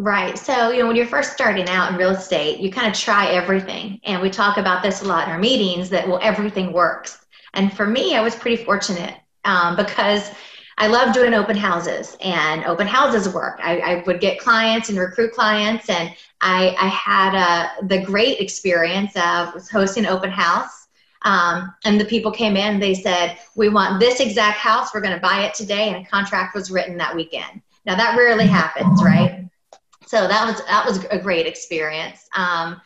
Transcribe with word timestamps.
Right. 0.00 0.38
So, 0.38 0.70
you 0.70 0.80
know, 0.80 0.86
when 0.86 0.96
you're 0.96 1.04
first 1.04 1.34
starting 1.34 1.68
out 1.68 1.92
in 1.92 1.98
real 1.98 2.12
estate, 2.12 2.58
you 2.58 2.72
kind 2.72 2.90
of 2.90 2.98
try 2.98 3.26
everything. 3.32 4.00
And 4.04 4.22
we 4.22 4.30
talk 4.30 4.56
about 4.56 4.82
this 4.82 5.02
a 5.02 5.04
lot 5.04 5.26
in 5.26 5.30
our 5.30 5.38
meetings 5.38 5.90
that, 5.90 6.08
well, 6.08 6.18
everything 6.22 6.72
works. 6.72 7.26
And 7.52 7.70
for 7.70 7.86
me, 7.86 8.16
I 8.16 8.22
was 8.22 8.34
pretty 8.34 8.64
fortunate 8.64 9.14
um, 9.44 9.76
because 9.76 10.30
I 10.78 10.86
love 10.86 11.12
doing 11.12 11.34
open 11.34 11.54
houses 11.54 12.16
and 12.22 12.64
open 12.64 12.86
houses 12.86 13.28
work. 13.28 13.60
I, 13.62 13.78
I 13.78 14.02
would 14.06 14.20
get 14.20 14.38
clients 14.38 14.88
and 14.88 14.98
recruit 14.98 15.32
clients. 15.32 15.90
And 15.90 16.14
I, 16.40 16.74
I 16.80 16.86
had 16.86 17.34
a, 17.34 17.86
the 17.86 18.02
great 18.02 18.40
experience 18.40 19.14
of 19.16 19.52
hosting 19.68 20.06
open 20.06 20.30
house. 20.30 20.88
Um, 21.22 21.74
and 21.84 22.00
the 22.00 22.06
people 22.06 22.32
came 22.32 22.56
in, 22.56 22.80
they 22.80 22.94
said, 22.94 23.36
we 23.54 23.68
want 23.68 24.00
this 24.00 24.20
exact 24.20 24.56
house. 24.56 24.94
We're 24.94 25.02
going 25.02 25.14
to 25.14 25.20
buy 25.20 25.42
it 25.42 25.52
today. 25.52 25.90
And 25.90 26.06
a 26.06 26.08
contract 26.08 26.54
was 26.54 26.70
written 26.70 26.96
that 26.96 27.14
weekend. 27.14 27.60
Now 27.84 27.96
that 27.96 28.16
rarely 28.16 28.46
happens, 28.46 29.04
right? 29.04 29.49
So 30.10 30.26
that 30.26 30.44
was 30.44 30.60
that 30.66 30.84
was 30.84 31.04
a 31.12 31.18
great 31.20 31.46
experience. 31.46 32.28
Um, 32.34 32.80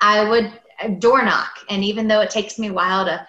I 0.00 0.22
would 0.22 1.00
door 1.00 1.24
knock, 1.24 1.58
and 1.68 1.82
even 1.82 2.06
though 2.06 2.20
it 2.20 2.30
takes 2.30 2.56
me 2.56 2.68
a 2.68 2.72
while 2.72 3.04
to, 3.04 3.26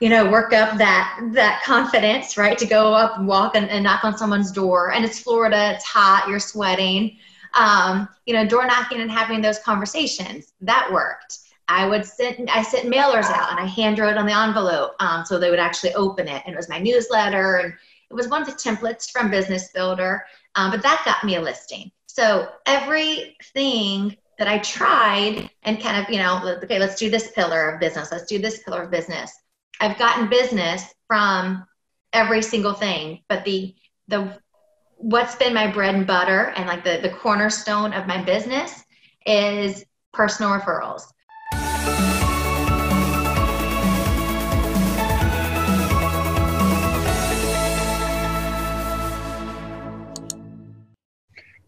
you 0.00 0.08
know, 0.08 0.30
work 0.30 0.54
up 0.54 0.78
that 0.78 1.20
that 1.34 1.62
confidence, 1.62 2.38
right, 2.38 2.56
to 2.56 2.64
go 2.64 2.94
up 2.94 3.18
and 3.18 3.28
walk 3.28 3.54
and, 3.54 3.68
and 3.68 3.84
knock 3.84 4.02
on 4.02 4.16
someone's 4.16 4.50
door, 4.50 4.92
and 4.92 5.04
it's 5.04 5.20
Florida, 5.20 5.74
it's 5.74 5.84
hot, 5.84 6.24
you're 6.26 6.40
sweating. 6.40 7.18
Um, 7.52 8.08
you 8.24 8.32
know, 8.32 8.46
door 8.46 8.66
knocking 8.66 9.02
and 9.02 9.10
having 9.10 9.42
those 9.42 9.58
conversations 9.58 10.54
that 10.62 10.90
worked. 10.90 11.40
I 11.68 11.86
would 11.86 12.06
send 12.06 12.48
I 12.48 12.62
sent 12.62 12.90
mailers 12.90 13.26
out 13.26 13.50
and 13.50 13.60
I 13.60 13.66
hand 13.66 13.98
wrote 13.98 14.16
on 14.16 14.24
the 14.24 14.32
envelope 14.32 14.92
um, 15.00 15.26
so 15.26 15.38
they 15.38 15.50
would 15.50 15.58
actually 15.58 15.92
open 15.92 16.28
it, 16.28 16.42
and 16.46 16.54
it 16.54 16.56
was 16.56 16.70
my 16.70 16.78
newsletter 16.78 17.56
and 17.56 17.74
it 18.10 18.14
was 18.14 18.28
one 18.28 18.40
of 18.40 18.48
the 18.48 18.54
templates 18.54 19.10
from 19.10 19.30
Business 19.30 19.70
Builder, 19.72 20.24
um, 20.54 20.70
but 20.70 20.82
that 20.82 21.02
got 21.04 21.24
me 21.24 21.36
a 21.36 21.42
listing. 21.42 21.90
So 22.14 22.46
everything 22.64 24.16
that 24.38 24.46
I 24.46 24.58
tried 24.58 25.50
and 25.64 25.80
kind 25.80 26.00
of, 26.00 26.08
you 26.08 26.20
know, 26.20 26.58
okay, 26.62 26.78
let's 26.78 26.94
do 26.94 27.10
this 27.10 27.32
pillar 27.32 27.70
of 27.70 27.80
business. 27.80 28.12
Let's 28.12 28.26
do 28.26 28.38
this 28.38 28.62
pillar 28.62 28.84
of 28.84 28.92
business. 28.92 29.32
I've 29.80 29.98
gotten 29.98 30.28
business 30.28 30.84
from 31.08 31.66
every 32.12 32.40
single 32.40 32.72
thing, 32.72 33.24
but 33.28 33.44
the 33.44 33.74
the 34.06 34.38
what's 34.96 35.34
been 35.34 35.54
my 35.54 35.66
bread 35.66 35.96
and 35.96 36.06
butter 36.06 36.52
and 36.56 36.68
like 36.68 36.84
the 36.84 37.00
the 37.02 37.10
cornerstone 37.10 37.92
of 37.92 38.06
my 38.06 38.22
business 38.22 38.84
is 39.26 39.84
personal 40.12 40.56
referrals. 40.56 41.02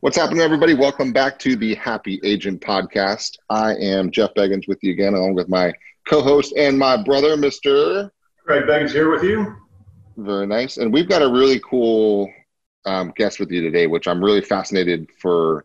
What's 0.06 0.16
happening, 0.16 0.40
everybody? 0.40 0.72
Welcome 0.72 1.12
back 1.12 1.36
to 1.40 1.56
the 1.56 1.74
Happy 1.74 2.20
Agent 2.22 2.60
Podcast. 2.60 3.38
I 3.50 3.74
am 3.74 4.12
Jeff 4.12 4.32
Beggins 4.34 4.68
with 4.68 4.78
you 4.80 4.92
again, 4.92 5.14
along 5.14 5.34
with 5.34 5.48
my 5.48 5.72
co 6.08 6.22
host 6.22 6.54
and 6.56 6.78
my 6.78 6.96
brother, 7.02 7.36
Mr. 7.36 8.08
Craig 8.44 8.66
Beggins, 8.68 8.92
here 8.92 9.10
with 9.10 9.24
you. 9.24 9.56
Very 10.16 10.46
nice. 10.46 10.76
And 10.76 10.92
we've 10.92 11.08
got 11.08 11.22
a 11.22 11.28
really 11.28 11.58
cool 11.58 12.32
um, 12.84 13.12
guest 13.16 13.40
with 13.40 13.50
you 13.50 13.62
today, 13.62 13.88
which 13.88 14.06
I'm 14.06 14.22
really 14.22 14.42
fascinated 14.42 15.10
for 15.20 15.64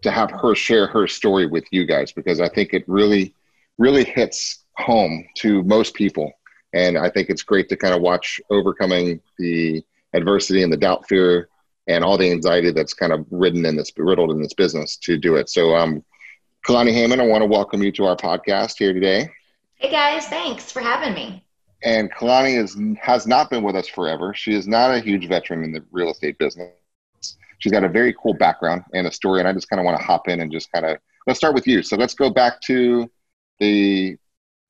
to 0.00 0.10
have 0.10 0.30
her 0.30 0.54
share 0.54 0.86
her 0.86 1.06
story 1.06 1.44
with 1.44 1.64
you 1.70 1.84
guys 1.84 2.10
because 2.10 2.40
I 2.40 2.48
think 2.48 2.72
it 2.72 2.84
really, 2.88 3.34
really 3.76 4.04
hits 4.04 4.64
home 4.78 5.26
to 5.40 5.62
most 5.64 5.92
people. 5.92 6.32
And 6.72 6.96
I 6.96 7.10
think 7.10 7.28
it's 7.28 7.42
great 7.42 7.68
to 7.68 7.76
kind 7.76 7.94
of 7.94 8.00
watch 8.00 8.40
overcoming 8.48 9.20
the 9.38 9.84
adversity 10.14 10.62
and 10.62 10.72
the 10.72 10.78
doubt, 10.78 11.06
fear, 11.06 11.50
and 11.88 12.04
all 12.04 12.18
the 12.18 12.30
anxiety 12.30 12.70
that's 12.70 12.94
kind 12.94 13.12
of 13.12 13.26
ridden 13.30 13.64
in 13.64 13.74
this 13.74 13.90
riddled 13.96 14.30
in 14.30 14.40
this 14.40 14.52
business 14.52 14.96
to 14.98 15.16
do 15.16 15.36
it. 15.36 15.48
So, 15.48 15.74
um, 15.74 16.04
Kalani 16.66 16.92
Heyman, 16.92 17.20
I 17.20 17.26
want 17.26 17.42
to 17.42 17.46
welcome 17.46 17.82
you 17.82 17.90
to 17.92 18.04
our 18.04 18.16
podcast 18.16 18.76
here 18.78 18.92
today. 18.92 19.28
Hey 19.76 19.90
guys, 19.90 20.26
thanks 20.26 20.70
for 20.70 20.80
having 20.80 21.14
me. 21.14 21.44
And 21.82 22.12
Kalani 22.12 22.62
is 22.62 22.76
has 23.00 23.26
not 23.26 23.50
been 23.50 23.62
with 23.62 23.74
us 23.74 23.88
forever. 23.88 24.34
She 24.34 24.54
is 24.54 24.68
not 24.68 24.94
a 24.94 25.00
huge 25.00 25.28
veteran 25.28 25.64
in 25.64 25.72
the 25.72 25.82
real 25.90 26.10
estate 26.10 26.36
business. 26.38 26.72
She's 27.58 27.72
got 27.72 27.84
a 27.84 27.88
very 27.88 28.14
cool 28.20 28.34
background 28.34 28.84
and 28.92 29.06
a 29.06 29.12
story, 29.12 29.40
and 29.40 29.48
I 29.48 29.52
just 29.52 29.70
kind 29.70 29.80
of 29.80 29.84
want 29.84 29.98
to 29.98 30.04
hop 30.04 30.28
in 30.28 30.40
and 30.40 30.52
just 30.52 30.70
kind 30.72 30.84
of 30.84 30.98
let's 31.26 31.38
start 31.38 31.54
with 31.54 31.66
you. 31.66 31.82
So 31.82 31.96
let's 31.96 32.14
go 32.14 32.28
back 32.28 32.60
to 32.62 33.08
the 33.60 34.16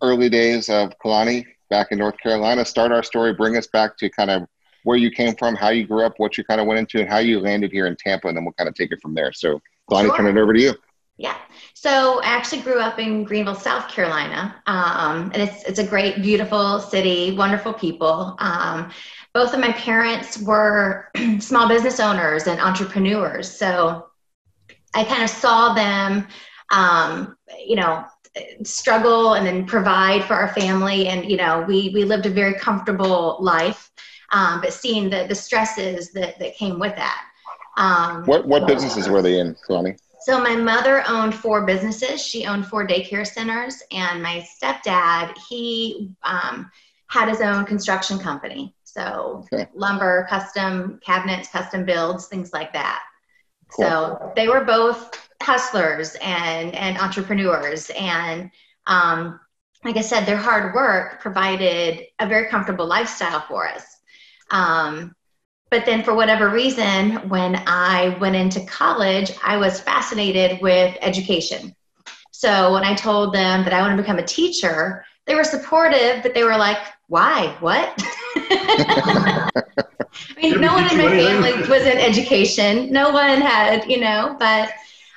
early 0.02 0.28
days 0.28 0.68
of 0.68 0.92
Kalani 1.02 1.44
back 1.70 1.88
in 1.90 1.98
North 1.98 2.18
Carolina. 2.18 2.64
Start 2.64 2.92
our 2.92 3.02
story, 3.02 3.34
bring 3.34 3.56
us 3.56 3.66
back 3.66 3.96
to 3.98 4.08
kind 4.10 4.30
of 4.30 4.46
where 4.88 4.96
you 4.96 5.10
came 5.10 5.34
from, 5.34 5.54
how 5.54 5.68
you 5.68 5.86
grew 5.86 6.02
up, 6.02 6.14
what 6.16 6.38
you 6.38 6.44
kind 6.44 6.62
of 6.62 6.66
went 6.66 6.80
into, 6.80 6.98
and 6.98 7.10
how 7.10 7.18
you 7.18 7.40
landed 7.40 7.70
here 7.70 7.86
in 7.86 7.94
Tampa, 7.94 8.26
and 8.26 8.34
then 8.34 8.42
we'll 8.42 8.54
kind 8.54 8.70
of 8.70 8.74
take 8.74 8.90
it 8.90 8.98
from 9.02 9.12
there. 9.12 9.34
So, 9.34 9.60
Bonnie, 9.86 10.08
sure. 10.08 10.16
turn 10.16 10.34
it 10.34 10.40
over 10.40 10.54
to 10.54 10.60
you. 10.62 10.72
Yeah. 11.18 11.36
So 11.74 12.22
I 12.22 12.28
actually 12.28 12.62
grew 12.62 12.80
up 12.80 12.98
in 12.98 13.24
Greenville, 13.24 13.54
South 13.54 13.86
Carolina, 13.88 14.56
um, 14.66 15.30
and 15.34 15.42
it's 15.42 15.62
it's 15.64 15.78
a 15.78 15.86
great, 15.86 16.22
beautiful 16.22 16.80
city, 16.80 17.36
wonderful 17.36 17.74
people. 17.74 18.34
Um, 18.38 18.90
both 19.34 19.52
of 19.52 19.60
my 19.60 19.72
parents 19.72 20.38
were 20.38 21.10
small 21.38 21.68
business 21.68 22.00
owners 22.00 22.46
and 22.46 22.58
entrepreneurs, 22.58 23.50
so 23.50 24.06
I 24.94 25.04
kind 25.04 25.22
of 25.22 25.28
saw 25.28 25.74
them, 25.74 26.26
um, 26.72 27.36
you 27.62 27.76
know, 27.76 28.06
struggle 28.62 29.34
and 29.34 29.46
then 29.46 29.66
provide 29.66 30.24
for 30.24 30.32
our 30.32 30.48
family, 30.54 31.08
and 31.08 31.30
you 31.30 31.36
know, 31.36 31.62
we 31.68 31.90
we 31.92 32.04
lived 32.04 32.24
a 32.24 32.30
very 32.30 32.54
comfortable 32.54 33.36
life 33.40 33.90
um, 34.30 34.60
but 34.60 34.72
seeing 34.72 35.10
the, 35.10 35.26
the 35.28 35.34
stresses 35.34 36.12
that, 36.12 36.38
that 36.38 36.56
came 36.56 36.78
with 36.78 36.94
that. 36.96 37.24
Um, 37.76 38.24
what 38.24 38.46
what 38.46 38.66
businesses 38.66 39.08
were 39.08 39.22
they 39.22 39.38
in, 39.38 39.56
Connie? 39.66 39.96
So 40.20 40.40
my 40.42 40.56
mother 40.56 41.04
owned 41.06 41.34
four 41.34 41.64
businesses. 41.64 42.20
She 42.20 42.44
owned 42.44 42.66
four 42.66 42.86
daycare 42.86 43.26
centers, 43.26 43.82
and 43.92 44.22
my 44.22 44.44
stepdad 44.60 45.36
he 45.48 46.10
um, 46.24 46.70
had 47.06 47.28
his 47.28 47.40
own 47.40 47.64
construction 47.64 48.18
company. 48.18 48.74
So 48.82 49.44
okay. 49.52 49.68
lumber, 49.74 50.26
custom 50.28 50.98
cabinets, 51.04 51.48
custom 51.48 51.84
builds, 51.84 52.26
things 52.26 52.52
like 52.52 52.72
that. 52.72 53.02
Cool. 53.68 53.84
So 53.84 54.32
they 54.34 54.48
were 54.48 54.64
both 54.64 55.28
hustlers 55.40 56.16
and 56.20 56.74
and 56.74 56.98
entrepreneurs, 56.98 57.90
and 57.90 58.50
um, 58.88 59.38
like 59.84 59.96
I 59.96 60.00
said, 60.00 60.26
their 60.26 60.36
hard 60.36 60.74
work 60.74 61.20
provided 61.20 62.06
a 62.18 62.26
very 62.26 62.48
comfortable 62.48 62.86
lifestyle 62.86 63.40
for 63.42 63.68
us. 63.68 63.97
Um, 64.50 65.14
but 65.70 65.84
then, 65.84 66.02
for 66.02 66.14
whatever 66.14 66.48
reason, 66.48 67.28
when 67.28 67.62
I 67.66 68.16
went 68.20 68.36
into 68.36 68.64
college, 68.64 69.32
I 69.44 69.58
was 69.58 69.80
fascinated 69.80 70.60
with 70.62 70.96
education. 71.02 71.74
So 72.30 72.72
when 72.72 72.84
I 72.84 72.94
told 72.94 73.34
them 73.34 73.64
that 73.64 73.72
I 73.72 73.82
want 73.82 73.96
to 73.96 74.02
become 74.02 74.18
a 74.18 74.24
teacher, 74.24 75.04
they 75.26 75.34
were 75.34 75.44
supportive, 75.44 76.22
but 76.22 76.34
they 76.34 76.44
were 76.44 76.56
like, 76.56 76.78
why? 77.08 77.54
What? 77.60 77.92
I 78.36 79.50
mean, 80.40 80.60
no 80.60 80.72
one 80.72 80.90
in 80.90 80.98
my 80.98 81.08
family 81.08 81.52
was 81.68 81.82
in 81.82 81.98
education. 81.98 82.90
No 82.90 83.10
one 83.10 83.40
had, 83.40 83.90
you 83.90 84.00
know, 84.00 84.36
but 84.38 84.70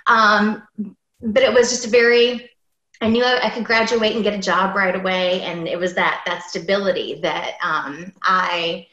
um, 0.08 0.64
but 1.22 1.44
it 1.44 1.54
was 1.54 1.70
just 1.70 1.90
very 1.92 2.50
I 3.02 3.08
knew 3.08 3.24
I, 3.24 3.48
I, 3.48 3.50
could 3.50 3.66
graduate 3.66 4.16
and 4.16 4.24
get 4.24 4.36
a 4.36 4.42
job 4.42 4.76
right 4.76 4.96
away, 4.96 5.42
and 5.42 5.68
it 5.68 5.80
was 5.80 5.96
that 5.96 6.22
that 6.28 6.44
stability 6.44 7.20
that 7.22 7.54
um, 7.64 8.14
I 8.22 8.88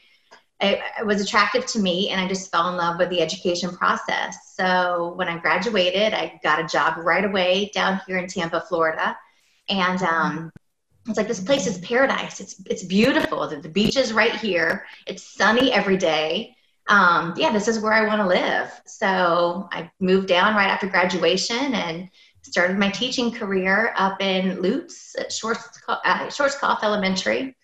it, 0.61 0.79
it, 0.99 1.05
was 1.05 1.21
attractive 1.21 1.65
to 1.67 1.79
me 1.79 2.09
and 2.09 2.19
I 2.19 2.27
just 2.27 2.51
fell 2.51 2.69
in 2.69 2.77
love 2.77 2.99
with 2.99 3.09
the 3.09 3.21
education 3.21 3.75
process. 3.75 4.35
So 4.55 5.13
when 5.15 5.27
I 5.27 5.37
graduated, 5.37 6.13
I 6.13 6.39
got 6.43 6.59
a 6.59 6.67
job 6.67 6.97
right 6.97 7.23
away 7.23 7.71
down 7.73 8.01
here 8.05 8.17
in 8.17 8.27
Tampa, 8.27 8.61
Florida. 8.67 9.17
And 9.69 10.01
um, 10.03 10.51
it's 11.07 11.17
like 11.17 11.27
this 11.27 11.39
place 11.39 11.65
is 11.65 11.77
paradise. 11.79 12.39
It's 12.39 12.61
it's 12.65 12.83
beautiful. 12.83 13.47
The, 13.47 13.57
the 13.57 13.69
beach 13.69 13.97
is 13.97 14.13
right 14.13 14.35
here. 14.35 14.85
It's 15.07 15.23
sunny 15.23 15.71
every 15.71 15.97
day. 15.97 16.55
Um, 16.87 17.33
yeah, 17.37 17.53
this 17.53 17.67
is 17.67 17.79
where 17.79 17.93
I 17.93 18.07
want 18.07 18.19
to 18.21 18.27
live. 18.27 18.81
So 18.85 19.69
I 19.71 19.89
moved 19.99 20.27
down 20.27 20.55
right 20.55 20.69
after 20.69 20.87
graduation 20.87 21.73
and 21.73 22.09
started 22.41 22.77
my 22.77 22.89
teaching 22.89 23.31
career 23.31 23.93
up 23.95 24.21
in 24.21 24.61
Lutz 24.61 25.15
at 25.19 25.29
Schwarzkopf, 25.29 25.99
uh, 26.03 26.27
Schwarzkopf 26.27 26.83
Elementary 26.83 27.55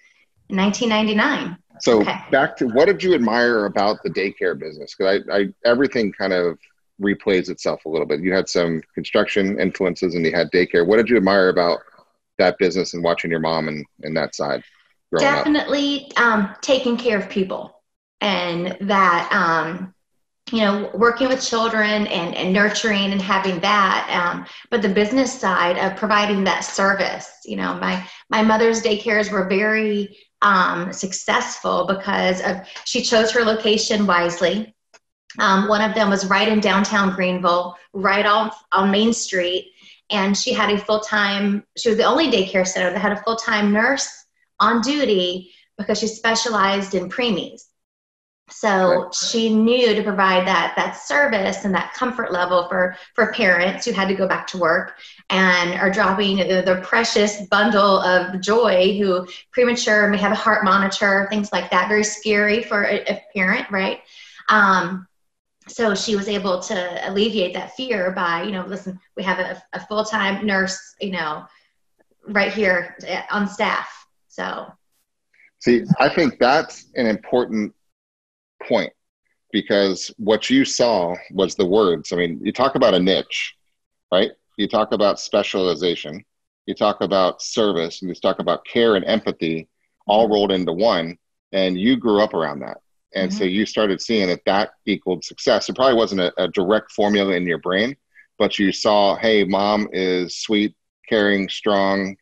in 0.49 0.57
1999. 0.57 1.57
So 1.79 2.01
okay. 2.01 2.17
back 2.31 2.55
to 2.57 2.67
what 2.67 2.85
did 2.85 3.03
you 3.03 3.13
admire 3.13 3.65
about 3.65 3.97
the 4.03 4.09
daycare 4.09 4.57
business? 4.57 4.95
Because 4.95 5.23
I, 5.29 5.37
I 5.37 5.47
everything 5.65 6.11
kind 6.11 6.33
of 6.33 6.57
replays 7.01 7.49
itself 7.49 7.85
a 7.85 7.89
little 7.89 8.07
bit. 8.07 8.21
You 8.21 8.33
had 8.33 8.47
some 8.47 8.81
construction 8.93 9.59
influences 9.59 10.15
and 10.15 10.25
you 10.25 10.31
had 10.31 10.51
daycare. 10.51 10.85
What 10.85 10.97
did 10.97 11.09
you 11.09 11.17
admire 11.17 11.49
about 11.49 11.79
that 12.37 12.57
business 12.57 12.93
and 12.93 13.03
watching 13.03 13.31
your 13.31 13.39
mom 13.39 13.67
and, 13.67 13.85
and 14.03 14.15
that 14.15 14.35
side? 14.35 14.63
Definitely 15.17 16.11
um, 16.17 16.55
taking 16.61 16.97
care 16.97 17.17
of 17.17 17.29
people 17.29 17.75
and 18.21 18.77
that 18.81 19.29
um, 19.31 19.93
you 20.51 20.59
know 20.59 20.89
working 20.93 21.27
with 21.27 21.41
children 21.43 22.07
and, 22.07 22.35
and 22.35 22.53
nurturing 22.53 23.11
and 23.11 23.21
having 23.21 23.59
that 23.59 24.07
um, 24.11 24.45
but 24.69 24.81
the 24.81 24.89
business 24.89 25.37
side 25.39 25.77
of 25.77 25.97
providing 25.97 26.43
that 26.43 26.61
service 26.61 27.39
you 27.45 27.55
know 27.55 27.75
my 27.75 28.05
my 28.29 28.41
mother's 28.41 28.81
daycares 28.81 29.31
were 29.31 29.47
very 29.47 30.17
um, 30.41 30.93
successful 30.93 31.85
because 31.87 32.41
of 32.41 32.67
she 32.85 33.01
chose 33.01 33.31
her 33.31 33.43
location 33.43 34.05
wisely 34.05 34.73
Um, 35.39 35.67
one 35.67 35.81
of 35.81 35.95
them 35.95 36.09
was 36.09 36.25
right 36.27 36.47
in 36.47 36.59
downtown 36.59 37.15
Greenville, 37.15 37.75
right 37.93 38.25
off 38.25 38.63
on 38.71 38.91
Main 38.91 39.13
Street. 39.13 39.71
And 40.09 40.37
she 40.37 40.53
had 40.53 40.71
a 40.71 40.77
full 40.77 40.99
time, 41.01 41.65
she 41.77 41.89
was 41.89 41.97
the 41.97 42.03
only 42.03 42.29
daycare 42.31 42.67
center 42.67 42.91
that 42.91 42.99
had 42.99 43.11
a 43.11 43.23
full 43.23 43.35
time 43.35 43.73
nurse 43.73 44.09
on 44.59 44.81
duty 44.81 45.51
because 45.77 45.99
she 45.99 46.07
specialized 46.07 46.93
in 46.95 47.09
preemies. 47.09 47.63
So 48.49 49.03
right. 49.05 49.13
she 49.13 49.53
knew 49.53 49.95
to 49.95 50.03
provide 50.03 50.45
that 50.45 50.73
that 50.75 50.91
service 50.91 51.65
and 51.65 51.73
that 51.73 51.93
comfort 51.93 52.31
level 52.31 52.67
for 52.67 52.95
for 53.15 53.33
parents 53.33 53.85
who 53.85 53.91
had 53.91 54.07
to 54.07 54.13
go 54.13 54.27
back 54.27 54.45
to 54.47 54.59
work 54.59 54.99
and 55.31 55.79
are 55.79 55.89
dropping 55.89 56.37
the, 56.37 56.61
the 56.63 56.81
precious 56.83 57.41
bundle 57.47 57.99
of 58.01 58.39
joy 58.41 58.97
who 58.99 59.27
premature 59.51 60.07
may 60.09 60.17
have 60.17 60.31
a 60.31 60.35
heart 60.35 60.63
monitor 60.63 61.25
things 61.31 61.51
like 61.51 61.71
that. 61.71 61.87
Very 61.87 62.03
scary 62.03 62.61
for 62.61 62.83
a, 62.83 63.03
a 63.11 63.23
parent 63.33 63.69
right? 63.71 64.01
Um, 64.49 65.07
so 65.67 65.95
she 65.95 66.15
was 66.15 66.27
able 66.27 66.61
to 66.61 67.09
alleviate 67.09 67.55
that 67.55 67.75
fear 67.75 68.11
by 68.11 68.43
you 68.43 68.51
know 68.51 68.63
listen 68.67 68.99
we 69.17 69.23
have 69.23 69.39
a, 69.39 69.59
a 69.73 69.79
full-time 69.87 70.45
nurse 70.45 70.95
you 71.01 71.11
know 71.11 71.43
right 72.27 72.53
here 72.53 72.95
on 73.31 73.47
staff. 73.47 74.07
So 74.27 74.71
see 75.59 75.83
i 75.99 76.09
think 76.09 76.37
that's 76.37 76.87
an 76.95 77.07
important 77.07 77.73
point 78.67 78.91
because 79.55 80.13
what 80.17 80.49
you 80.49 80.65
saw 80.65 81.15
was 81.31 81.55
the 81.55 81.65
words. 81.65 82.11
I 82.11 82.17
mean, 82.17 82.41
you 82.43 82.51
talk 82.51 82.75
about 82.75 82.93
a 82.93 82.99
niche, 82.99 83.55
right? 84.11 84.31
You 84.57 84.67
talk 84.67 84.91
about 84.91 85.17
specialization, 85.17 86.25
you 86.65 86.73
talk 86.73 86.99
about 86.99 87.41
service, 87.41 88.01
and 88.01 88.09
you 88.09 88.15
talk 88.15 88.39
about 88.39 88.65
care 88.65 88.97
and 88.97 89.05
empathy 89.05 89.69
all 90.07 90.27
rolled 90.27 90.51
into 90.51 90.73
one. 90.73 91.17
And 91.53 91.79
you 91.79 91.95
grew 91.95 92.21
up 92.21 92.33
around 92.33 92.59
that. 92.59 92.79
And 93.13 93.31
mm-hmm. 93.31 93.37
so 93.37 93.45
you 93.45 93.65
started 93.65 94.01
seeing 94.01 94.27
that 94.27 94.43
that 94.45 94.71
equaled 94.85 95.23
success. 95.23 95.69
It 95.69 95.77
probably 95.77 95.95
wasn't 95.95 96.19
a, 96.19 96.33
a 96.35 96.49
direct 96.49 96.91
formula 96.91 97.33
in 97.33 97.45
your 97.45 97.59
brain, 97.59 97.95
but 98.37 98.59
you 98.59 98.73
saw, 98.73 99.15
hey, 99.15 99.45
mom 99.45 99.87
is 99.93 100.37
sweet, 100.37 100.75
caring, 101.07 101.47
strong, 101.47 102.17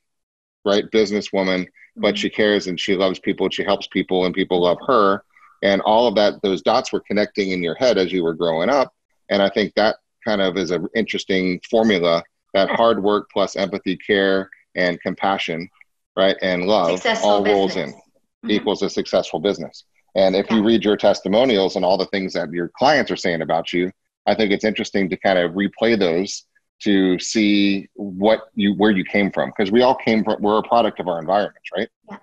right? 0.65 0.85
Businesswoman, 0.91 1.65
but 1.95 2.09
mm-hmm. 2.09 2.15
she 2.15 2.29
cares 2.29 2.67
and 2.67 2.79
she 2.79 2.95
loves 2.95 3.17
people, 3.17 3.49
she 3.49 3.63
helps 3.63 3.87
people, 3.87 4.25
and 4.25 4.35
people 4.35 4.61
love 4.61 4.77
her 4.85 5.23
and 5.63 5.81
all 5.81 6.07
of 6.07 6.13
that 6.15 6.39
those 6.43 6.61
dots 6.61 6.91
were 6.91 6.99
connecting 6.99 7.51
in 7.51 7.63
your 7.63 7.75
head 7.75 7.97
as 7.97 8.11
you 8.11 8.23
were 8.23 8.35
growing 8.35 8.69
up 8.69 8.93
and 9.29 9.41
i 9.41 9.49
think 9.49 9.73
that 9.73 9.95
kind 10.23 10.41
of 10.41 10.57
is 10.57 10.69
an 10.69 10.87
interesting 10.95 11.59
formula 11.69 12.21
that 12.53 12.69
hard 12.69 13.01
work 13.01 13.27
plus 13.31 13.55
empathy 13.55 13.97
care 13.97 14.49
and 14.75 15.01
compassion 15.01 15.67
right 16.15 16.35
and 16.43 16.65
love 16.65 16.91
successful 16.91 17.29
all 17.29 17.43
business. 17.43 17.55
rolls 17.55 17.75
in 17.77 17.89
mm-hmm. 17.89 18.51
equals 18.51 18.81
a 18.83 18.89
successful 18.89 19.39
business 19.39 19.85
and 20.15 20.35
if 20.35 20.49
you 20.51 20.63
read 20.63 20.85
your 20.85 20.97
testimonials 20.97 21.75
and 21.75 21.83
all 21.83 21.97
the 21.97 22.05
things 22.07 22.33
that 22.33 22.51
your 22.51 22.69
clients 22.77 23.09
are 23.09 23.15
saying 23.15 23.41
about 23.41 23.73
you 23.73 23.91
i 24.27 24.35
think 24.35 24.51
it's 24.51 24.65
interesting 24.65 25.09
to 25.09 25.17
kind 25.17 25.39
of 25.39 25.51
replay 25.51 25.97
those 25.97 26.45
to 26.81 27.17
see 27.19 27.87
what 27.93 28.41
you 28.55 28.73
where 28.75 28.91
you 28.91 29.05
came 29.05 29.31
from 29.31 29.49
because 29.49 29.71
we 29.71 29.81
all 29.81 29.95
came 29.95 30.23
from 30.23 30.41
we're 30.41 30.59
a 30.59 30.63
product 30.63 30.99
of 30.99 31.07
our 31.07 31.19
environments 31.19 31.69
right 31.75 31.89
yeah. 32.09 32.17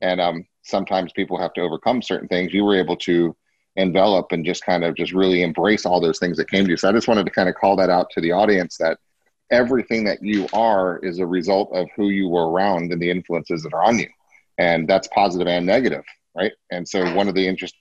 and 0.00 0.20
um 0.20 0.44
sometimes 0.62 1.12
people 1.12 1.38
have 1.38 1.52
to 1.54 1.60
overcome 1.60 2.02
certain 2.02 2.28
things 2.28 2.52
you 2.52 2.64
were 2.64 2.78
able 2.78 2.96
to 2.96 3.34
envelop 3.76 4.32
and 4.32 4.44
just 4.44 4.64
kind 4.64 4.84
of 4.84 4.94
just 4.94 5.12
really 5.12 5.42
embrace 5.42 5.86
all 5.86 6.00
those 6.00 6.18
things 6.18 6.36
that 6.36 6.50
came 6.50 6.64
to 6.64 6.70
you. 6.70 6.76
So 6.76 6.88
i 6.88 6.92
just 6.92 7.08
wanted 7.08 7.24
to 7.24 7.32
kind 7.32 7.48
of 7.48 7.54
call 7.54 7.76
that 7.76 7.90
out 7.90 8.10
to 8.10 8.20
the 8.20 8.32
audience 8.32 8.76
that 8.78 8.98
everything 9.50 10.04
that 10.04 10.18
you 10.22 10.46
are 10.52 10.98
is 10.98 11.18
a 11.18 11.26
result 11.26 11.70
of 11.72 11.88
who 11.96 12.08
you 12.08 12.28
were 12.28 12.50
around 12.50 12.92
and 12.92 13.00
the 13.00 13.10
influences 13.10 13.62
that 13.62 13.72
are 13.72 13.84
on 13.84 13.98
you. 13.98 14.08
And 14.58 14.86
that's 14.88 15.08
positive 15.08 15.46
and 15.46 15.64
negative 15.64 16.04
right? 16.34 16.52
And 16.70 16.88
so 16.88 17.14
one 17.14 17.28
of 17.28 17.34
the 17.34 17.46
interest 17.46 17.74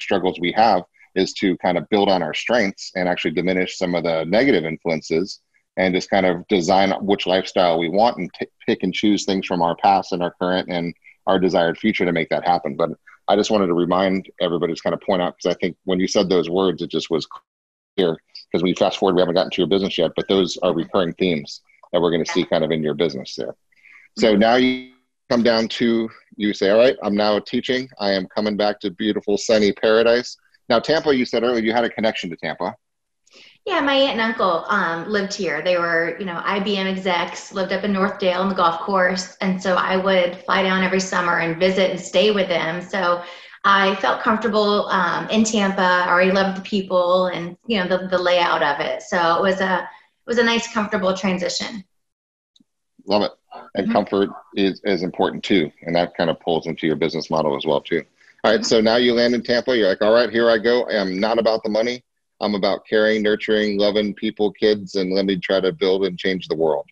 struggles 0.00 0.38
we 0.40 0.52
have 0.52 0.82
is 1.14 1.32
to 1.34 1.56
kind 1.58 1.76
of 1.76 1.88
build 1.88 2.08
on 2.08 2.22
our 2.22 2.34
strengths 2.34 2.92
and 2.94 3.08
actually 3.08 3.32
diminish 3.32 3.76
some 3.76 3.94
of 3.94 4.04
the 4.04 4.24
negative 4.24 4.64
influences 4.64 5.40
and 5.76 5.94
just 5.94 6.10
kind 6.10 6.26
of 6.26 6.46
design 6.48 6.92
which 7.04 7.26
lifestyle 7.26 7.78
we 7.78 7.88
want 7.88 8.16
and 8.16 8.30
t- 8.38 8.46
pick 8.66 8.82
and 8.82 8.94
choose 8.94 9.24
things 9.24 9.46
from 9.46 9.62
our 9.62 9.76
past 9.76 10.12
and 10.12 10.22
our 10.22 10.34
current 10.40 10.68
and 10.70 10.94
our 11.30 11.38
desired 11.38 11.78
future 11.78 12.04
to 12.04 12.12
make 12.12 12.28
that 12.28 12.46
happen. 12.46 12.74
But 12.74 12.90
I 13.28 13.36
just 13.36 13.50
wanted 13.50 13.68
to 13.68 13.74
remind 13.74 14.28
everybody 14.40 14.74
to 14.74 14.82
kind 14.82 14.94
of 14.94 15.00
point 15.00 15.22
out 15.22 15.36
because 15.36 15.54
I 15.54 15.58
think 15.60 15.76
when 15.84 16.00
you 16.00 16.08
said 16.08 16.28
those 16.28 16.50
words, 16.50 16.82
it 16.82 16.90
just 16.90 17.08
was 17.08 17.26
clear. 17.26 18.18
Because 18.50 18.62
when 18.62 18.70
you 18.70 18.74
fast 18.74 18.98
forward, 18.98 19.14
we 19.14 19.22
haven't 19.22 19.36
gotten 19.36 19.52
to 19.52 19.60
your 19.60 19.68
business 19.68 19.96
yet, 19.96 20.10
but 20.16 20.26
those 20.28 20.58
are 20.64 20.74
recurring 20.74 21.12
themes 21.14 21.62
that 21.92 22.00
we're 22.02 22.10
going 22.10 22.24
to 22.24 22.32
see 22.32 22.44
kind 22.44 22.64
of 22.64 22.72
in 22.72 22.82
your 22.82 22.94
business 22.94 23.36
there. 23.36 23.54
So 24.18 24.32
mm-hmm. 24.32 24.40
now 24.40 24.56
you 24.56 24.90
come 25.28 25.44
down 25.44 25.68
to 25.68 26.10
you 26.36 26.52
say, 26.52 26.70
all 26.70 26.78
right, 26.78 26.96
I'm 27.04 27.14
now 27.14 27.38
teaching. 27.38 27.88
I 28.00 28.10
am 28.10 28.26
coming 28.26 28.56
back 28.56 28.80
to 28.80 28.90
beautiful 28.90 29.38
sunny 29.38 29.70
paradise. 29.70 30.36
Now 30.68 30.80
Tampa, 30.80 31.14
you 31.14 31.24
said 31.24 31.44
earlier 31.44 31.62
you 31.62 31.72
had 31.72 31.84
a 31.84 31.90
connection 31.90 32.30
to 32.30 32.36
Tampa. 32.36 32.74
Yeah, 33.70 33.78
my 33.78 33.94
aunt 33.94 34.18
and 34.18 34.20
uncle 34.20 34.64
um, 34.66 35.08
lived 35.08 35.32
here. 35.32 35.62
They 35.62 35.78
were, 35.78 36.16
you 36.18 36.26
know, 36.26 36.42
IBM 36.44 36.86
execs, 36.86 37.52
lived 37.52 37.72
up 37.72 37.84
in 37.84 37.92
Northdale 37.92 38.40
on 38.40 38.48
the 38.48 38.54
golf 38.56 38.80
course. 38.80 39.36
And 39.40 39.62
so 39.62 39.76
I 39.76 39.96
would 39.96 40.38
fly 40.38 40.64
down 40.64 40.82
every 40.82 40.98
summer 40.98 41.38
and 41.38 41.56
visit 41.56 41.88
and 41.88 42.00
stay 42.00 42.32
with 42.32 42.48
them. 42.48 42.82
So 42.82 43.22
I 43.62 43.94
felt 43.94 44.22
comfortable 44.22 44.88
um, 44.88 45.28
in 45.28 45.44
Tampa. 45.44 45.82
I 45.82 46.08
already 46.08 46.32
loved 46.32 46.58
the 46.58 46.62
people 46.62 47.26
and, 47.26 47.56
you 47.64 47.78
know, 47.78 47.86
the, 47.86 48.08
the 48.08 48.18
layout 48.18 48.64
of 48.64 48.80
it. 48.80 49.02
So 49.02 49.36
it 49.36 49.40
was 49.40 49.60
a, 49.60 49.82
it 49.82 50.26
was 50.26 50.38
a 50.38 50.44
nice, 50.44 50.72
comfortable 50.72 51.16
transition. 51.16 51.84
Love 53.06 53.22
it. 53.22 53.32
And 53.76 53.84
mm-hmm. 53.84 53.92
comfort 53.92 54.30
is, 54.56 54.80
is 54.82 55.04
important 55.04 55.44
too. 55.44 55.70
And 55.82 55.94
that 55.94 56.16
kind 56.16 56.28
of 56.28 56.40
pulls 56.40 56.66
into 56.66 56.88
your 56.88 56.96
business 56.96 57.30
model 57.30 57.56
as 57.56 57.64
well 57.64 57.80
too. 57.80 58.02
All 58.42 58.50
right. 58.50 58.66
So 58.66 58.80
now 58.80 58.96
you 58.96 59.14
land 59.14 59.36
in 59.36 59.44
Tampa. 59.44 59.76
You're 59.76 59.90
like, 59.90 60.02
all 60.02 60.12
right, 60.12 60.28
here 60.28 60.50
I 60.50 60.58
go. 60.58 60.88
I 60.88 60.94
am 60.94 61.20
not 61.20 61.38
about 61.38 61.62
the 61.62 61.70
money. 61.70 62.02
I'm 62.40 62.54
about 62.54 62.86
caring, 62.86 63.22
nurturing, 63.22 63.78
loving 63.78 64.14
people, 64.14 64.52
kids, 64.52 64.94
and 64.94 65.12
let 65.12 65.26
me 65.26 65.36
try 65.36 65.60
to 65.60 65.72
build 65.72 66.04
and 66.04 66.18
change 66.18 66.48
the 66.48 66.56
world. 66.56 66.86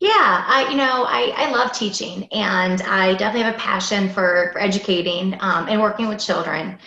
Yeah, 0.00 0.44
I 0.46 0.68
you 0.70 0.76
know 0.76 1.04
I, 1.08 1.32
I 1.36 1.50
love 1.50 1.72
teaching, 1.72 2.24
and 2.32 2.80
I 2.82 3.14
definitely 3.14 3.42
have 3.42 3.56
a 3.56 3.58
passion 3.58 4.08
for, 4.08 4.50
for 4.52 4.60
educating 4.60 5.36
um, 5.40 5.68
and 5.68 5.80
working 5.80 6.08
with 6.08 6.20
children. 6.20 6.78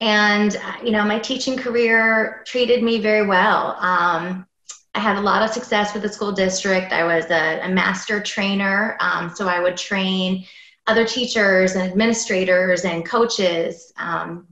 And 0.00 0.56
uh, 0.56 0.72
you 0.84 0.90
know 0.90 1.04
my 1.04 1.20
teaching 1.20 1.56
career 1.56 2.42
treated 2.46 2.82
me 2.82 2.98
very 3.00 3.26
well. 3.26 3.76
Um, 3.78 4.46
I 4.94 5.00
had 5.00 5.16
a 5.16 5.20
lot 5.20 5.42
of 5.42 5.50
success 5.50 5.94
with 5.94 6.02
the 6.02 6.08
school 6.08 6.32
district. 6.32 6.92
I 6.92 7.04
was 7.04 7.26
a, 7.30 7.60
a 7.60 7.68
master 7.68 8.20
trainer, 8.20 8.96
um, 9.00 9.30
so 9.32 9.46
I 9.46 9.60
would 9.60 9.76
train 9.76 10.44
other 10.88 11.06
teachers 11.06 11.76
and 11.76 11.88
administrators 11.88 12.84
and 12.84 13.06
coaches 13.06 13.92
um, 13.98 14.48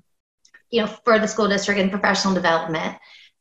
you 0.70 0.82
know, 0.82 0.86
for 0.86 1.18
the 1.18 1.28
school 1.28 1.48
district 1.48 1.80
in 1.80 1.90
professional 1.90 2.34
development. 2.34 2.96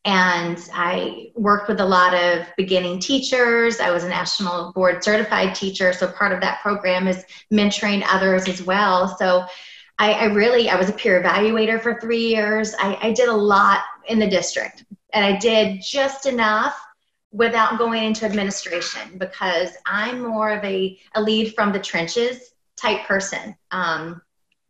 And 0.05 0.59
I 0.71 1.31
worked 1.33 1.67
with 1.67 1.79
a 1.79 1.85
lot 1.85 2.13
of 2.13 2.45
beginning 2.57 2.99
teachers. 2.99 3.79
I 3.79 3.89
was 3.89 4.03
a 4.03 4.09
national 4.09 4.71
board 4.73 5.03
certified 5.03 5.55
teacher. 5.55 5.93
So 5.93 6.07
part 6.07 6.31
of 6.31 6.41
that 6.41 6.61
program 6.61 7.07
is 7.07 7.25
mentoring 7.51 8.03
others 8.07 8.47
as 8.47 8.61
well. 8.61 9.17
So 9.17 9.45
I, 9.97 10.11
I 10.13 10.25
really, 10.25 10.69
I 10.69 10.75
was 10.75 10.89
a 10.89 10.93
peer 10.93 11.21
evaluator 11.23 11.81
for 11.81 11.99
three 11.99 12.27
years. 12.27 12.75
I, 12.79 12.97
I 13.01 13.13
did 13.13 13.29
a 13.29 13.33
lot 13.33 13.81
in 14.07 14.19
the 14.19 14.29
district 14.29 14.85
and 15.11 15.25
I 15.25 15.37
did 15.37 15.81
just 15.81 16.27
enough 16.27 16.79
without 17.31 17.79
going 17.79 18.03
into 18.03 18.25
administration 18.25 19.17
because 19.17 19.71
I'm 19.85 20.21
more 20.21 20.51
of 20.51 20.63
a, 20.63 20.99
a 21.15 21.21
lead 21.21 21.55
from 21.55 21.71
the 21.71 21.79
trenches 21.79 22.53
type 22.77 23.05
person. 23.07 23.55
Um, 23.71 24.21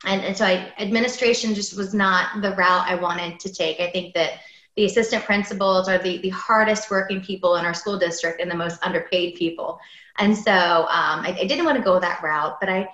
and, 0.05 0.21
and 0.21 0.37
so 0.37 0.45
I, 0.45 0.73
administration 0.79 1.53
just 1.53 1.77
was 1.77 1.93
not 1.93 2.41
the 2.41 2.51
route 2.55 2.87
I 2.87 2.95
wanted 2.95 3.39
to 3.41 3.53
take. 3.53 3.79
I 3.79 3.89
think 3.91 4.13
that 4.13 4.39
the 4.75 4.85
assistant 4.85 5.23
principals 5.23 5.87
are 5.87 5.97
the, 5.97 6.17
the 6.19 6.29
hardest 6.29 6.91
working 6.91 7.21
people 7.21 7.55
in 7.55 7.65
our 7.65 7.73
school 7.73 7.97
district 7.97 8.41
and 8.41 8.51
the 8.51 8.55
most 8.55 8.77
underpaid 8.83 9.35
people. 9.35 9.79
And 10.17 10.37
so 10.37 10.51
um, 10.51 11.21
I, 11.21 11.37
I, 11.39 11.45
didn't 11.45 11.65
want 11.65 11.77
to 11.77 11.83
go 11.83 11.99
that 11.99 12.21
route, 12.21 12.57
but 12.59 12.69
I, 12.69 12.87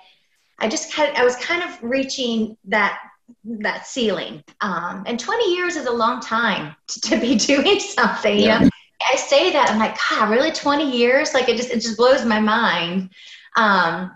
I 0.58 0.68
just 0.68 0.92
kind 0.92 1.10
of, 1.10 1.16
I 1.16 1.24
was 1.24 1.36
kind 1.36 1.62
of 1.62 1.82
reaching 1.82 2.56
that 2.66 2.98
that 3.44 3.86
ceiling. 3.86 4.44
Um, 4.60 5.04
and 5.06 5.18
20 5.18 5.54
years 5.54 5.76
is 5.76 5.86
a 5.86 5.92
long 5.92 6.20
time 6.20 6.76
to, 6.88 7.00
to 7.00 7.20
be 7.20 7.34
doing 7.36 7.80
something. 7.80 8.38
Yeah. 8.38 8.58
You 8.58 8.64
know? 8.64 8.70
I 9.12 9.16
say 9.16 9.52
that 9.52 9.70
I'm 9.70 9.78
like, 9.78 9.96
God, 10.10 10.30
really 10.30 10.52
20 10.52 10.96
years? 10.96 11.34
Like 11.34 11.48
it 11.48 11.56
just 11.56 11.70
it 11.70 11.80
just 11.80 11.96
blows 11.96 12.24
my 12.24 12.40
mind. 12.40 13.10
Um, 13.56 14.12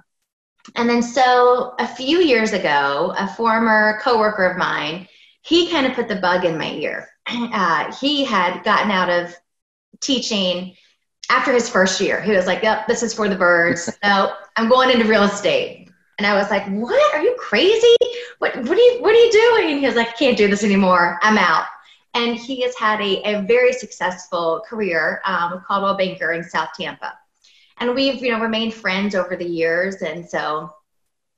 and 0.75 0.88
then 0.88 1.02
so 1.02 1.75
a 1.78 1.87
few 1.87 2.18
years 2.18 2.52
ago, 2.52 3.14
a 3.16 3.28
former 3.28 4.00
coworker 4.02 4.44
of 4.44 4.56
mine, 4.56 5.06
he 5.42 5.70
kind 5.70 5.87
of 5.87 5.92
put 5.92 6.08
the 6.08 6.16
bug 6.16 6.44
in 6.44 6.58
my 6.58 6.73
ear. 6.73 7.08
Uh, 7.28 7.92
he 7.96 8.25
had 8.25 8.62
gotten 8.62 8.90
out 8.90 9.11
of 9.11 9.35
teaching 10.00 10.75
after 11.28 11.52
his 11.52 11.68
first 11.68 12.00
year. 12.00 12.20
He 12.20 12.30
was 12.30 12.46
like, 12.46 12.62
"Yep, 12.62 12.87
this 12.87 13.02
is 13.02 13.12
for 13.12 13.28
the 13.28 13.35
birds. 13.35 13.90
No, 14.04 14.35
I'm 14.56 14.68
going 14.68 14.90
into 14.90 15.06
real 15.06 15.25
estate." 15.25 15.90
And 16.18 16.26
I 16.26 16.35
was 16.35 16.50
like, 16.50 16.66
"What? 16.68 17.14
Are 17.14 17.23
you 17.23 17.35
crazy? 17.37 17.96
What? 18.38 18.56
What 18.56 18.78
are 18.78 18.80
you? 18.80 18.99
What 19.00 19.11
are 19.12 19.18
you 19.18 19.32
doing?" 19.32 19.78
He 19.80 19.87
was 19.87 19.96
like, 19.96 20.08
"I 20.08 20.12
can't 20.12 20.37
do 20.37 20.49
this 20.49 20.62
anymore. 20.62 21.18
I'm 21.23 21.38
out." 21.38 21.66
And 22.14 22.37
he 22.37 22.62
has 22.62 22.76
had 22.78 23.00
a, 23.00 23.23
a 23.25 23.42
very 23.42 23.73
successful 23.73 24.62
career 24.68 25.20
um, 25.25 25.50
with 25.52 25.64
Coldwell 25.64 25.96
Banker 25.96 26.32
in 26.32 26.44
South 26.44 26.70
Tampa 26.78 27.18
and 27.78 27.95
we've 27.95 28.23
you 28.23 28.30
know 28.30 28.40
remained 28.40 28.75
friends 28.75 29.14
over 29.14 29.37
the 29.37 29.45
years 29.45 29.97
and 30.02 30.28
so 30.28 30.71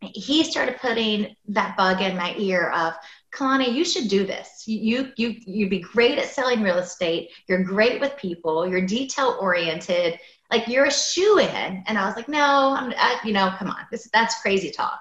he 0.01 0.45
started 0.45 0.77
putting 0.81 1.35
that 1.49 1.77
bug 1.77 2.01
in 2.01 2.17
my 2.17 2.35
ear 2.37 2.71
of 2.71 2.95
Kalani, 3.33 3.73
you 3.73 3.85
should 3.85 4.09
do 4.09 4.27
this. 4.27 4.65
You 4.67 5.13
you 5.17 5.37
you'd 5.47 5.71
be 5.71 5.81
great 5.81 6.19
at 6.19 6.27
selling 6.27 6.63
real 6.63 6.79
estate. 6.79 7.31
You're 7.47 7.63
great 7.63 8.01
with 8.01 8.17
people. 8.17 8.67
You're 8.67 8.87
detail 8.87 9.37
oriented. 9.41 10.19
Like 10.51 10.67
you're 10.67 10.87
a 10.87 10.91
shoe 10.91 11.39
in. 11.39 11.85
And 11.87 11.99
I 11.99 12.07
was 12.07 12.17
like, 12.17 12.29
no, 12.29 12.75
I'm, 12.79 12.93
I, 12.97 13.21
you 13.25 13.33
know, 13.33 13.53
come 13.59 13.69
on, 13.69 13.87
this 13.91 14.09
that's 14.13 14.41
crazy 14.41 14.71
talk. 14.71 15.01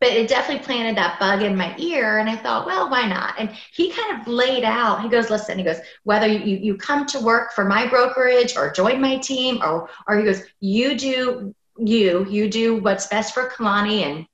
But 0.00 0.10
it 0.10 0.28
definitely 0.28 0.64
planted 0.64 0.96
that 0.96 1.18
bug 1.18 1.42
in 1.42 1.56
my 1.56 1.76
ear, 1.76 2.18
and 2.18 2.30
I 2.30 2.36
thought, 2.36 2.66
well, 2.66 2.88
why 2.88 3.08
not? 3.08 3.34
And 3.36 3.50
he 3.72 3.90
kind 3.90 4.20
of 4.20 4.28
laid 4.28 4.62
out. 4.62 5.02
He 5.02 5.08
goes, 5.08 5.28
listen. 5.28 5.58
He 5.58 5.64
goes, 5.64 5.80
whether 6.04 6.28
you 6.28 6.56
you 6.56 6.76
come 6.76 7.04
to 7.06 7.20
work 7.20 7.52
for 7.52 7.64
my 7.64 7.86
brokerage 7.88 8.56
or 8.56 8.70
join 8.70 9.00
my 9.00 9.18
team, 9.18 9.60
or 9.62 9.90
or 10.06 10.16
he 10.16 10.24
goes, 10.24 10.42
you 10.60 10.96
do 10.96 11.54
you 11.78 12.26
you 12.28 12.48
do 12.48 12.76
what's 12.80 13.06
best 13.08 13.34
for 13.34 13.50
Kalani 13.50 14.02
and 14.02 14.26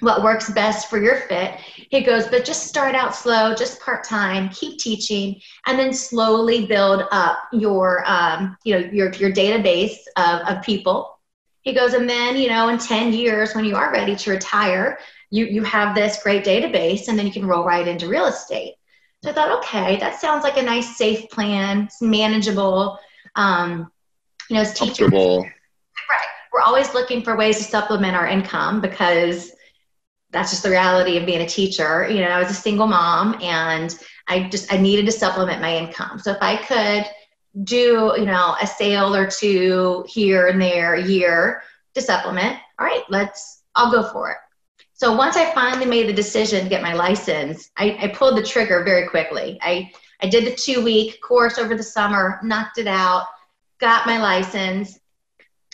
what 0.00 0.22
works 0.22 0.50
best 0.50 0.88
for 0.88 1.00
your 1.00 1.16
fit. 1.16 1.56
He 1.90 2.02
goes, 2.02 2.26
but 2.26 2.44
just 2.44 2.66
start 2.66 2.94
out 2.94 3.14
slow, 3.14 3.54
just 3.54 3.80
part 3.80 4.04
time, 4.04 4.48
keep 4.48 4.78
teaching, 4.78 5.40
and 5.66 5.78
then 5.78 5.92
slowly 5.92 6.66
build 6.66 7.04
up 7.10 7.38
your, 7.52 8.02
um, 8.06 8.56
you 8.64 8.74
know, 8.74 8.88
your 8.90 9.12
your 9.12 9.32
database 9.32 9.98
of, 10.16 10.40
of 10.48 10.62
people. 10.62 11.19
He 11.62 11.74
goes, 11.74 11.94
and 11.94 12.08
then 12.08 12.36
you 12.36 12.48
know, 12.48 12.68
in 12.68 12.78
ten 12.78 13.12
years, 13.12 13.54
when 13.54 13.64
you 13.64 13.76
are 13.76 13.92
ready 13.92 14.16
to 14.16 14.30
retire, 14.30 14.98
you 15.30 15.46
you 15.46 15.62
have 15.64 15.94
this 15.94 16.22
great 16.22 16.44
database, 16.44 17.08
and 17.08 17.18
then 17.18 17.26
you 17.26 17.32
can 17.32 17.46
roll 17.46 17.64
right 17.64 17.86
into 17.86 18.08
real 18.08 18.26
estate. 18.26 18.74
So 19.22 19.30
I 19.30 19.34
thought, 19.34 19.58
okay, 19.58 19.96
that 19.98 20.20
sounds 20.20 20.44
like 20.44 20.56
a 20.56 20.62
nice, 20.62 20.96
safe 20.96 21.28
plan. 21.30 21.84
It's 21.84 22.00
manageable. 22.00 22.98
Um, 23.36 23.90
you 24.48 24.56
know, 24.56 24.62
as 24.62 24.72
teachers, 24.74 25.10
right? 25.12 26.26
We're 26.52 26.62
always 26.62 26.94
looking 26.94 27.22
for 27.22 27.36
ways 27.36 27.58
to 27.58 27.64
supplement 27.64 28.16
our 28.16 28.26
income 28.26 28.80
because 28.80 29.52
that's 30.30 30.50
just 30.50 30.62
the 30.62 30.70
reality 30.70 31.16
of 31.16 31.26
being 31.26 31.42
a 31.42 31.46
teacher. 31.46 32.08
You 32.08 32.20
know, 32.20 32.28
I 32.28 32.38
was 32.40 32.50
a 32.50 32.54
single 32.54 32.86
mom 32.86 33.36
and 33.42 33.94
I 34.28 34.48
just 34.48 34.72
I 34.72 34.78
needed 34.78 35.06
to 35.06 35.12
supplement 35.12 35.60
my 35.60 35.76
income. 35.76 36.18
So 36.18 36.32
if 36.32 36.38
I 36.40 36.56
could 36.56 37.04
do, 37.64 38.14
you 38.16 38.26
know, 38.26 38.56
a 38.60 38.66
sale 38.66 39.14
or 39.14 39.26
two 39.26 40.04
here 40.08 40.48
and 40.48 40.60
there 40.60 40.94
a 40.94 41.02
year 41.02 41.62
to 41.94 42.02
supplement, 42.02 42.56
all 42.78 42.86
right, 42.86 43.02
let's 43.08 43.62
I'll 43.74 43.90
go 43.90 44.02
for 44.02 44.30
it. 44.30 44.36
So 44.92 45.14
once 45.16 45.36
I 45.36 45.52
finally 45.54 45.86
made 45.86 46.08
the 46.08 46.12
decision 46.12 46.64
to 46.64 46.70
get 46.70 46.82
my 46.82 46.92
license, 46.92 47.70
I, 47.76 47.96
I 48.00 48.08
pulled 48.08 48.36
the 48.36 48.42
trigger 48.42 48.84
very 48.84 49.08
quickly. 49.08 49.58
I 49.62 49.90
I 50.22 50.28
did 50.28 50.44
the 50.44 50.54
two 50.54 50.84
week 50.84 51.20
course 51.22 51.58
over 51.58 51.74
the 51.74 51.82
summer, 51.82 52.38
knocked 52.42 52.78
it 52.78 52.86
out, 52.86 53.26
got 53.78 54.06
my 54.06 54.18
license, 54.18 54.98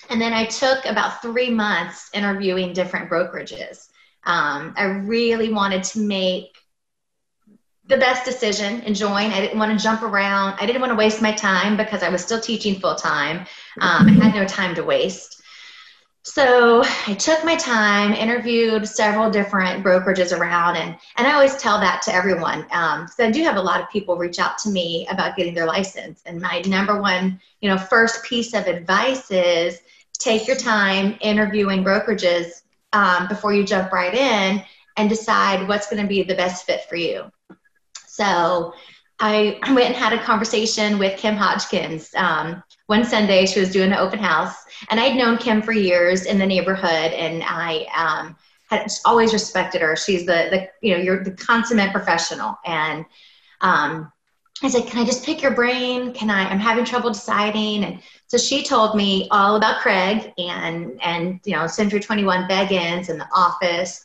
and 0.09 0.21
then 0.21 0.33
I 0.33 0.45
took 0.47 0.85
about 0.85 1.21
three 1.21 1.51
months 1.51 2.11
interviewing 2.15 2.73
different 2.73 3.11
brokerages. 3.11 3.89
Um, 4.25 4.75
I 4.77 4.85
really 4.85 5.53
wanted 5.53 5.83
to 5.85 6.01
make 6.01 6.57
the 7.89 7.97
best 7.97 8.25
decision 8.25 8.81
and 8.83 8.97
join. 8.97 9.31
I 9.31 9.41
didn't 9.41 9.59
want 9.59 9.77
to 9.77 9.83
jump 9.83 10.03
around. 10.03 10.57
I 10.61 10.67
didn't 10.67 10.81
want 10.81 10.91
to 10.91 10.97
waste 10.97 11.23
my 11.23 11.33
time 11.33 11.77
because 11.77 12.03
I 12.03 12.09
was 12.09 12.23
still 12.23 12.41
teaching 12.41 12.81
full 12.81 12.97
time. 12.97 13.47
Um, 13.81 14.09
I 14.09 14.13
had 14.13 14.35
no 14.35 14.45
time 14.45 14.75
to 14.75 14.83
waste. 14.83 15.37
So 16.23 16.83
I 17.07 17.15
took 17.15 17.45
my 17.45 17.55
time, 17.55 18.13
interviewed 18.13 18.89
several 18.89 19.31
different 19.31 19.85
brokerages 19.85 20.37
around, 20.37 20.75
and, 20.75 20.97
and 21.17 21.27
I 21.27 21.33
always 21.33 21.57
tell 21.57 21.79
that 21.79 22.03
to 22.03 22.13
everyone. 22.13 22.67
Um, 22.73 23.07
so 23.07 23.25
I 23.25 23.31
do 23.31 23.45
have 23.45 23.55
a 23.55 23.63
lot 23.63 23.81
of 23.81 23.89
people 23.91 24.17
reach 24.17 24.41
out 24.41 24.59
to 24.59 24.69
me 24.69 25.07
about 25.09 25.37
getting 25.37 25.55
their 25.55 25.67
license. 25.67 26.23
And 26.27 26.41
my 26.41 26.63
number 26.67 27.01
one, 27.01 27.41
you 27.61 27.71
know, 27.71 27.79
first 27.79 28.25
piece 28.25 28.55
of 28.55 28.67
advice 28.67 29.31
is 29.31 29.79
take 30.19 30.49
your 30.49 30.57
time 30.57 31.17
interviewing 31.21 31.85
brokerages 31.85 32.63
um, 32.93 33.29
before 33.29 33.55
you 33.55 33.63
jump 33.63 33.93
right 33.93 34.13
in 34.13 34.65
and 34.97 35.09
decide 35.09 35.69
what's 35.69 35.89
going 35.89 36.03
to 36.03 36.09
be 36.09 36.25
the 36.25 36.35
best 36.35 36.67
fit 36.67 36.83
for 36.89 36.97
you. 36.97 37.31
So 38.17 38.73
I 39.21 39.59
went 39.69 39.87
and 39.87 39.95
had 39.95 40.13
a 40.13 40.23
conversation 40.23 40.99
with 40.99 41.19
Kim 41.19 41.37
Hodgkins. 41.37 42.15
Um, 42.17 42.63
one 42.87 43.05
Sunday, 43.05 43.47
she 43.47 43.61
was 43.61 43.73
doing 43.73 43.93
an 43.93 43.99
open 43.99 44.19
house, 44.19 44.55
and 44.91 45.01
I'd 45.01 45.17
known 45.17 45.39
Kim 45.39 45.61
for 45.63 45.73
years 45.73 46.25
in 46.25 46.39
the 46.39 46.47
neighborhood, 46.47 47.13
and 47.13 47.43
I 47.45 47.87
um, 47.97 48.37
had 48.71 48.91
always 49.05 49.33
respected 49.33 49.83
her. 49.83 49.97
She's 49.97 50.25
the, 50.25 50.49
the 50.51 50.69
you 50.81 50.95
know, 50.95 51.03
you're 51.03 51.25
the 51.25 51.33
consummate 51.33 51.93
professional, 51.93 52.57
and 52.65 53.05
um, 53.61 54.13
I 54.63 54.69
said, 54.69 54.87
"Can 54.87 55.01
I 55.01 55.05
just 55.05 55.25
pick 55.25 55.43
your 55.43 55.53
brain? 55.53 56.13
Can 56.13 56.31
I? 56.31 56.49
I'm 56.49 56.61
having 56.61 56.85
trouble 56.85 57.11
deciding." 57.11 57.85
And 57.85 58.01
so 58.29 58.39
she 58.39 58.63
told 58.63 58.95
me 58.95 59.29
all 59.31 59.57
about 59.57 59.81
Craig 59.81 60.33
and 60.39 61.01
and 61.03 61.41
you 61.45 61.55
know 61.57 61.67
Century 61.67 62.01
21 62.01 62.49
Beggins 62.49 63.09
and 63.09 63.21
the 63.21 63.29
Office, 63.35 64.05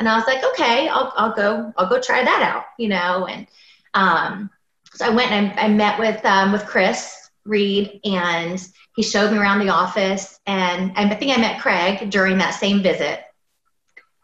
and 0.00 0.08
I 0.08 0.16
was 0.16 0.26
like, 0.26 0.42
"Okay, 0.42 0.88
I'll 0.88 1.12
I'll 1.16 1.32
go 1.32 1.72
I'll 1.76 1.88
go 1.88 2.00
try 2.00 2.24
that 2.24 2.42
out," 2.42 2.64
you 2.78 2.88
know. 2.88 3.26
And 3.26 3.46
um, 3.94 4.50
so 4.94 5.06
I 5.06 5.10
went 5.10 5.30
and 5.30 5.58
I, 5.60 5.66
I 5.66 5.68
met 5.68 5.98
with 6.00 6.24
um, 6.24 6.50
with 6.50 6.66
Chris 6.66 7.30
Reed, 7.44 8.00
and 8.04 8.60
he 8.96 9.02
showed 9.02 9.30
me 9.30 9.38
around 9.38 9.60
the 9.60 9.68
office, 9.68 10.40
and 10.46 10.92
I 10.96 11.14
think 11.14 11.36
I 11.36 11.40
met 11.40 11.60
Craig 11.60 12.10
during 12.10 12.38
that 12.38 12.52
same 12.54 12.82
visit. 12.82 13.20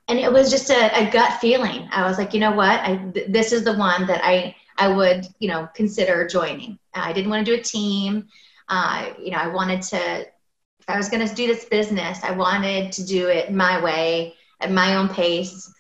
And 0.09 0.19
it 0.19 0.33
was 0.33 0.51
just 0.51 0.71
a, 0.71 1.09
a 1.09 1.11
gut 1.11 1.41
feeling. 1.41 1.89
I 1.91 2.09
was 2.09 2.17
like, 2.17 2.33
you 2.33 2.41
know 2.41 2.53
what? 2.53 2.81
I, 2.81 2.97
th- 3.13 3.27
this 3.29 3.53
is 3.53 3.65
the 3.65 3.75
one 3.75 4.07
that 4.07 4.25
I 4.25 4.55
I 4.79 4.89
would, 4.89 5.27
you 5.39 5.49
know, 5.49 5.69
consider 5.75 6.27
joining. 6.27 6.79
I 6.95 7.13
didn't 7.13 7.31
want 7.31 7.45
to 7.45 7.55
do 7.55 7.61
a 7.61 7.63
team. 7.63 8.29
Uh, 8.69 9.11
you 9.19 9.31
know, 9.31 9.39
I 9.39 9.49
wanted 9.49 9.83
to, 9.83 10.21
if 10.21 10.89
I 10.89 10.97
was 10.97 11.09
going 11.09 11.27
to 11.27 11.35
do 11.35 11.47
this 11.47 11.65
business, 11.67 12.23
I 12.23 12.33
wanted 12.33 12.93
to 12.93 13.07
do 13.07 13.29
it 13.29 13.53
my 13.53 13.83
way, 13.83 14.35
at 14.61 14.73
my 14.73 14.97
own 14.97 15.09
pace. 15.09 15.73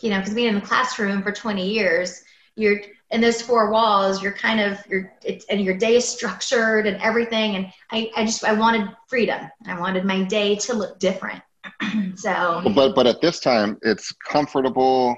You 0.00 0.10
know, 0.10 0.18
because 0.18 0.34
being 0.34 0.48
in 0.48 0.54
the 0.54 0.60
classroom 0.60 1.22
for 1.22 1.32
20 1.32 1.66
years, 1.66 2.22
you're 2.56 2.80
in 3.10 3.20
those 3.20 3.40
four 3.40 3.70
walls. 3.70 4.22
You're 4.22 4.32
kind 4.32 4.60
of 4.60 4.78
you're 4.88 5.12
it's, 5.22 5.44
and 5.46 5.60
your 5.60 5.76
day 5.76 5.96
is 5.96 6.06
structured 6.06 6.86
and 6.86 7.00
everything. 7.00 7.56
And 7.56 7.72
I, 7.90 8.10
I 8.16 8.24
just 8.24 8.44
I 8.44 8.52
wanted 8.52 8.88
freedom. 9.08 9.48
I 9.66 9.78
wanted 9.78 10.04
my 10.04 10.24
day 10.24 10.56
to 10.56 10.74
look 10.74 10.98
different. 10.98 11.42
so, 12.16 12.62
but 12.74 12.94
but 12.94 13.06
at 13.06 13.20
this 13.20 13.40
time, 13.40 13.78
it's 13.82 14.12
comfortable. 14.12 15.16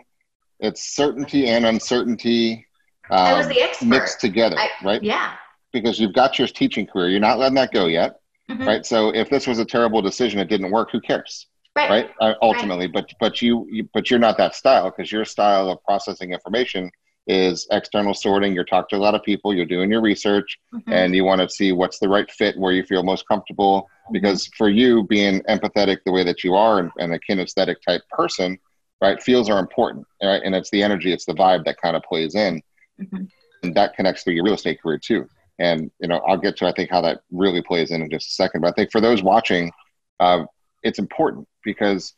It's 0.61 0.95
certainty 0.95 1.49
and 1.49 1.67
uncertainty 1.67 2.67
um, 3.11 3.19
I 3.19 3.35
was 3.35 3.49
the 3.49 3.61
expert. 3.61 3.87
mixed 3.87 4.21
together, 4.21 4.57
I, 4.59 4.71
right? 4.85 5.03
Yeah. 5.03 5.35
Because 5.73 5.99
you've 5.99 6.15
got 6.15 6.39
your 6.39 6.49
teaching 6.49 6.87
career, 6.87 7.09
you're 7.09 7.21
not 7.21 7.39
letting 7.39 7.55
that 7.57 7.73
go 7.73 7.87
yet, 7.87 8.21
mm-hmm. 8.51 8.67
right? 8.67 8.85
So 8.87 9.11
if 9.15 9.31
this 9.31 9.47
was 9.47 9.59
a 9.59 9.65
terrible 9.65 10.03
decision, 10.03 10.41
it 10.41 10.49
didn't 10.49 10.71
work. 10.71 10.91
Who 10.91 11.01
cares? 11.01 11.47
Right. 11.77 11.91
right? 11.91 12.11
Uh, 12.21 12.35
ultimately, 12.41 12.87
right. 12.87 12.95
but 12.95 13.13
but 13.21 13.43
you, 13.43 13.67
you 13.71 13.89
but 13.93 14.11
you're 14.11 14.19
not 14.19 14.39
that 14.39 14.55
style 14.55 14.91
because 14.91 15.13
your 15.13 15.25
style 15.25 15.69
of 15.69 15.83
processing 15.85 16.33
information 16.33 16.91
is 17.27 17.67
external 17.71 18.15
sorting. 18.15 18.55
You're 18.55 18.65
talking 18.65 18.87
to 18.91 18.97
a 18.97 19.05
lot 19.05 19.15
of 19.15 19.23
people. 19.23 19.55
You're 19.55 19.67
doing 19.67 19.91
your 19.91 20.01
research, 20.01 20.59
mm-hmm. 20.75 20.93
and 20.93 21.15
you 21.15 21.25
want 21.25 21.41
to 21.43 21.51
see 21.51 21.73
what's 21.73 21.99
the 21.99 22.09
right 22.09 22.31
fit 22.31 22.57
where 22.57 22.73
you 22.73 22.83
feel 22.85 23.03
most 23.03 23.29
comfortable. 23.29 23.83
Mm-hmm. 23.83 24.13
Because 24.15 24.49
for 24.57 24.69
you, 24.69 25.03
being 25.05 25.43
empathetic 25.43 25.99
the 26.07 26.13
way 26.13 26.25
that 26.25 26.43
you 26.43 26.55
are 26.55 26.79
and, 26.79 26.91
and 26.99 27.13
a 27.13 27.19
kinesthetic 27.19 27.77
type 27.87 28.03
person, 28.11 28.59
right? 29.03 29.23
Feels 29.23 29.51
are 29.51 29.59
important, 29.59 30.07
right? 30.23 30.41
And 30.45 30.55
it's 30.55 30.71
the 30.71 30.83
energy, 30.83 31.13
it's 31.13 31.27
the 31.27 31.35
vibe 31.35 31.65
that 31.65 31.81
kind 31.81 31.97
of 31.97 32.03
plays 32.05 32.35
in. 32.35 32.63
Mm-hmm. 33.01 33.25
And 33.63 33.75
that 33.75 33.95
connects 33.95 34.25
to 34.25 34.33
your 34.33 34.45
real 34.45 34.55
estate 34.55 34.81
career 34.81 34.99
too. 34.99 35.29
And, 35.59 35.91
you 36.01 36.09
know, 36.09 36.19
I'll 36.19 36.37
get 36.37 36.57
to, 36.59 36.67
I 36.67 36.73
think, 36.73 36.91
how 36.91 37.01
that 37.03 37.21
really 37.31 37.63
plays 37.63 37.91
in 37.91 38.03
in 38.03 38.11
just 38.11 38.29
a 38.29 38.33
second. 38.33 38.61
But 38.61 38.69
I 38.69 38.73
think 38.73 38.93
for 38.93 39.01
those 39.01 39.23
watching, 39.23 39.73
uh, 40.21 40.45
it's 40.87 40.99
important 40.99 41.47
because 41.65 42.15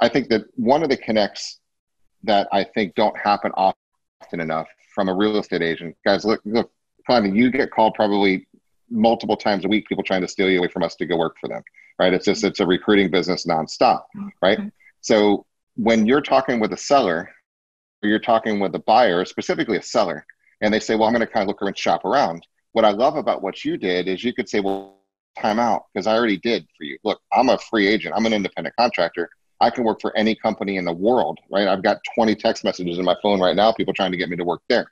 I 0.00 0.08
think 0.08 0.28
that 0.28 0.44
one 0.56 0.82
of 0.82 0.88
the 0.88 0.96
connects 0.96 1.60
that 2.22 2.48
I 2.52 2.64
think 2.64 2.94
don't 2.94 3.16
happen 3.16 3.52
often 3.56 4.40
enough 4.40 4.68
from 4.94 5.08
a 5.08 5.14
real 5.14 5.38
estate 5.38 5.62
agent, 5.62 5.96
guys, 6.04 6.24
look, 6.24 6.40
look, 6.44 6.70
Connie, 7.06 7.30
you 7.30 7.50
get 7.50 7.70
called 7.70 7.94
probably 7.94 8.46
multiple 8.90 9.36
times 9.36 9.64
a 9.64 9.68
week, 9.68 9.86
people 9.88 10.04
trying 10.04 10.22
to 10.22 10.28
steal 10.28 10.50
you 10.50 10.58
away 10.58 10.68
from 10.68 10.82
us 10.82 10.94
to 10.96 11.06
go 11.06 11.16
work 11.16 11.36
for 11.40 11.48
them, 11.48 11.62
right? 11.98 12.14
It's 12.14 12.24
just, 12.24 12.44
it's 12.44 12.60
a 12.60 12.66
recruiting 12.66 13.10
business 13.10 13.46
nonstop, 13.46 14.04
right? 14.40 14.58
Mm-hmm. 14.58 14.68
So 15.00 15.44
when 15.76 16.06
you're 16.06 16.22
talking 16.22 16.60
with 16.60 16.72
a 16.72 16.76
seller 16.76 17.30
you're 18.08 18.18
talking 18.18 18.60
with 18.60 18.74
a 18.74 18.80
buyer, 18.80 19.24
specifically 19.24 19.78
a 19.78 19.82
seller, 19.82 20.26
and 20.60 20.72
they 20.72 20.80
say, 20.80 20.94
well, 20.94 21.04
I'm 21.04 21.14
going 21.14 21.26
to 21.26 21.32
kind 21.32 21.42
of 21.42 21.48
look 21.48 21.62
around, 21.62 21.76
shop 21.76 22.04
around. 22.04 22.46
What 22.72 22.84
I 22.84 22.90
love 22.90 23.16
about 23.16 23.42
what 23.42 23.64
you 23.64 23.76
did 23.76 24.08
is 24.08 24.24
you 24.24 24.32
could 24.32 24.48
say, 24.48 24.60
well, 24.60 24.98
time 25.40 25.58
out, 25.58 25.84
because 25.92 26.06
I 26.06 26.14
already 26.14 26.38
did 26.38 26.66
for 26.76 26.84
you. 26.84 26.98
Look, 27.04 27.20
I'm 27.32 27.48
a 27.48 27.58
free 27.58 27.86
agent. 27.86 28.14
I'm 28.16 28.26
an 28.26 28.32
independent 28.32 28.74
contractor. 28.76 29.28
I 29.60 29.70
can 29.70 29.84
work 29.84 30.00
for 30.00 30.16
any 30.16 30.34
company 30.34 30.76
in 30.76 30.84
the 30.84 30.92
world, 30.92 31.38
right? 31.50 31.68
I've 31.68 31.82
got 31.82 31.98
20 32.14 32.34
text 32.34 32.64
messages 32.64 32.98
in 32.98 33.04
my 33.04 33.16
phone 33.22 33.40
right 33.40 33.56
now, 33.56 33.72
people 33.72 33.94
trying 33.94 34.12
to 34.12 34.18
get 34.18 34.28
me 34.28 34.36
to 34.36 34.44
work 34.44 34.62
there, 34.68 34.86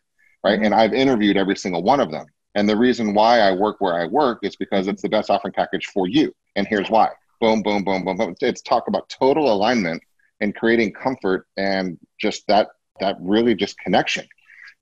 right? 0.44 0.56
Mm-hmm. 0.56 0.66
And 0.66 0.74
I've 0.74 0.94
interviewed 0.94 1.36
every 1.36 1.56
single 1.56 1.82
one 1.82 2.00
of 2.00 2.10
them. 2.10 2.26
And 2.54 2.68
the 2.68 2.76
reason 2.76 3.14
why 3.14 3.40
I 3.40 3.52
work 3.52 3.76
where 3.80 3.94
I 3.94 4.06
work 4.06 4.40
is 4.42 4.56
because 4.56 4.86
it's 4.88 5.02
the 5.02 5.08
best 5.08 5.30
offering 5.30 5.54
package 5.54 5.86
for 5.86 6.06
you. 6.06 6.32
And 6.56 6.66
here's 6.66 6.90
why. 6.90 7.08
Boom, 7.40 7.62
boom, 7.62 7.82
boom, 7.82 8.04
boom, 8.04 8.16
boom. 8.16 8.34
It's 8.40 8.62
talk 8.62 8.88
about 8.88 9.08
total 9.08 9.52
alignment 9.52 10.02
and 10.40 10.54
creating 10.54 10.92
comfort 10.92 11.46
and 11.56 11.98
just 12.20 12.46
that 12.48 12.68
that 13.00 13.16
really 13.20 13.54
just 13.54 13.78
connection. 13.78 14.26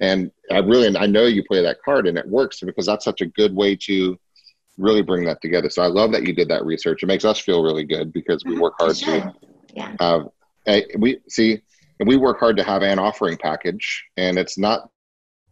And 0.00 0.30
I 0.50 0.58
really, 0.58 0.96
I 0.96 1.06
know 1.06 1.26
you 1.26 1.44
play 1.44 1.62
that 1.62 1.82
card 1.84 2.06
and 2.06 2.18
it 2.18 2.26
works 2.26 2.60
because 2.60 2.86
that's 2.86 3.04
such 3.04 3.20
a 3.20 3.26
good 3.26 3.54
way 3.54 3.76
to 3.82 4.18
really 4.80 5.02
bring 5.02 5.24
that 5.26 5.40
together. 5.42 5.70
So 5.70 5.82
I 5.82 5.86
love 5.86 6.12
that 6.12 6.26
you 6.26 6.34
did 6.34 6.48
that 6.48 6.64
research. 6.64 7.02
It 7.02 7.06
makes 7.06 7.24
us 7.24 7.38
feel 7.38 7.62
really 7.62 7.84
good 7.84 8.12
because 8.12 8.44
we 8.44 8.58
work 8.58 8.74
hard 8.78 8.96
to. 8.96 9.32
Yeah. 9.74 9.94
Uh, 10.00 10.24
we 10.98 11.18
see 11.28 11.60
and 12.00 12.08
we 12.08 12.16
work 12.16 12.40
hard 12.40 12.56
to 12.56 12.64
have 12.64 12.82
an 12.82 12.98
offering 12.98 13.36
package, 13.36 14.04
and 14.16 14.38
it's 14.38 14.56
not 14.56 14.88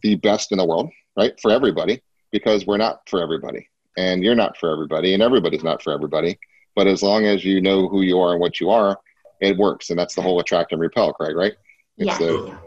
the 0.03 0.15
best 0.17 0.51
in 0.51 0.59
the 0.59 0.65
world, 0.65 0.91
right, 1.17 1.39
for 1.41 1.51
everybody, 1.51 2.03
because 2.33 2.67
we're 2.67 2.79
not 2.79 3.07
for 3.09 3.23
everybody, 3.23 3.69
and 3.99 4.25
you're 4.25 4.35
not 4.35 4.57
for 4.57 4.73
everybody, 4.73 5.13
and 5.13 5.23
everybody's 5.23 5.63
not 5.63 5.83
for 5.83 5.93
everybody. 5.93 6.39
But 6.75 6.87
as 6.87 7.03
long 7.03 7.27
as 7.27 7.45
you 7.45 7.61
know 7.61 7.87
who 7.87 8.01
you 8.01 8.19
are 8.19 8.33
and 8.33 8.41
what 8.41 8.61
you 8.61 8.71
are, 8.71 8.99
it 9.41 9.59
works, 9.59 9.91
and 9.91 9.99
that's 9.99 10.15
the 10.15 10.23
whole 10.23 10.41
attract 10.41 10.73
and 10.73 10.81
repel, 10.81 11.13
Craig, 11.13 11.37
right? 11.37 11.55
It's 11.99 12.19
yeah. 12.19 12.27
the 12.27 12.59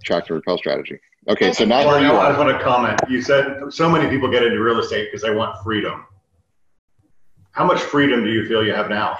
attract 0.00 0.28
and 0.28 0.36
repel 0.36 0.58
strategy. 0.58 1.00
Okay, 1.28 1.52
so 1.52 1.64
now 1.64 1.88
I 1.88 2.00
just 2.00 2.38
want 2.38 2.50
to 2.50 2.62
comment. 2.64 3.00
You 3.08 3.22
said 3.22 3.60
so 3.70 3.88
many 3.88 4.08
people 4.08 4.28
get 4.28 4.42
into 4.42 4.60
real 4.60 4.80
estate 4.80 5.06
because 5.06 5.22
they 5.22 5.32
want 5.32 5.62
freedom. 5.62 6.04
How 7.52 7.64
much 7.64 7.80
freedom 7.80 8.24
do 8.24 8.30
you 8.30 8.46
feel 8.48 8.64
you 8.64 8.74
have 8.74 8.88
now? 8.88 9.18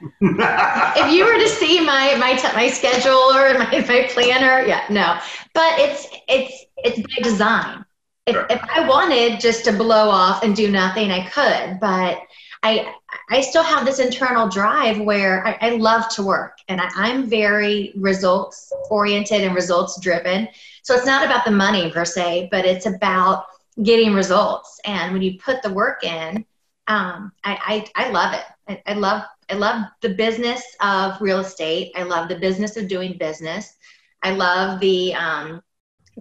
if 0.20 1.12
you 1.12 1.24
were 1.26 1.38
to 1.38 1.48
see 1.48 1.80
my 1.80 2.14
my 2.18 2.34
t- 2.34 2.54
my 2.54 2.68
schedule 2.68 3.12
or 3.12 3.58
my, 3.58 3.84
my 3.86 4.08
planner, 4.10 4.62
yeah, 4.66 4.84
no. 4.88 5.18
But 5.52 5.78
it's 5.78 6.06
it's 6.28 6.64
it's 6.78 6.98
by 7.00 7.22
design. 7.22 7.84
If, 8.26 8.34
sure. 8.34 8.46
if 8.48 8.62
I 8.74 8.88
wanted 8.88 9.38
just 9.38 9.64
to 9.66 9.72
blow 9.72 10.08
off 10.08 10.42
and 10.42 10.56
do 10.56 10.70
nothing, 10.70 11.10
I 11.10 11.28
could. 11.28 11.80
But 11.80 12.20
I 12.62 12.94
I 13.30 13.40
still 13.40 13.62
have 13.62 13.84
this 13.84 13.98
internal 13.98 14.48
drive 14.48 15.00
where 15.00 15.46
I, 15.46 15.58
I 15.60 15.70
love 15.76 16.08
to 16.10 16.22
work 16.22 16.58
and 16.68 16.80
I, 16.80 16.88
I'm 16.94 17.28
very 17.28 17.92
results 17.96 18.72
oriented 18.90 19.42
and 19.42 19.54
results 19.54 20.00
driven. 20.00 20.48
So 20.86 20.94
it's 20.94 21.04
not 21.04 21.24
about 21.24 21.44
the 21.44 21.50
money 21.50 21.90
per 21.90 22.04
se, 22.04 22.46
but 22.52 22.64
it's 22.64 22.86
about 22.86 23.46
getting 23.82 24.14
results. 24.14 24.78
And 24.84 25.12
when 25.12 25.20
you 25.20 25.36
put 25.36 25.60
the 25.60 25.72
work 25.72 26.04
in, 26.04 26.46
um, 26.86 27.32
I, 27.42 27.84
I, 27.96 28.06
I 28.06 28.10
love 28.10 28.34
it. 28.34 28.44
I, 28.68 28.92
I 28.92 28.94
love 28.94 29.24
I 29.50 29.54
love 29.54 29.86
the 30.00 30.10
business 30.10 30.62
of 30.80 31.20
real 31.20 31.40
estate. 31.40 31.90
I 31.96 32.04
love 32.04 32.28
the 32.28 32.38
business 32.38 32.76
of 32.76 32.86
doing 32.86 33.18
business. 33.18 33.74
I 34.22 34.30
love 34.30 34.78
the 34.78 35.12
um, 35.14 35.60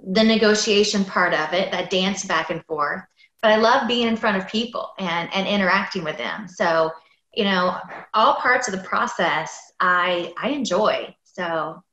the 0.08 0.24
negotiation 0.24 1.06
part 1.06 1.36
of 1.36 1.54
it, 1.54 1.72
that 1.72 1.92
dance 1.92 2.26
back 2.26 2.50
and 2.50 2.66
forth. 2.66 3.04
But 3.44 3.52
I 3.52 3.58
love 3.58 3.88
being 3.88 4.08
in 4.08 4.18
front 4.18 4.38
of 4.38 4.48
people 4.48 4.94
and 4.98 5.32
and 5.32 5.48
interacting 5.48 6.04
with 6.04 6.18
them. 6.18 6.48
So 6.48 6.90
you 7.36 7.44
know, 7.44 7.78
all 8.16 8.38
parts 8.38 8.68
of 8.68 8.74
the 8.74 8.84
process 8.84 9.72
I 9.80 10.34
I 10.42 10.50
enjoy. 10.50 11.16
So, 11.24 11.84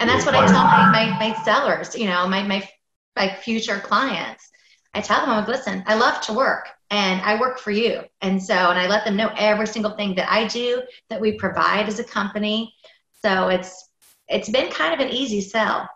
and 0.00 0.08
that's 0.08 0.24
what 0.24 0.34
I 0.34 0.46
tell 0.46 0.64
my 0.64 0.90
my, 0.90 1.18
my 1.18 1.42
sellers. 1.44 1.94
You 1.96 2.06
know, 2.06 2.26
my 2.28 2.42
my 2.42 2.68
my 3.16 3.34
future 3.34 3.78
clients. 3.80 4.48
I 4.94 5.00
tell 5.00 5.20
them, 5.20 5.30
I'm 5.30 5.40
like, 5.40 5.48
listen, 5.48 5.82
I 5.86 5.96
love 5.96 6.20
to 6.22 6.32
work 6.32 6.68
and 6.90 7.20
I 7.20 7.38
work 7.38 7.58
for 7.58 7.70
you. 7.70 8.00
And 8.22 8.42
so, 8.42 8.54
and 8.54 8.78
I 8.78 8.86
let 8.86 9.04
them 9.04 9.16
know 9.16 9.30
every 9.36 9.66
single 9.66 9.92
thing 9.92 10.14
that 10.14 10.30
I 10.30 10.46
do, 10.46 10.82
that 11.10 11.20
we 11.20 11.32
provide 11.32 11.88
as 11.88 11.98
a 11.98 12.04
company. 12.04 12.74
So 13.22 13.48
it's, 13.48 13.90
it's 14.28 14.48
been 14.48 14.70
kind 14.70 14.94
of 14.94 15.06
an 15.06 15.12
easy 15.12 15.40
sell. 15.40 15.88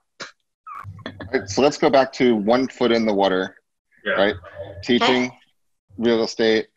Right, 1.33 1.49
so 1.49 1.63
let's 1.63 1.79
go 1.79 1.89
back 1.89 2.13
to 2.15 2.37
one 2.37 2.69
foot 2.69 2.93
in 2.93 3.07
the 3.07 3.15
water, 3.15 3.57
yeah. 4.05 4.13
right? 4.13 4.35
Teaching 4.83 5.27
okay. 5.27 5.39
real 5.97 6.23
estate, 6.23 6.69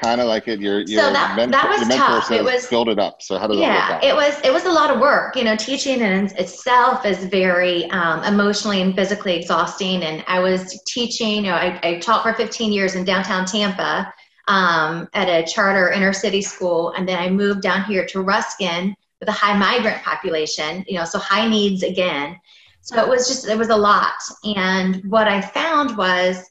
kind 0.00 0.20
of 0.20 0.26
like 0.26 0.48
it. 0.48 0.60
Your 0.60 0.80
your, 0.80 1.02
so 1.02 1.12
that, 1.12 1.36
mentor, 1.36 1.52
that 1.52 1.68
was 1.68 1.80
your 1.80 1.88
mentor 1.88 2.06
tough. 2.06 2.26
says 2.26 2.38
it 2.38 2.44
was, 2.44 2.66
build 2.68 2.88
it 2.88 2.98
up. 2.98 3.22
So 3.22 3.38
how 3.38 3.46
does 3.46 3.58
yeah, 3.58 4.00
it 4.02 4.14
was 4.14 4.40
it 4.42 4.52
was 4.52 4.64
a 4.64 4.72
lot 4.72 4.90
of 4.90 5.00
work. 5.00 5.36
You 5.36 5.44
know, 5.44 5.56
teaching 5.56 6.00
in 6.00 6.26
itself 6.36 7.04
is 7.04 7.24
very 7.24 7.90
um, 7.90 8.22
emotionally 8.24 8.82
and 8.82 8.94
physically 8.94 9.36
exhausting. 9.36 10.02
And 10.02 10.24
I 10.26 10.40
was 10.40 10.82
teaching. 10.86 11.44
You 11.44 11.50
know, 11.50 11.54
I, 11.54 11.78
I 11.82 11.98
taught 11.98 12.22
for 12.22 12.32
15 12.32 12.72
years 12.72 12.94
in 12.94 13.04
downtown 13.04 13.44
Tampa 13.44 14.12
um, 14.48 15.08
at 15.14 15.28
a 15.28 15.46
charter 15.46 15.90
inner 15.90 16.12
city 16.12 16.42
school, 16.42 16.92
and 16.92 17.08
then 17.08 17.18
I 17.18 17.30
moved 17.30 17.62
down 17.62 17.84
here 17.84 18.06
to 18.06 18.22
Ruskin 18.22 18.94
with 19.20 19.28
a 19.28 19.32
high 19.32 19.56
migrant 19.56 20.02
population. 20.02 20.84
You 20.88 20.98
know, 20.98 21.04
so 21.04 21.18
high 21.18 21.48
needs 21.48 21.82
again. 21.82 22.38
So 22.82 23.00
it 23.02 23.08
was 23.08 23.28
just 23.28 23.46
it 23.46 23.58
was 23.58 23.68
a 23.68 23.76
lot. 23.76 24.14
And 24.44 25.02
what 25.04 25.28
I 25.28 25.40
found 25.40 25.96
was 25.96 26.50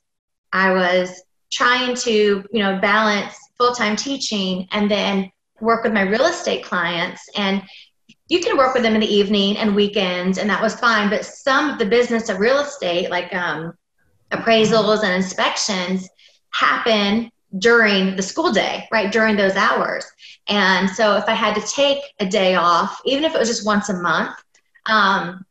I 0.53 0.71
was 0.71 1.21
trying 1.51 1.95
to 1.95 2.43
you 2.51 2.59
know 2.63 2.79
balance 2.79 3.35
full-time 3.57 3.95
teaching 3.95 4.67
and 4.71 4.89
then 4.89 5.31
work 5.59 5.83
with 5.83 5.93
my 5.93 6.01
real 6.01 6.25
estate 6.25 6.63
clients. 6.63 7.27
And 7.35 7.61
you 8.29 8.39
can 8.39 8.57
work 8.57 8.73
with 8.73 8.83
them 8.83 8.93
in 8.93 9.01
the 9.01 9.13
evening 9.13 9.57
and 9.57 9.75
weekends 9.75 10.37
and 10.37 10.49
that 10.49 10.61
was 10.61 10.75
fine. 10.75 11.09
But 11.09 11.25
some 11.25 11.69
of 11.69 11.79
the 11.79 11.85
business 11.85 12.29
of 12.29 12.39
real 12.39 12.59
estate 12.59 13.09
like 13.09 13.33
um, 13.33 13.73
appraisals 14.31 15.03
and 15.03 15.13
inspections 15.13 16.07
happen 16.51 17.31
during 17.57 18.15
the 18.15 18.21
school 18.21 18.51
day 18.51 18.87
right 18.91 19.11
during 19.11 19.35
those 19.35 19.55
hours. 19.55 20.05
And 20.47 20.89
so 20.89 21.15
if 21.15 21.25
i 21.25 21.33
had 21.33 21.55
to 21.55 21.61
take 21.61 21.99
a 22.19 22.25
day 22.25 22.55
off 22.55 23.01
even 23.05 23.23
if 23.23 23.35
it 23.35 23.39
was 23.39 23.49
just 23.49 23.65
once 23.65 23.89
a 23.89 23.93
month 23.93 24.35
um, 24.85 25.45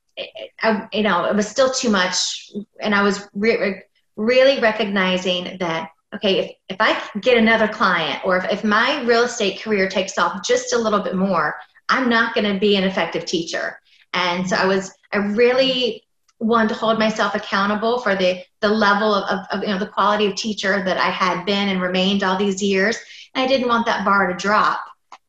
I, 0.62 0.88
you 0.92 1.02
know 1.02 1.24
it 1.24 1.34
was 1.36 1.46
still 1.46 1.70
too 1.70 1.90
much 1.90 2.50
and 2.80 2.94
i 2.94 3.02
was 3.02 3.28
re- 3.34 3.82
really 4.18 4.60
recognizing 4.60 5.56
that 5.58 5.90
okay 6.14 6.38
if, 6.40 6.50
if 6.70 6.76
i 6.80 7.00
get 7.20 7.38
another 7.38 7.68
client 7.68 8.20
or 8.24 8.36
if, 8.36 8.44
if 8.50 8.64
my 8.64 9.00
real 9.02 9.22
estate 9.22 9.62
career 9.62 9.88
takes 9.88 10.18
off 10.18 10.44
just 10.44 10.74
a 10.74 10.78
little 10.78 11.00
bit 11.00 11.14
more 11.14 11.54
i'm 11.88 12.08
not 12.08 12.34
going 12.34 12.52
to 12.52 12.58
be 12.58 12.76
an 12.76 12.84
effective 12.84 13.24
teacher. 13.24 13.80
And 14.12 14.48
so 14.48 14.56
i 14.56 14.66
was 14.66 14.92
i 15.12 15.18
really 15.18 16.02
wanted 16.40 16.68
to 16.70 16.74
hold 16.74 16.98
myself 16.98 17.34
accountable 17.34 18.00
for 18.00 18.14
the 18.14 18.42
the 18.60 18.68
level 18.68 19.14
of, 19.14 19.28
of, 19.30 19.46
of 19.52 19.62
you 19.62 19.72
know 19.72 19.78
the 19.78 19.86
quality 19.86 20.26
of 20.26 20.34
teacher 20.34 20.82
that 20.82 20.98
i 20.98 21.10
had 21.10 21.44
been 21.44 21.68
and 21.68 21.80
remained 21.80 22.22
all 22.22 22.36
these 22.36 22.62
years. 22.62 22.98
And 23.34 23.44
i 23.44 23.46
didn't 23.46 23.68
want 23.68 23.86
that 23.86 24.04
bar 24.04 24.26
to 24.26 24.34
drop 24.34 24.80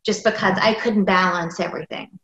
just 0.04 0.24
because 0.24 0.58
i 0.60 0.74
couldn't 0.74 1.06
balance 1.06 1.60
everything 1.60 2.20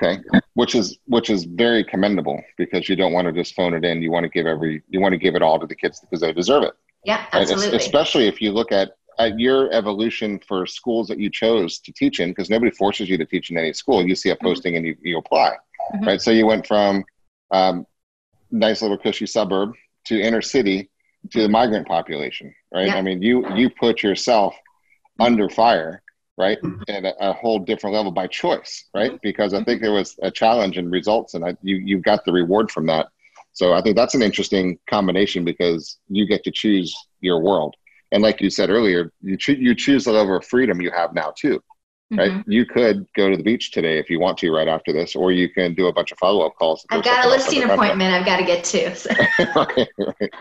Okay, 0.00 0.22
which 0.54 0.74
is 0.74 0.98
which 1.06 1.28
is 1.28 1.44
very 1.44 1.82
commendable 1.82 2.40
because 2.56 2.88
you 2.88 2.94
don't 2.94 3.12
want 3.12 3.26
to 3.26 3.32
just 3.32 3.54
phone 3.54 3.74
it 3.74 3.84
in. 3.84 4.00
You 4.00 4.12
want 4.12 4.24
to 4.24 4.28
give 4.28 4.46
every 4.46 4.82
you 4.88 5.00
want 5.00 5.12
to 5.12 5.18
give 5.18 5.34
it 5.34 5.42
all 5.42 5.58
to 5.58 5.66
the 5.66 5.74
kids 5.74 6.00
because 6.00 6.20
they 6.20 6.32
deserve 6.32 6.62
it. 6.62 6.74
Yeah, 7.04 7.26
absolutely. 7.32 7.72
Right? 7.72 7.80
Especially 7.80 8.28
if 8.28 8.40
you 8.40 8.52
look 8.52 8.70
at 8.70 8.92
at 9.18 9.38
your 9.38 9.70
evolution 9.72 10.40
for 10.46 10.66
schools 10.66 11.08
that 11.08 11.18
you 11.18 11.28
chose 11.30 11.78
to 11.80 11.92
teach 11.92 12.20
in, 12.20 12.30
because 12.30 12.48
nobody 12.48 12.70
forces 12.70 13.08
you 13.08 13.18
to 13.18 13.26
teach 13.26 13.50
in 13.50 13.58
any 13.58 13.72
school. 13.72 14.06
You 14.06 14.14
see 14.14 14.30
a 14.30 14.36
mm-hmm. 14.36 14.46
posting 14.46 14.74
mm-hmm. 14.74 14.86
and 14.86 14.86
you, 14.86 14.96
you 15.02 15.18
apply, 15.18 15.56
mm-hmm. 15.94 16.06
right? 16.06 16.20
So 16.20 16.30
you 16.30 16.46
went 16.46 16.66
from 16.66 17.04
um, 17.50 17.86
nice 18.50 18.82
little 18.82 18.98
cushy 18.98 19.26
suburb 19.26 19.72
to 20.06 20.20
inner 20.20 20.42
city 20.42 20.90
to 21.32 21.42
the 21.42 21.48
migrant 21.48 21.88
population, 21.88 22.54
right? 22.72 22.86
Yeah. 22.86 22.96
I 22.96 23.02
mean, 23.02 23.20
you 23.20 23.44
you 23.56 23.68
put 23.70 24.02
yourself 24.02 24.54
under 25.18 25.48
fire 25.48 26.02
right? 26.38 26.60
Mm-hmm. 26.62 26.82
at 26.88 27.04
a, 27.04 27.30
a, 27.30 27.32
whole 27.32 27.58
different 27.58 27.94
level 27.94 28.12
by 28.12 28.26
choice 28.26 28.84
right? 28.94 29.10
Mm-hmm. 29.10 29.18
because 29.22 29.52
i 29.52 29.62
think 29.64 29.82
there 29.82 29.92
was 29.92 30.16
a 30.22 30.30
challenge 30.30 30.78
in 30.78 30.90
results 30.90 31.34
and 31.34 31.44
I, 31.44 31.56
you 31.62 31.76
you 31.76 31.98
got 31.98 32.24
the 32.24 32.32
reward 32.32 32.70
from 32.70 32.86
that. 32.86 33.08
So 33.52 33.74
i 33.74 33.82
think 33.82 33.96
that's 33.96 34.14
an 34.14 34.22
interesting 34.22 34.78
combination 34.88 35.44
because 35.44 35.98
you 36.08 36.26
get 36.26 36.44
to 36.44 36.50
choose 36.50 36.94
your 37.20 37.40
world. 37.40 37.74
And 38.12 38.22
like 38.22 38.40
you 38.40 38.48
said 38.48 38.70
earlier 38.70 39.12
you, 39.20 39.36
cho- 39.36 39.52
you 39.52 39.74
choose 39.74 40.04
the 40.04 40.12
level 40.12 40.36
of 40.36 40.44
freedom 40.44 40.80
you 40.80 40.90
have 40.92 41.12
now 41.12 41.32
too 41.36 41.62
right? 42.12 42.30
Mm-hmm. 42.30 42.50
you 42.50 42.64
could 42.64 43.06
go 43.14 43.28
to 43.28 43.36
the 43.36 43.42
beach 43.42 43.70
today 43.70 43.98
if 43.98 44.08
you 44.08 44.18
want 44.18 44.38
to 44.38 44.50
right 44.50 44.68
after 44.68 44.92
this 44.92 45.14
or 45.14 45.30
you 45.32 45.48
can 45.50 45.74
do 45.74 45.88
a 45.88 45.92
bunch 45.92 46.10
of 46.10 46.18
follow-up 46.18 46.54
calls. 46.58 46.86
I've 46.88 47.04
got 47.04 47.26
a 47.26 47.28
listing 47.28 47.64
appointment 47.64 48.14
i've 48.14 48.24
got 48.24 48.38
to 48.38 48.44
get 48.44 48.64
to 48.64 48.94
so. 48.94 49.10
right, 49.56 49.88
right 49.98 50.32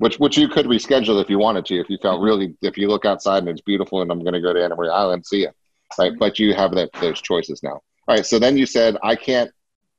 which 0.00 0.18
which 0.18 0.36
you 0.36 0.48
could 0.48 0.66
reschedule 0.66 1.22
if 1.22 1.30
you 1.30 1.38
wanted 1.38 1.64
to, 1.66 1.78
if 1.78 1.88
you 1.88 1.98
felt 1.98 2.16
mm-hmm. 2.16 2.24
really 2.24 2.54
if 2.62 2.76
you 2.76 2.88
look 2.88 3.04
outside 3.04 3.38
and 3.38 3.48
it's 3.48 3.60
beautiful 3.60 4.02
and 4.02 4.10
I'm 4.10 4.20
going 4.20 4.34
to 4.34 4.40
go 4.40 4.52
to 4.52 4.68
Maria 4.74 4.92
Island, 4.92 5.26
see 5.26 5.42
you 5.42 5.50
right? 5.98 6.12
Mm-hmm. 6.12 6.18
But 6.18 6.38
you 6.38 6.54
have 6.54 6.74
that 6.74 6.92
those 6.94 7.20
choices 7.20 7.62
now. 7.62 7.80
All 8.08 8.16
right. 8.16 8.26
So 8.26 8.38
then 8.38 8.56
you 8.56 8.66
said 8.66 8.96
I 9.02 9.16
can't. 9.16 9.50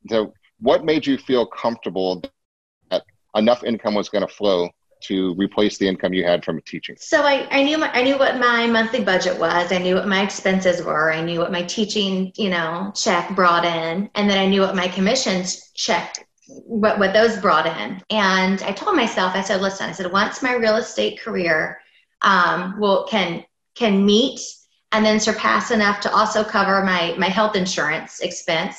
So 0.09 0.33
what 0.59 0.83
made 0.83 1.05
you 1.05 1.17
feel 1.17 1.45
comfortable 1.45 2.23
that 2.89 3.03
enough 3.35 3.63
income 3.63 3.95
was 3.95 4.09
going 4.09 4.27
to 4.27 4.33
flow 4.33 4.69
to 5.01 5.33
replace 5.35 5.77
the 5.77 5.87
income 5.87 6.13
you 6.13 6.23
had 6.23 6.43
from 6.43 6.61
teaching? 6.61 6.95
So 6.99 7.21
I, 7.21 7.47
I 7.49 7.63
knew 7.63 7.77
my, 7.77 7.91
I 7.91 8.03
knew 8.03 8.17
what 8.17 8.39
my 8.39 8.67
monthly 8.67 9.03
budget 9.03 9.39
was. 9.39 9.71
I 9.71 9.77
knew 9.77 9.95
what 9.95 10.07
my 10.07 10.21
expenses 10.21 10.83
were. 10.83 11.11
I 11.11 11.21
knew 11.21 11.39
what 11.39 11.51
my 11.51 11.63
teaching, 11.63 12.31
you 12.35 12.49
know, 12.49 12.91
check 12.95 13.35
brought 13.35 13.65
in, 13.65 14.09
and 14.15 14.29
then 14.29 14.37
I 14.37 14.47
knew 14.47 14.61
what 14.61 14.75
my 14.75 14.87
commissions 14.87 15.71
check 15.75 16.27
what, 16.65 16.99
what 16.99 17.13
those 17.13 17.37
brought 17.37 17.65
in. 17.65 18.01
And 18.09 18.61
I 18.63 18.71
told 18.71 18.95
myself, 18.95 19.35
I 19.35 19.41
said, 19.41 19.61
listen, 19.61 19.89
I 19.89 19.91
said, 19.91 20.11
once 20.11 20.41
my 20.41 20.55
real 20.55 20.77
estate 20.77 21.19
career 21.19 21.79
um, 22.21 22.79
will 22.79 23.05
can 23.05 23.43
can 23.75 24.05
meet 24.05 24.39
and 24.91 25.05
then 25.05 25.19
surpass 25.19 25.71
enough 25.71 26.01
to 26.01 26.13
also 26.13 26.43
cover 26.43 26.83
my 26.83 27.15
my 27.17 27.29
health 27.29 27.55
insurance 27.55 28.19
expense, 28.19 28.77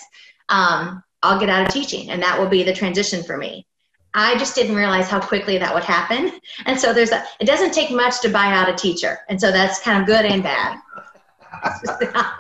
um, 0.49 1.03
I'll 1.23 1.41
get 1.41 1.49
out 1.49 1.67
of 1.67 1.73
teaching, 1.73 2.11
and 2.11 2.23
that 2.23 2.39
will 2.39 2.49
be 2.49 2.63
the 2.63 2.75
transition 2.75 3.23
for 3.23 3.37
me. 3.37 3.67
I 4.15 4.37
just 4.37 4.55
didn't 4.55 4.77
realize 4.77 5.09
how 5.09 5.21
quickly 5.21 5.57
that 5.59 5.73
would 5.73 5.85
happen. 5.85 6.33
And 6.67 6.79
so 6.79 6.93
there's 6.93 7.13
a, 7.13 7.25
it 7.41 7.47
doesn't 7.47 7.73
take 7.73 7.91
much 7.91 8.21
to 8.21 8.29
buy 8.29 8.47
out 8.53 8.69
a 8.69 8.75
teacher. 8.75 9.21
And 9.29 9.41
so 9.41 9.51
that's 9.51 9.81
kind 9.81 10.01
of 10.01 10.07
good 10.07 10.25
and 10.27 10.43
bad. 10.43 10.79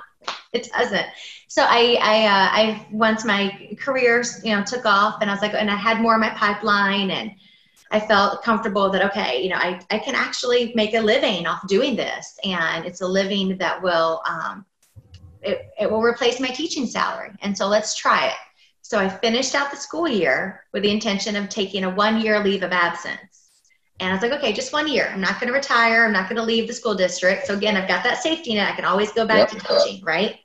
it 0.52 0.68
doesn't 0.70 1.06
so 1.52 1.64
I, 1.68 1.98
I, 2.00 2.24
uh, 2.24 2.48
I 2.50 2.86
once 2.90 3.26
my 3.26 3.76
career, 3.78 4.24
you 4.42 4.56
know, 4.56 4.64
took 4.64 4.86
off, 4.86 5.18
and 5.20 5.30
I 5.30 5.34
was 5.34 5.42
like, 5.42 5.52
and 5.52 5.70
I 5.70 5.76
had 5.76 6.00
more 6.00 6.14
in 6.14 6.20
my 6.22 6.30
pipeline, 6.30 7.10
and 7.10 7.30
I 7.90 8.00
felt 8.00 8.42
comfortable 8.42 8.88
that 8.88 9.04
okay, 9.10 9.42
you 9.42 9.50
know, 9.50 9.56
I, 9.56 9.78
I 9.90 9.98
can 9.98 10.14
actually 10.14 10.72
make 10.74 10.94
a 10.94 11.00
living 11.00 11.46
off 11.46 11.68
doing 11.68 11.94
this, 11.94 12.38
and 12.42 12.86
it's 12.86 13.02
a 13.02 13.06
living 13.06 13.58
that 13.58 13.82
will 13.82 14.22
um, 14.26 14.64
it, 15.42 15.66
it 15.78 15.90
will 15.90 16.00
replace 16.00 16.40
my 16.40 16.48
teaching 16.48 16.86
salary. 16.86 17.32
And 17.42 17.54
so 17.54 17.66
let's 17.66 17.98
try 17.98 18.28
it. 18.28 18.40
So 18.80 18.98
I 18.98 19.10
finished 19.10 19.54
out 19.54 19.70
the 19.70 19.76
school 19.76 20.08
year 20.08 20.64
with 20.72 20.84
the 20.84 20.90
intention 20.90 21.36
of 21.36 21.50
taking 21.50 21.84
a 21.84 21.90
one 21.90 22.18
year 22.22 22.42
leave 22.42 22.62
of 22.62 22.72
absence. 22.72 23.50
And 24.00 24.08
I 24.08 24.14
was 24.14 24.22
like, 24.22 24.32
okay, 24.40 24.54
just 24.54 24.72
one 24.72 24.88
year. 24.88 25.10
I'm 25.12 25.20
not 25.20 25.38
going 25.38 25.48
to 25.48 25.52
retire. 25.52 26.06
I'm 26.06 26.12
not 26.14 26.30
going 26.30 26.40
to 26.40 26.42
leave 26.46 26.66
the 26.66 26.72
school 26.72 26.94
district. 26.94 27.46
So 27.46 27.52
again, 27.52 27.76
I've 27.76 27.88
got 27.88 28.02
that 28.04 28.22
safety 28.22 28.54
net. 28.54 28.72
I 28.72 28.74
can 28.74 28.86
always 28.86 29.12
go 29.12 29.26
back 29.26 29.52
yep. 29.52 29.62
to 29.62 29.68
teaching, 29.68 30.02
right? 30.02 30.38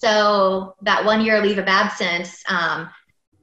So 0.00 0.76
that 0.80 1.04
one 1.04 1.22
year 1.22 1.42
leave 1.42 1.58
of 1.58 1.66
absence, 1.66 2.42
um, 2.48 2.88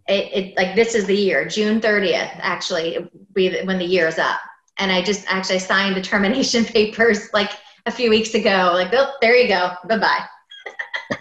it, 0.07 0.33
it, 0.33 0.57
like 0.57 0.75
this 0.75 0.95
is 0.95 1.05
the 1.05 1.15
year, 1.15 1.47
June 1.47 1.79
30th, 1.79 2.31
actually, 2.39 3.07
we, 3.35 3.61
when 3.63 3.77
the 3.77 3.85
year 3.85 4.07
is 4.07 4.17
up. 4.17 4.39
And 4.77 4.91
I 4.91 5.03
just 5.03 5.25
actually 5.27 5.59
signed 5.59 5.95
the 5.95 6.01
termination 6.01 6.65
papers 6.73 7.31
like 7.31 7.51
a 7.85 7.91
few 7.91 8.09
weeks 8.09 8.33
ago. 8.33 8.71
Like, 8.73 8.91
oh, 8.93 9.13
there 9.21 9.35
you 9.35 9.47
go. 9.47 9.73
Bye 9.87 9.99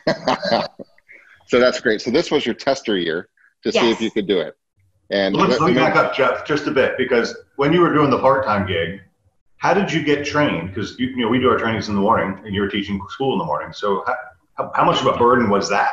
bye. 0.06 0.66
so 1.46 1.60
that's 1.60 1.80
great. 1.80 2.00
So 2.00 2.10
this 2.10 2.30
was 2.30 2.46
your 2.46 2.54
tester 2.54 2.96
year 2.96 3.28
to 3.62 3.70
yes. 3.70 3.82
see 3.82 3.90
if 3.90 4.00
you 4.00 4.10
could 4.10 4.26
do 4.26 4.38
it. 4.38 4.56
And 5.10 5.36
let, 5.36 5.50
let 5.50 5.62
me 5.62 5.74
back 5.74 5.96
up, 5.96 6.14
Jeff, 6.14 6.46
just 6.46 6.66
a 6.66 6.70
bit, 6.70 6.96
because 6.96 7.36
when 7.56 7.74
you 7.74 7.80
were 7.80 7.92
doing 7.92 8.10
the 8.10 8.18
part-time 8.18 8.66
gig, 8.66 9.02
how 9.58 9.74
did 9.74 9.92
you 9.92 10.02
get 10.02 10.24
trained? 10.24 10.68
Because 10.68 10.98
you, 10.98 11.08
you, 11.08 11.16
know 11.18 11.28
we 11.28 11.38
do 11.38 11.48
our 11.50 11.58
trainings 11.58 11.88
in 11.88 11.94
the 11.94 12.00
morning, 12.00 12.40
and 12.44 12.54
you 12.54 12.60
were 12.60 12.68
teaching 12.68 13.00
school 13.08 13.34
in 13.34 13.38
the 13.38 13.44
morning. 13.44 13.72
So 13.72 14.02
how, 14.06 14.14
how, 14.56 14.72
how 14.74 14.84
much 14.84 15.00
of 15.00 15.06
a 15.06 15.16
burden 15.16 15.50
was 15.50 15.68
that? 15.70 15.90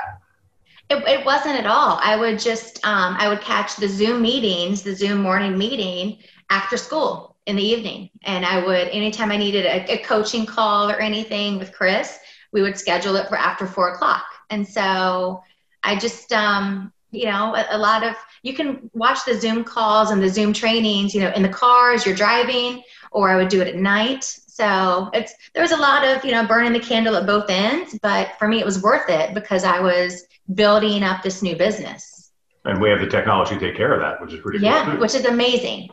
It, 0.89 1.07
it 1.07 1.25
wasn't 1.25 1.59
at 1.59 1.65
all. 1.65 1.99
I 2.01 2.15
would 2.15 2.39
just 2.39 2.85
um, 2.85 3.15
I 3.17 3.29
would 3.29 3.41
catch 3.41 3.75
the 3.77 3.87
Zoom 3.87 4.21
meetings, 4.21 4.81
the 4.81 4.95
Zoom 4.95 5.21
morning 5.21 5.57
meeting 5.57 6.17
after 6.49 6.77
school 6.77 7.35
in 7.45 7.55
the 7.55 7.63
evening, 7.63 8.09
and 8.23 8.45
I 8.45 8.65
would 8.65 8.89
anytime 8.89 9.31
I 9.31 9.37
needed 9.37 9.65
a, 9.65 9.93
a 9.93 9.97
coaching 10.03 10.45
call 10.45 10.89
or 10.89 10.99
anything 10.99 11.57
with 11.57 11.73
Chris, 11.73 12.19
we 12.51 12.61
would 12.61 12.77
schedule 12.77 13.15
it 13.15 13.27
for 13.27 13.37
after 13.37 13.65
four 13.65 13.93
o'clock. 13.93 14.25
And 14.49 14.67
so 14.67 15.41
I 15.83 15.95
just 15.95 16.31
um, 16.31 16.93
you 17.13 17.25
know 17.25 17.55
a, 17.55 17.65
a 17.71 17.77
lot 17.77 18.03
of 18.03 18.15
you 18.41 18.53
can 18.53 18.89
watch 18.93 19.19
the 19.25 19.39
Zoom 19.39 19.63
calls 19.63 20.11
and 20.11 20.21
the 20.21 20.27
Zoom 20.27 20.51
trainings, 20.51 21.15
you 21.15 21.21
know, 21.21 21.31
in 21.31 21.41
the 21.41 21.49
car 21.49 21.93
as 21.93 22.05
you're 22.05 22.15
driving, 22.15 22.83
or 23.11 23.29
I 23.29 23.37
would 23.37 23.47
do 23.47 23.61
it 23.61 23.67
at 23.69 23.75
night. 23.75 24.23
So 24.23 25.09
it's 25.13 25.33
there 25.53 25.63
was 25.63 25.71
a 25.71 25.77
lot 25.77 26.05
of 26.05 26.25
you 26.25 26.31
know 26.31 26.45
burning 26.45 26.73
the 26.73 26.79
candle 26.79 27.15
at 27.15 27.25
both 27.25 27.49
ends, 27.49 27.97
but 28.01 28.33
for 28.37 28.47
me 28.47 28.59
it 28.59 28.65
was 28.65 28.81
worth 28.81 29.09
it 29.09 29.33
because 29.33 29.63
I 29.63 29.79
was 29.79 30.25
building 30.53 31.03
up 31.03 31.23
this 31.23 31.41
new 31.41 31.55
business. 31.55 32.31
And 32.65 32.81
we 32.81 32.89
have 32.89 32.99
the 32.99 33.07
technology 33.07 33.55
to 33.55 33.59
take 33.59 33.75
care 33.75 33.93
of 33.93 34.01
that, 34.01 34.21
which 34.21 34.33
is 34.33 34.41
pretty 34.41 34.59
yeah, 34.59 34.85
cool 34.85 34.99
which 34.99 35.15
is 35.15 35.25
amazing. 35.25 35.89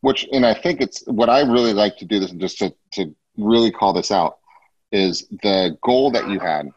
Which 0.00 0.26
and 0.32 0.46
I 0.46 0.54
think 0.54 0.80
it's 0.80 1.02
what 1.06 1.28
I 1.28 1.40
really 1.40 1.72
like 1.72 1.98
to 1.98 2.04
do 2.04 2.18
this 2.20 2.30
and 2.30 2.40
just 2.40 2.58
to 2.58 2.74
to 2.92 3.14
really 3.36 3.70
call 3.70 3.92
this 3.92 4.10
out 4.10 4.38
is 4.92 5.26
the 5.42 5.76
goal 5.82 6.10
that 6.12 6.28
you 6.30 6.38
had 6.38 6.70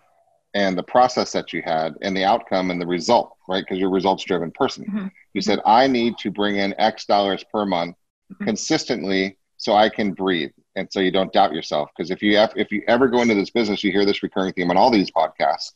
and 0.54 0.78
the 0.78 0.84
process 0.84 1.32
that 1.32 1.54
you 1.54 1.62
had 1.64 1.96
and 2.02 2.16
the 2.16 2.24
outcome 2.24 2.72
and 2.72 2.82
the 2.82 2.88
result, 2.88 3.36
right? 3.48 3.64
Because 3.64 3.78
you're 3.78 3.90
results 3.90 4.24
driven 4.24 4.52
person. 4.52 4.86
Mm-hmm. 4.86 5.08
You 5.34 5.42
said, 5.42 5.60
I 5.66 5.88
need 5.88 6.18
to 6.20 6.32
bring 6.32 6.58
in 6.58 6.74
X 6.80 7.06
dollars 7.06 7.44
per 7.52 7.66
month 7.66 7.96
mm-hmm. 8.34 8.46
consistently 8.46 9.38
so 9.58 9.76
I 9.76 9.90
can 9.90 10.14
breathe. 10.14 10.52
And 10.76 10.88
so 10.92 11.00
you 11.02 11.12
don't 11.12 11.32
doubt 11.34 11.54
yourself. 11.54 11.90
Because 11.96 12.10
if 12.10 12.22
you 12.24 12.38
have, 12.38 12.54
if 12.56 12.72
you 12.72 12.84
ever 12.88 13.08
go 13.08 13.22
into 13.22 13.36
this 13.36 13.50
business, 13.50 13.84
you 13.84 13.92
hear 13.92 14.06
this 14.06 14.24
recurring 14.24 14.54
theme 14.54 14.72
on 14.72 14.78
all 14.78 14.90
these 14.90 15.12
podcasts. 15.12 15.74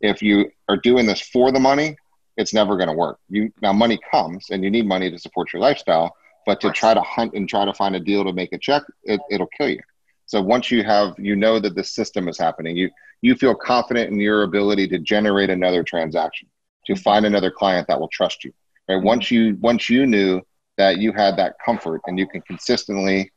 If 0.00 0.22
you 0.22 0.50
are 0.68 0.76
doing 0.76 1.06
this 1.06 1.20
for 1.20 1.52
the 1.52 1.60
money, 1.60 1.96
it's 2.36 2.52
never 2.52 2.76
going 2.76 2.88
to 2.88 2.94
work. 2.94 3.18
You 3.28 3.52
now 3.62 3.72
money 3.72 3.98
comes 4.10 4.50
and 4.50 4.62
you 4.64 4.70
need 4.70 4.86
money 4.86 5.10
to 5.10 5.18
support 5.18 5.52
your 5.52 5.60
lifestyle, 5.60 6.14
but 6.44 6.60
to 6.62 6.70
try 6.70 6.94
to 6.94 7.00
hunt 7.00 7.34
and 7.34 7.48
try 7.48 7.64
to 7.64 7.72
find 7.72 7.96
a 7.96 8.00
deal 8.00 8.24
to 8.24 8.32
make 8.32 8.52
a 8.52 8.58
check, 8.58 8.82
it, 9.04 9.20
it'll 9.30 9.48
kill 9.58 9.68
you. 9.68 9.80
So 10.26 10.42
once 10.42 10.70
you 10.70 10.82
have, 10.82 11.14
you 11.18 11.36
know 11.36 11.60
that 11.60 11.74
the 11.74 11.84
system 11.84 12.28
is 12.28 12.36
happening, 12.36 12.76
you 12.76 12.90
you 13.22 13.34
feel 13.34 13.54
confident 13.54 14.10
in 14.10 14.20
your 14.20 14.42
ability 14.42 14.88
to 14.88 14.98
generate 14.98 15.50
another 15.50 15.82
transaction, 15.82 16.48
to 16.86 16.94
find 16.94 17.26
another 17.26 17.50
client 17.50 17.88
that 17.88 17.98
will 17.98 18.08
trust 18.08 18.44
you. 18.44 18.52
Right? 18.88 19.02
Once 19.02 19.30
you 19.30 19.56
once 19.60 19.90
you 19.90 20.06
knew 20.06 20.42
that 20.76 20.98
you 20.98 21.12
had 21.12 21.36
that 21.36 21.56
comfort 21.64 22.02
and 22.06 22.18
you 22.18 22.26
can 22.26 22.42
consistently, 22.42 23.32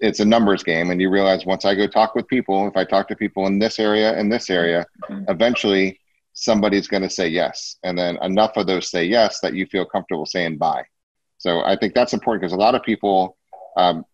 it's 0.00 0.20
a 0.20 0.24
numbers 0.24 0.62
game, 0.62 0.90
and 0.90 1.00
you 1.00 1.08
realize 1.08 1.46
once 1.46 1.64
I 1.64 1.74
go 1.74 1.86
talk 1.86 2.14
with 2.14 2.26
people, 2.28 2.66
if 2.66 2.76
I 2.76 2.84
talk 2.84 3.08
to 3.08 3.16
people 3.16 3.46
in 3.46 3.58
this 3.58 3.78
area 3.78 4.18
and 4.18 4.30
this 4.30 4.50
area, 4.50 4.84
mm-hmm. 5.08 5.30
eventually 5.30 6.00
somebody's 6.32 6.88
going 6.88 7.02
to 7.02 7.10
say 7.10 7.28
yes, 7.28 7.76
and 7.84 7.96
then 7.96 8.18
enough 8.22 8.56
of 8.56 8.66
those 8.66 8.90
say 8.90 9.04
yes 9.04 9.40
that 9.40 9.54
you 9.54 9.66
feel 9.66 9.84
comfortable 9.84 10.26
saying 10.26 10.58
bye. 10.58 10.84
So 11.38 11.60
I 11.60 11.76
think 11.76 11.94
that's 11.94 12.12
important 12.12 12.42
because 12.42 12.54
a 12.54 12.58
lot 12.58 12.74
of 12.74 12.82
people 12.82 13.36
um, 13.76 14.04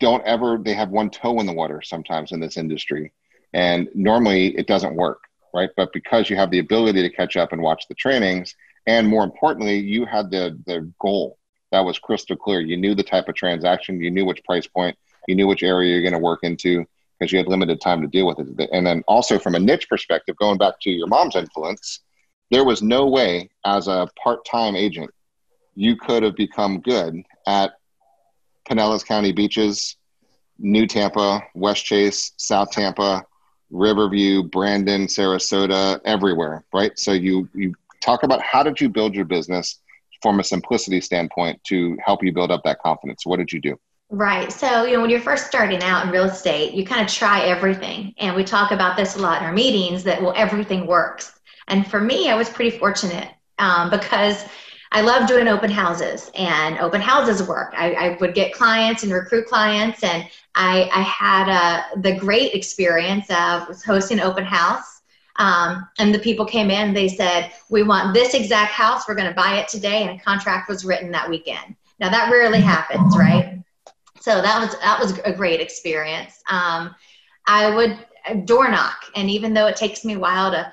don't 0.00 0.24
ever 0.24 0.58
they 0.62 0.74
have 0.74 0.90
one 0.90 1.10
toe 1.10 1.38
in 1.40 1.46
the 1.46 1.52
water 1.52 1.82
sometimes 1.82 2.32
in 2.32 2.40
this 2.40 2.56
industry 2.56 3.12
and 3.52 3.88
normally 3.94 4.56
it 4.56 4.66
doesn't 4.66 4.94
work 4.94 5.20
right? 5.52 5.70
But 5.76 5.92
because 5.92 6.30
you 6.30 6.36
have 6.36 6.50
the 6.50 6.58
ability 6.58 7.02
to 7.02 7.14
catch 7.14 7.36
up 7.36 7.52
and 7.52 7.62
watch 7.62 7.86
the 7.88 7.94
trainings 7.94 8.54
and 8.86 9.08
more 9.08 9.24
importantly 9.24 9.78
you 9.78 10.04
had 10.04 10.30
the 10.30 10.58
the 10.66 10.90
goal 11.00 11.38
that 11.72 11.84
was 11.84 11.98
crystal 11.98 12.36
clear. 12.36 12.60
You 12.60 12.76
knew 12.76 12.94
the 12.94 13.02
type 13.02 13.28
of 13.28 13.34
transaction 13.34 14.00
you 14.00 14.10
knew 14.10 14.24
which 14.24 14.44
price 14.44 14.66
point 14.66 14.96
you 15.28 15.34
knew 15.34 15.46
which 15.46 15.62
area 15.62 15.92
you're 15.92 16.02
going 16.02 16.12
to 16.12 16.18
work 16.18 16.40
into 16.42 16.84
because 17.18 17.32
you 17.32 17.38
had 17.38 17.48
limited 17.48 17.80
time 17.80 18.00
to 18.00 18.08
deal 18.08 18.26
with 18.26 18.38
it. 18.38 18.70
And 18.72 18.86
then 18.86 19.02
also 19.06 19.38
from 19.38 19.54
a 19.54 19.60
niche 19.60 19.88
perspective 19.88 20.36
going 20.36 20.58
back 20.58 20.74
to 20.82 20.90
your 20.90 21.06
mom's 21.06 21.36
influence 21.36 22.00
there 22.50 22.64
was 22.64 22.82
no 22.82 23.06
way 23.06 23.50
as 23.64 23.86
a 23.88 24.08
part-time 24.22 24.74
agent 24.74 25.10
you 25.74 25.96
could 25.96 26.22
have 26.22 26.36
become 26.36 26.80
good 26.80 27.22
at 27.46 27.72
Pinellas 28.68 29.04
County 29.04 29.32
beaches, 29.32 29.96
New 30.58 30.86
Tampa, 30.86 31.42
West 31.54 31.84
Chase, 31.84 32.32
South 32.36 32.70
Tampa, 32.70 33.24
Riverview, 33.70 34.42
Brandon, 34.42 35.06
Sarasota, 35.06 36.00
everywhere, 36.04 36.64
right? 36.72 36.98
So 36.98 37.12
you 37.12 37.48
you 37.54 37.74
talk 38.00 38.22
about 38.22 38.42
how 38.42 38.62
did 38.62 38.80
you 38.80 38.88
build 38.88 39.14
your 39.14 39.24
business 39.24 39.78
from 40.22 40.40
a 40.40 40.44
simplicity 40.44 41.00
standpoint 41.00 41.62
to 41.64 41.96
help 42.04 42.22
you 42.22 42.32
build 42.32 42.50
up 42.50 42.62
that 42.64 42.80
confidence. 42.80 43.24
What 43.24 43.38
did 43.38 43.52
you 43.52 43.60
do? 43.60 43.78
Right. 44.10 44.50
So, 44.50 44.84
you 44.84 44.94
know, 44.94 45.02
when 45.02 45.10
you're 45.10 45.20
first 45.20 45.46
starting 45.46 45.82
out 45.82 46.04
in 46.04 46.10
real 46.10 46.24
estate, 46.24 46.74
you 46.74 46.84
kind 46.84 47.00
of 47.00 47.06
try 47.06 47.42
everything. 47.42 48.12
And 48.18 48.34
we 48.34 48.42
talk 48.42 48.72
about 48.72 48.96
this 48.96 49.16
a 49.16 49.20
lot 49.20 49.40
in 49.40 49.46
our 49.46 49.52
meetings 49.52 50.02
that, 50.04 50.20
well, 50.20 50.34
everything 50.36 50.86
works. 50.86 51.32
And 51.68 51.86
for 51.88 52.00
me, 52.00 52.28
I 52.28 52.34
was 52.34 52.50
pretty 52.50 52.76
fortunate 52.76 53.28
um, 53.58 53.88
because 53.88 54.44
I 54.92 55.02
love 55.02 55.28
doing 55.28 55.46
open 55.46 55.70
houses 55.70 56.30
and 56.34 56.78
open 56.78 57.00
houses 57.00 57.46
work. 57.46 57.72
I, 57.76 57.92
I 57.92 58.16
would 58.20 58.34
get 58.34 58.52
clients 58.52 59.04
and 59.04 59.12
recruit 59.12 59.46
clients, 59.46 60.02
and 60.02 60.28
I, 60.56 60.90
I 60.92 61.02
had 61.02 61.48
a, 61.48 62.00
the 62.00 62.16
great 62.18 62.54
experience 62.54 63.30
of 63.30 63.68
hosting 63.84 64.20
open 64.20 64.44
house. 64.44 65.02
Um, 65.36 65.88
and 65.98 66.12
the 66.12 66.18
people 66.18 66.44
came 66.44 66.70
in, 66.70 66.92
they 66.92 67.08
said, 67.08 67.52
We 67.68 67.84
want 67.84 68.14
this 68.14 68.34
exact 68.34 68.72
house, 68.72 69.06
we're 69.06 69.14
going 69.14 69.28
to 69.28 69.34
buy 69.34 69.58
it 69.58 69.68
today, 69.68 70.02
and 70.02 70.20
a 70.20 70.22
contract 70.22 70.68
was 70.68 70.84
written 70.84 71.12
that 71.12 71.30
weekend. 71.30 71.76
Now, 72.00 72.10
that 72.10 72.30
rarely 72.30 72.60
happens, 72.60 73.16
right? 73.16 73.60
So 74.20 74.42
that 74.42 74.60
was 74.60 74.78
that 74.80 75.00
was 75.00 75.18
a 75.20 75.32
great 75.32 75.60
experience. 75.60 76.42
Um, 76.50 76.94
I 77.46 77.74
would 77.74 78.46
door 78.46 78.70
knock, 78.70 79.04
and 79.16 79.30
even 79.30 79.54
though 79.54 79.66
it 79.66 79.76
takes 79.76 80.04
me 80.04 80.14
a 80.14 80.18
while 80.18 80.50
to 80.50 80.72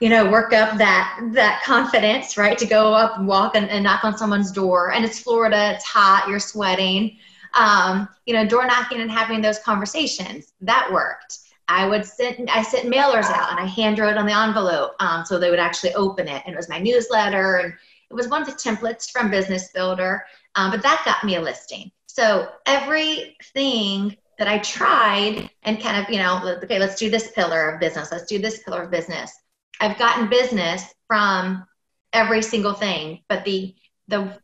you 0.00 0.08
know 0.08 0.30
work 0.30 0.52
up 0.52 0.76
that 0.78 1.20
that 1.32 1.62
confidence 1.64 2.36
right 2.36 2.58
to 2.58 2.66
go 2.66 2.94
up 2.94 3.18
and 3.18 3.26
walk 3.26 3.54
and, 3.54 3.68
and 3.70 3.84
knock 3.84 4.04
on 4.04 4.16
someone's 4.16 4.52
door. 4.52 4.92
And 4.92 5.04
it's 5.04 5.20
florida 5.20 5.72
it's 5.74 5.84
hot 5.84 6.26
you're 6.28 6.40
sweating. 6.40 7.16
Um, 7.54 8.08
you 8.26 8.34
know 8.34 8.46
door 8.46 8.66
knocking 8.66 9.00
and 9.00 9.10
having 9.10 9.40
those 9.40 9.58
conversations 9.60 10.52
that 10.60 10.88
worked. 10.92 11.38
I 11.68 11.86
would 11.86 12.04
send 12.04 12.50
i 12.50 12.62
sent 12.62 12.92
mailers 12.92 13.30
out 13.30 13.50
and 13.50 13.60
i 13.60 13.64
hand 13.64 13.98
wrote 13.98 14.16
on 14.16 14.26
the 14.26 14.36
envelope 14.36 14.92
um, 15.00 15.24
so 15.24 15.38
they 15.38 15.50
would 15.50 15.58
actually 15.58 15.94
open 15.94 16.28
it. 16.28 16.42
And 16.46 16.54
it 16.54 16.56
was 16.56 16.68
my 16.68 16.78
newsletter 16.78 17.56
and 17.56 17.72
it 18.10 18.14
was 18.14 18.28
one 18.28 18.42
of 18.42 18.48
the 18.48 18.54
templates 18.54 19.10
from 19.10 19.30
business 19.30 19.70
builder 19.72 20.24
um, 20.56 20.70
but 20.70 20.82
that 20.82 21.02
got 21.04 21.22
me 21.24 21.36
a 21.36 21.40
listing. 21.40 21.90
So 22.06 22.48
everything 22.66 24.16
that 24.40 24.48
i 24.48 24.58
tried 24.58 25.50
and 25.64 25.80
kind 25.80 26.02
of 26.02 26.10
you 26.10 26.18
know 26.18 26.58
okay 26.64 26.78
let's 26.78 26.96
do 26.96 27.10
this 27.10 27.30
pillar 27.32 27.68
of 27.68 27.78
business 27.78 28.10
let's 28.10 28.24
do 28.24 28.38
this 28.38 28.62
pillar 28.62 28.82
of 28.82 28.90
business 28.90 29.38
I've 29.80 29.98
gotten 29.98 30.28
business 30.28 30.84
from 31.06 31.66
every 32.12 32.42
single 32.42 32.74
thing, 32.74 33.22
but 33.28 33.44
the 33.44 33.74
the 34.08 34.38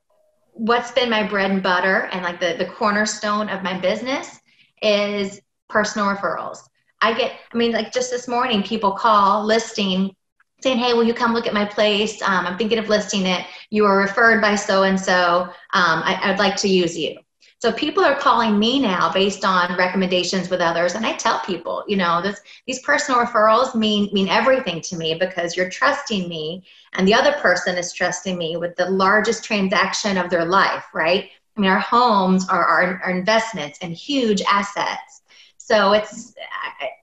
what's 0.52 0.92
been 0.92 1.10
my 1.10 1.22
bread 1.22 1.50
and 1.50 1.62
butter 1.62 2.08
and 2.12 2.24
like 2.24 2.40
the 2.40 2.54
the 2.58 2.66
cornerstone 2.66 3.48
of 3.48 3.62
my 3.62 3.78
business 3.78 4.38
is 4.82 5.40
personal 5.68 6.06
referrals. 6.06 6.58
I 7.02 7.12
get, 7.12 7.32
I 7.52 7.56
mean, 7.56 7.72
like 7.72 7.92
just 7.92 8.10
this 8.10 8.26
morning, 8.26 8.62
people 8.62 8.92
call 8.92 9.44
listing 9.44 10.14
saying, 10.62 10.78
Hey, 10.78 10.94
will 10.94 11.04
you 11.04 11.14
come 11.14 11.34
look 11.34 11.46
at 11.46 11.54
my 11.54 11.64
place? 11.64 12.22
Um, 12.22 12.46
I'm 12.46 12.56
thinking 12.56 12.78
of 12.78 12.88
listing 12.88 13.26
it. 13.26 13.46
You 13.70 13.82
were 13.82 13.98
referred 13.98 14.40
by 14.40 14.54
so 14.54 14.84
and 14.84 14.98
so. 14.98 15.48
I'd 15.72 16.38
like 16.38 16.56
to 16.56 16.68
use 16.68 16.96
you. 16.96 17.18
So 17.66 17.72
people 17.72 18.04
are 18.04 18.14
calling 18.14 18.60
me 18.60 18.78
now 18.78 19.12
based 19.12 19.44
on 19.44 19.76
recommendations 19.76 20.48
with 20.48 20.60
others, 20.60 20.94
and 20.94 21.04
I 21.04 21.14
tell 21.14 21.40
people, 21.40 21.82
you 21.88 21.96
know, 21.96 22.22
this, 22.22 22.40
these 22.64 22.78
personal 22.78 23.20
referrals 23.20 23.74
mean 23.74 24.08
mean 24.12 24.28
everything 24.28 24.80
to 24.82 24.96
me 24.96 25.14
because 25.14 25.56
you're 25.56 25.68
trusting 25.68 26.28
me, 26.28 26.62
and 26.92 27.08
the 27.08 27.14
other 27.14 27.32
person 27.32 27.76
is 27.76 27.92
trusting 27.92 28.38
me 28.38 28.56
with 28.56 28.76
the 28.76 28.88
largest 28.88 29.42
transaction 29.42 30.16
of 30.16 30.30
their 30.30 30.44
life, 30.44 30.84
right? 30.94 31.30
I 31.56 31.60
mean, 31.60 31.68
our 31.68 31.80
homes 31.80 32.48
are 32.48 32.64
our, 32.64 33.00
our 33.02 33.10
investments 33.10 33.80
and 33.82 33.92
huge 33.92 34.42
assets. 34.42 35.22
So 35.58 35.92
it's 35.92 36.34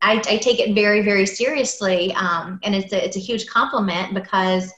I, 0.01 0.21
I 0.25 0.37
take 0.37 0.61
it 0.61 0.73
very 0.73 1.01
very 1.01 1.25
seriously, 1.25 2.13
um, 2.13 2.61
and 2.63 2.73
it's 2.73 2.93
a, 2.93 3.03
it's 3.03 3.17
a 3.17 3.19
huge 3.19 3.47
compliment 3.47 4.13
because 4.13 4.71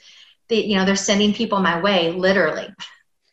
the, 0.47 0.55
you 0.55 0.77
know 0.77 0.83
they're 0.83 0.95
sending 0.95 1.31
people 1.31 1.59
my 1.59 1.79
way 1.79 2.11
literally. 2.11 2.69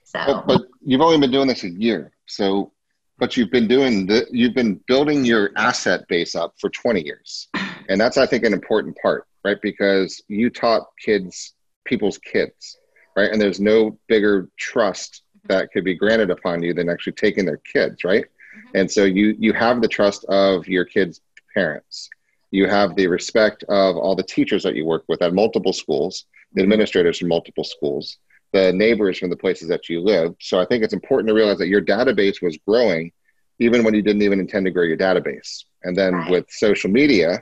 So, 0.04 0.22
but, 0.26 0.46
but 0.46 0.60
you've 0.84 1.00
only 1.00 1.18
been 1.18 1.30
doing 1.30 1.48
this 1.48 1.64
a 1.64 1.70
year, 1.70 2.12
so 2.26 2.72
but 3.18 3.36
you've 3.36 3.50
been 3.50 3.68
doing 3.68 4.06
the 4.06 4.26
you've 4.32 4.54
been 4.54 4.80
building 4.88 5.24
your 5.24 5.50
asset 5.56 6.08
base 6.08 6.34
up 6.34 6.54
for 6.58 6.68
20 6.70 7.04
years, 7.04 7.48
and 7.88 8.00
that's 8.00 8.16
I 8.16 8.26
think 8.26 8.44
an 8.44 8.52
important 8.52 8.96
part, 9.00 9.26
right? 9.44 9.58
Because 9.62 10.20
you 10.28 10.50
taught 10.50 10.88
kids 10.98 11.54
people's 11.84 12.18
kids, 12.18 12.78
right? 13.16 13.30
And 13.30 13.40
there's 13.40 13.60
no 13.60 13.98
bigger 14.08 14.48
trust 14.58 15.22
that 15.44 15.72
could 15.72 15.84
be 15.84 15.94
granted 15.94 16.30
upon 16.30 16.62
you 16.62 16.74
than 16.74 16.88
actually 16.88 17.14
taking 17.14 17.44
their 17.44 17.58
kids, 17.58 18.04
right? 18.04 18.24
Mm-hmm. 18.24 18.76
And 18.78 18.90
so 18.90 19.04
you 19.04 19.36
you 19.38 19.52
have 19.52 19.80
the 19.80 19.88
trust 19.88 20.24
of 20.24 20.66
your 20.66 20.84
kids' 20.84 21.20
parents. 21.54 22.08
You 22.50 22.68
have 22.68 22.96
the 22.96 23.06
respect 23.06 23.62
of 23.68 23.96
all 23.96 24.14
the 24.14 24.22
teachers 24.22 24.62
that 24.64 24.74
you 24.74 24.84
work 24.84 25.04
with 25.08 25.22
at 25.22 25.32
multiple 25.32 25.72
schools, 25.72 26.26
the 26.52 26.62
administrators 26.62 27.18
from 27.18 27.28
multiple 27.28 27.64
schools, 27.64 28.18
the 28.52 28.72
neighbors 28.72 29.18
from 29.18 29.30
the 29.30 29.36
places 29.36 29.68
that 29.68 29.88
you 29.88 30.00
live. 30.00 30.34
So 30.40 30.60
I 30.60 30.66
think 30.66 30.84
it's 30.84 30.92
important 30.92 31.28
to 31.28 31.34
realize 31.34 31.58
that 31.58 31.68
your 31.68 31.82
database 31.82 32.42
was 32.42 32.58
growing 32.66 33.12
even 33.58 33.84
when 33.84 33.94
you 33.94 34.02
didn't 34.02 34.22
even 34.22 34.40
intend 34.40 34.66
to 34.66 34.72
grow 34.72 34.84
your 34.84 34.96
database. 34.96 35.64
And 35.84 35.96
then 35.96 36.14
right. 36.14 36.30
with 36.30 36.46
social 36.50 36.90
media 36.90 37.40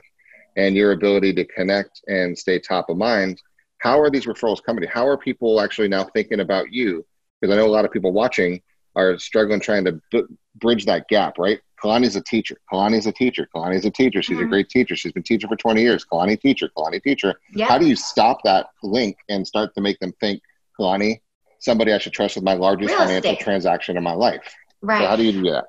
and 0.55 0.75
your 0.75 0.91
ability 0.91 1.33
to 1.33 1.45
connect 1.45 2.01
and 2.07 2.37
stay 2.37 2.59
top 2.59 2.89
of 2.89 2.97
mind, 2.97 3.41
how 3.79 3.99
are 3.99 4.09
these 4.09 4.25
referrals 4.25 4.63
coming 4.63 4.81
to 4.81 4.87
you? 4.87 4.93
How 4.93 5.07
are 5.07 5.17
people 5.17 5.59
actually 5.59 5.87
now 5.87 6.03
thinking 6.03 6.39
about 6.39 6.71
you? 6.71 7.05
Because 7.39 7.53
I 7.53 7.57
know 7.57 7.65
a 7.65 7.71
lot 7.71 7.85
of 7.85 7.91
people 7.91 8.11
watching 8.11 8.61
are 8.95 9.17
struggling 9.17 9.59
trying 9.59 9.85
to 9.85 9.99
b- 10.11 10.25
bridge 10.55 10.85
that 10.85 11.07
gap, 11.07 11.37
right? 11.39 11.59
Kalani's 11.81 12.15
a 12.15 12.21
teacher. 12.21 12.57
Kalani's 12.71 13.07
a 13.07 13.11
teacher. 13.11 13.47
Kalani's 13.55 13.85
a 13.85 13.89
teacher. 13.89 14.21
She's 14.21 14.37
mm-hmm. 14.37 14.45
a 14.45 14.49
great 14.49 14.69
teacher. 14.69 14.95
She's 14.95 15.11
been 15.11 15.23
teaching 15.23 15.49
for 15.49 15.55
20 15.55 15.81
years. 15.81 16.05
Kalani 16.05 16.39
teacher. 16.39 16.69
Kalani 16.77 17.01
teacher. 17.01 17.35
Yeah. 17.55 17.67
How 17.67 17.79
do 17.79 17.87
you 17.87 17.95
stop 17.95 18.43
that 18.43 18.67
link 18.83 19.17
and 19.29 19.47
start 19.47 19.73
to 19.75 19.81
make 19.81 19.99
them 19.99 20.13
think, 20.19 20.41
Kalani, 20.81 21.21
somebody 21.59 21.93
I 21.93 21.97
should 21.97 22.13
trust 22.13 22.35
with 22.35 22.43
my 22.43 22.53
largest 22.53 22.89
Real 22.89 22.99
financial 22.99 23.31
estate. 23.31 23.43
transaction 23.43 23.97
in 23.97 24.03
my 24.03 24.13
life? 24.13 24.53
Right. 24.81 25.01
So 25.01 25.07
how 25.07 25.15
do 25.15 25.23
you 25.23 25.31
do 25.31 25.51
that? 25.51 25.65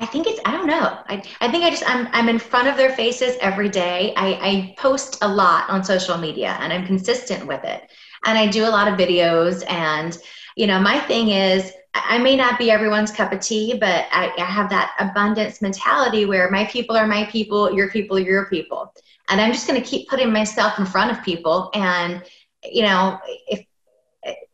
I 0.00 0.06
think 0.06 0.26
it's 0.26 0.40
I 0.44 0.50
don't 0.50 0.66
know. 0.66 0.98
I, 1.06 1.22
I 1.40 1.48
think 1.50 1.64
I 1.64 1.70
just 1.70 1.88
I'm 1.88 2.08
I'm 2.12 2.28
in 2.28 2.38
front 2.38 2.66
of 2.66 2.76
their 2.76 2.90
faces 2.90 3.36
every 3.40 3.68
day. 3.68 4.12
I, 4.16 4.32
I 4.34 4.74
post 4.76 5.18
a 5.22 5.28
lot 5.28 5.70
on 5.70 5.84
social 5.84 6.18
media 6.18 6.56
and 6.60 6.72
I'm 6.72 6.84
consistent 6.84 7.46
with 7.46 7.62
it. 7.62 7.82
And 8.24 8.36
I 8.36 8.48
do 8.48 8.64
a 8.64 8.70
lot 8.70 8.88
of 8.88 8.98
videos 8.98 9.62
and 9.70 10.18
you 10.56 10.66
know 10.66 10.80
my 10.80 10.98
thing 10.98 11.28
is 11.28 11.72
I 11.94 12.18
may 12.18 12.34
not 12.34 12.58
be 12.58 12.72
everyone's 12.72 13.12
cup 13.12 13.32
of 13.32 13.38
tea, 13.38 13.74
but 13.78 14.06
I, 14.10 14.32
I 14.36 14.44
have 14.44 14.68
that 14.70 14.96
abundance 14.98 15.62
mentality 15.62 16.24
where 16.24 16.50
my 16.50 16.64
people 16.64 16.96
are 16.96 17.06
my 17.06 17.24
people, 17.26 17.72
your 17.72 17.88
people 17.88 18.16
are 18.16 18.20
your 18.20 18.46
people. 18.46 18.92
And 19.28 19.40
I'm 19.40 19.52
just 19.52 19.68
gonna 19.68 19.80
keep 19.80 20.08
putting 20.08 20.32
myself 20.32 20.78
in 20.80 20.86
front 20.86 21.12
of 21.12 21.24
people 21.24 21.70
and 21.72 22.20
you 22.64 22.82
know, 22.82 23.20
if 23.46 23.64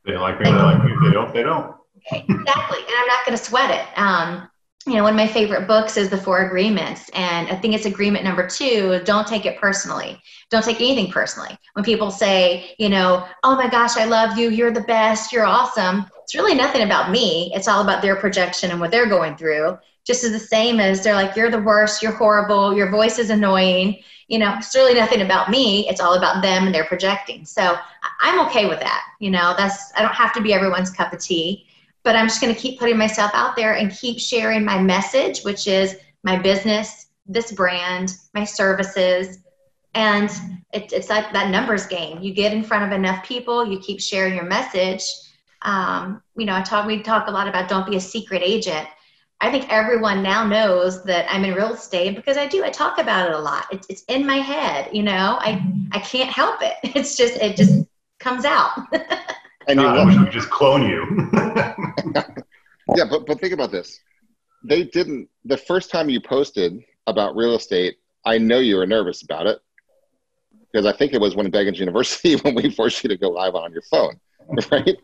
they 0.05 0.17
like 0.17 0.41
me, 0.41 0.51
they 0.51 0.57
like 0.57 0.85
me. 0.85 0.93
If 0.93 1.01
they 1.03 1.11
don't, 1.13 1.35
they 1.35 1.43
don't. 1.43 1.77
exactly. 2.13 2.79
And 2.79 2.97
I'm 2.97 3.07
not 3.07 3.25
gonna 3.25 3.37
sweat 3.37 3.71
it. 3.71 3.99
Um, 3.99 4.49
you 4.87 4.95
know, 4.95 5.03
one 5.03 5.13
of 5.13 5.17
my 5.17 5.27
favorite 5.27 5.67
books 5.67 5.99
is 5.99 6.09
The 6.09 6.17
Four 6.17 6.47
Agreements. 6.47 7.11
And 7.11 7.49
I 7.49 7.55
think 7.55 7.75
it's 7.75 7.85
agreement 7.85 8.25
number 8.25 8.47
two 8.47 9.01
don't 9.05 9.27
take 9.27 9.45
it 9.45 9.61
personally. 9.61 10.19
Don't 10.51 10.65
take 10.65 10.81
anything 10.81 11.13
personally. 11.13 11.57
When 11.75 11.85
people 11.85 12.11
say, 12.11 12.75
you 12.79 12.89
know, 12.89 13.27
oh 13.45 13.57
my 13.57 13.69
gosh, 13.69 13.97
I 13.97 14.07
love 14.07 14.39
you, 14.39 14.49
you're 14.49 14.73
the 14.73 14.81
best, 14.81 15.33
you're 15.33 15.45
awesome, 15.45 16.07
it's 16.23 16.35
really 16.35 16.55
nothing 16.55 16.83
about 16.83 17.11
me. 17.11 17.51
It's 17.55 17.69
all 17.69 17.83
about 17.83 18.03
their 18.03 18.17
projection 18.17 18.71
and 18.71 18.81
what 18.81 18.91
they're 18.91 19.09
going 19.09 19.37
through. 19.37 19.77
Just 20.07 20.25
as 20.25 20.33
the 20.33 20.39
same 20.39 20.81
as 20.81 21.03
they're 21.03 21.15
like, 21.15 21.37
you're 21.37 21.51
the 21.51 21.61
worst, 21.61 22.03
you're 22.03 22.13
horrible, 22.13 22.75
your 22.75 22.91
voice 22.91 23.19
is 23.19 23.31
annoying. 23.31 23.99
You 24.29 24.39
know, 24.39 24.55
it's 24.57 24.75
really 24.75 24.95
nothing 24.95 25.23
about 25.23 25.51
me. 25.51 25.89
It's 25.89 26.01
all 26.01 26.15
about 26.15 26.43
them 26.43 26.67
and 26.67 26.75
they're 26.75 26.85
projecting. 26.85 27.45
So 27.45 27.77
I'm 28.21 28.41
okay 28.47 28.67
with 28.67 28.81
that. 28.81 29.03
You 29.21 29.31
know, 29.31 29.55
that's, 29.57 29.93
I 29.97 30.03
don't 30.03 30.15
have 30.15 30.33
to 30.35 30.41
be 30.41 30.55
everyone's 30.55 30.91
cup 30.91 31.13
of 31.13 31.21
tea 31.21 31.67
but 32.03 32.17
I'm 32.17 32.29
just 32.29 32.41
going 32.41 32.55
to 32.55 32.61
keep 32.61 32.79
putting 32.79 32.97
myself 32.97 33.31
out 33.35 33.57
there 33.57 33.75
and 33.75 33.91
keep 33.91 34.19
sharing 34.19 34.65
my 34.65 34.81
message, 34.81 35.43
which 35.43 35.67
is 35.67 35.97
my 36.23 36.37
business, 36.37 37.07
this 37.27 37.53
brand, 37.53 38.15
my 38.35 38.45
services. 38.45 39.39
And 39.95 40.31
it, 40.73 40.93
it's 40.93 41.11
like 41.11 41.33
that 41.33 41.51
numbers 41.51 41.87
game. 41.87 42.23
You 42.23 42.33
get 42.33 42.53
in 42.53 42.63
front 42.63 42.85
of 42.85 42.93
enough 42.93 43.25
people, 43.25 43.67
you 43.67 43.79
keep 43.81 44.01
sharing 44.01 44.35
your 44.35 44.45
message. 44.45 45.03
Um, 45.63 46.23
you 46.37 46.47
know, 46.47 46.55
I 46.55 46.63
talk, 46.63 46.87
we 46.87 47.03
talk 47.03 47.27
a 47.29 47.31
lot 47.31 47.49
about 47.49 47.69
don't 47.69 47.89
be 47.89 47.97
a 47.97 48.01
secret 48.01 48.43
agent. 48.43 48.89
I 49.43 49.51
think 49.51 49.67
everyone 49.71 50.23
now 50.23 50.47
knows 50.47 51.03
that 51.05 51.27
I'm 51.31 51.45
in 51.45 51.55
real 51.55 51.73
estate 51.73 52.15
because 52.15 52.37
I 52.37 52.47
do. 52.47 52.63
I 52.63 52.71
talk 52.71 52.99
about 52.99 53.31
it 53.31 53.35
a 53.35 53.39
lot. 53.39 53.67
It's, 53.73 53.87
it's 53.89 54.05
in 54.09 54.27
my 54.27 54.37
head, 54.37 54.91
you 54.93 55.03
know, 55.03 55.39
I, 55.41 55.65
I 55.93 55.99
can't 56.01 56.31
help 56.31 56.61
it. 56.63 56.75
It's 56.95 57.17
just, 57.17 57.37
it 57.37 57.57
just 57.57 57.87
comes 58.19 58.45
out. 58.45 58.73
And 59.69 59.79
God, 59.79 59.99
I 59.99 60.05
wish 60.05 60.17
we 60.17 60.25
could 60.25 60.33
just 60.33 60.51
clone 60.51 60.83
you. 60.83 61.31
yeah, 62.97 63.05
but 63.09 63.27
but 63.27 63.41
think 63.41 63.53
about 63.53 63.71
this. 63.71 64.01
They 64.65 64.85
didn't. 64.85 65.29
The 65.45 65.57
first 65.57 65.91
time 65.91 66.09
you 66.09 66.21
posted 66.21 66.81
about 67.07 67.37
real 67.37 67.55
estate, 67.55 67.97
I 68.25 68.39
know 68.39 68.59
you 68.59 68.77
were 68.77 68.87
nervous 68.87 69.23
about 69.23 69.47
it 69.47 69.61
because 70.73 70.87
I 70.87 70.97
think 70.97 71.13
it 71.13 71.21
was 71.21 71.37
when 71.37 71.51
Beggins 71.53 71.79
University 71.79 72.37
when 72.37 72.55
we 72.55 72.71
forced 72.71 73.05
you 73.05 73.09
to 73.09 73.17
go 73.17 73.29
live 73.29 73.55
on 73.55 73.73
your 73.73 73.83
phone, 73.83 74.19
right? 74.73 74.97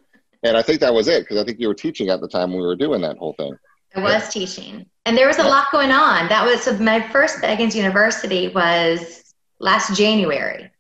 And 0.42 0.57
I 0.57 0.62
think 0.62 0.81
that 0.81 0.94
was 0.94 1.07
it 1.07 1.22
because 1.22 1.38
I 1.38 1.44
think 1.44 1.61
you 1.61 1.68
were 1.68 1.75
teaching 1.75 2.09
at 2.09 2.20
the 2.20 2.29
time 2.29 2.51
when 2.51 2.61
we 2.61 2.66
were 2.66 2.77
doing 2.77 3.03
that 3.03 3.18
whole 3.18 3.35
thing. 3.35 3.57
I 3.94 4.01
was 4.01 4.29
teaching, 4.29 4.87
and 5.07 5.16
there 5.16 5.27
was 5.27 5.38
a 5.38 5.44
lot 5.44 5.70
going 5.72 5.90
on. 5.90 6.29
That 6.29 6.44
was 6.44 6.62
so 6.62 6.77
my 6.79 7.01
first 7.09 7.40
Beggins 7.40 7.75
University 7.75 8.49
was 8.49 9.35
last 9.59 9.96
January, 9.96 10.70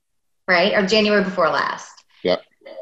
right, 0.46 0.74
or 0.74 0.86
January 0.86 1.24
before 1.24 1.48
last 1.48 1.96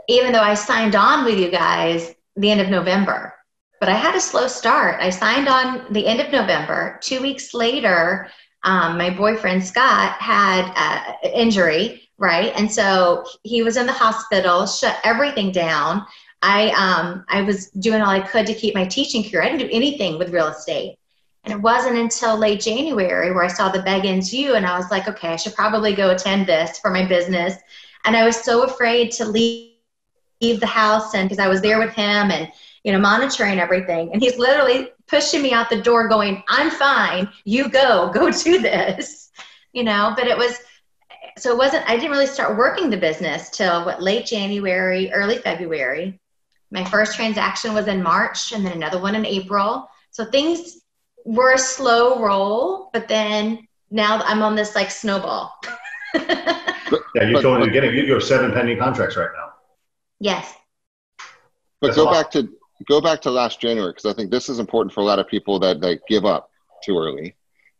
even 0.09 0.33
though 0.33 0.41
I 0.41 0.55
signed 0.55 0.95
on 0.95 1.25
with 1.25 1.39
you 1.39 1.51
guys 1.51 2.15
the 2.37 2.51
end 2.51 2.61
of 2.61 2.69
November. 2.69 3.35
But 3.81 3.89
I 3.89 3.95
had 3.95 4.15
a 4.15 4.21
slow 4.21 4.49
start. 4.49 5.01
I 5.01 5.11
signed 5.11 5.49
on 5.49 5.93
the 5.93 6.07
end 6.07 6.21
of 6.21 6.33
November. 6.33 6.99
Two 7.03 7.21
weeks 7.21 7.53
later, 7.55 8.29
um, 8.63 8.97
my 8.97 9.11
boyfriend 9.11 9.65
Scott 9.65 10.13
had 10.13 10.65
an 10.65 11.15
uh, 11.23 11.29
injury, 11.35 12.09
right? 12.17 12.53
And 12.57 12.71
so 12.73 13.25
he 13.43 13.63
was 13.63 13.77
in 13.77 13.87
the 13.87 13.93
hospital, 13.93 14.67
shut 14.67 14.99
everything 15.05 15.53
down. 15.53 16.05
I 16.45 16.69
um, 16.73 17.25
I 17.29 17.41
was 17.41 17.71
doing 17.71 18.03
all 18.03 18.11
I 18.11 18.21
could 18.21 18.47
to 18.47 18.55
keep 18.55 18.75
my 18.75 18.85
teaching 18.85 19.23
career. 19.23 19.43
I 19.43 19.49
didn't 19.49 19.67
do 19.67 19.75
anything 19.75 20.19
with 20.19 20.29
real 20.29 20.49
estate. 20.49 20.99
And 21.45 21.55
it 21.55 21.61
wasn't 21.61 21.97
until 21.97 22.37
late 22.37 22.61
January 22.61 23.33
where 23.33 23.45
I 23.45 23.49
saw 23.49 23.71
the 23.71 23.81
Beggins 23.81 24.33
U 24.33 24.55
and 24.55 24.67
I 24.67 24.77
was 24.77 24.91
like, 24.91 25.09
okay, 25.09 25.29
I 25.29 25.37
should 25.37 25.55
probably 25.55 25.95
go 25.95 26.11
attend 26.11 26.47
this 26.47 26.79
for 26.79 26.91
my 26.91 27.07
business. 27.07 27.55
And 28.05 28.15
I 28.15 28.25
was 28.25 28.37
so 28.37 28.65
afraid 28.65 29.11
to 29.13 29.25
leave 29.25 29.73
leave 30.43 30.61
the 30.61 30.67
house 30.67 31.15
and 31.15 31.27
because 31.27 31.43
I 31.43 31.49
was 31.49 31.63
there 31.63 31.79
with 31.79 31.95
him 31.95 32.31
and 32.31 32.51
you 32.83 32.93
know 32.93 32.99
monitoring 32.99 33.59
everything 33.61 34.11
and 34.13 34.21
he's 34.21 34.37
literally 34.37 34.91
pushing 35.07 35.41
me 35.41 35.53
out 35.53 35.71
the 35.71 35.81
door 35.81 36.09
going 36.09 36.43
I'm 36.49 36.71
fine 36.71 37.29
you 37.45 37.71
go 37.71 38.11
go 38.13 38.31
do 38.45 38.61
this 38.61 39.31
you 39.73 39.85
know 39.85 40.13
but 40.17 40.27
it 40.27 40.37
was 40.37 40.59
so 41.39 41.53
it 41.53 41.57
wasn't 41.57 41.89
I 41.89 41.95
didn't 41.95 42.11
really 42.11 42.27
start 42.27 42.59
working 42.59 42.91
the 42.91 42.97
business 42.97 43.49
till 43.49 43.87
what 43.87 44.03
late 44.03 44.27
January 44.27 45.11
early 45.13 45.39
February 45.39 46.21
my 46.75 46.85
first 46.85 47.17
transaction 47.17 47.73
was 47.73 47.87
in 47.87 48.03
March 48.03 48.53
and 48.53 48.67
then 48.67 48.73
another 48.73 49.01
one 49.01 49.15
in 49.15 49.25
April 49.25 49.89
so 50.11 50.27
things 50.27 50.83
were 51.25 51.55
a 51.55 51.59
slow 51.59 52.21
roll 52.21 52.91
but 52.93 53.09
then 53.09 53.67
now 53.91 54.21
I'm 54.25 54.43
on 54.43 54.55
this 54.55 54.75
like 54.75 54.91
snowball 54.91 55.55
yeah 56.15 57.23
you 57.27 57.41
told 57.41 57.61
me 57.61 57.71
getting 57.71 57.95
you 57.95 58.13
have 58.13 58.23
seven 58.23 58.53
pending 58.53 58.79
contracts 58.79 59.17
right 59.17 59.31
now 59.35 59.45
Yes. 60.25 60.55
But 61.81 61.89
That's 61.89 61.97
go 61.97 62.11
back 62.11 62.31
to 62.31 62.49
go 62.89 63.01
back 63.03 63.21
to 63.23 63.31
last 63.31 63.61
January 63.61 63.91
because 63.91 64.07
I 64.07 64.15
think 64.15 64.31
this 64.31 64.49
is 64.49 64.59
important 64.59 64.95
for 64.95 65.01
a 65.01 65.05
lot 65.05 65.19
of 65.19 65.29
people 65.29 65.59
that 65.61 65.81
that 65.83 66.01
give 66.09 66.25
up 66.25 66.51
too 66.83 66.97
early 66.97 67.35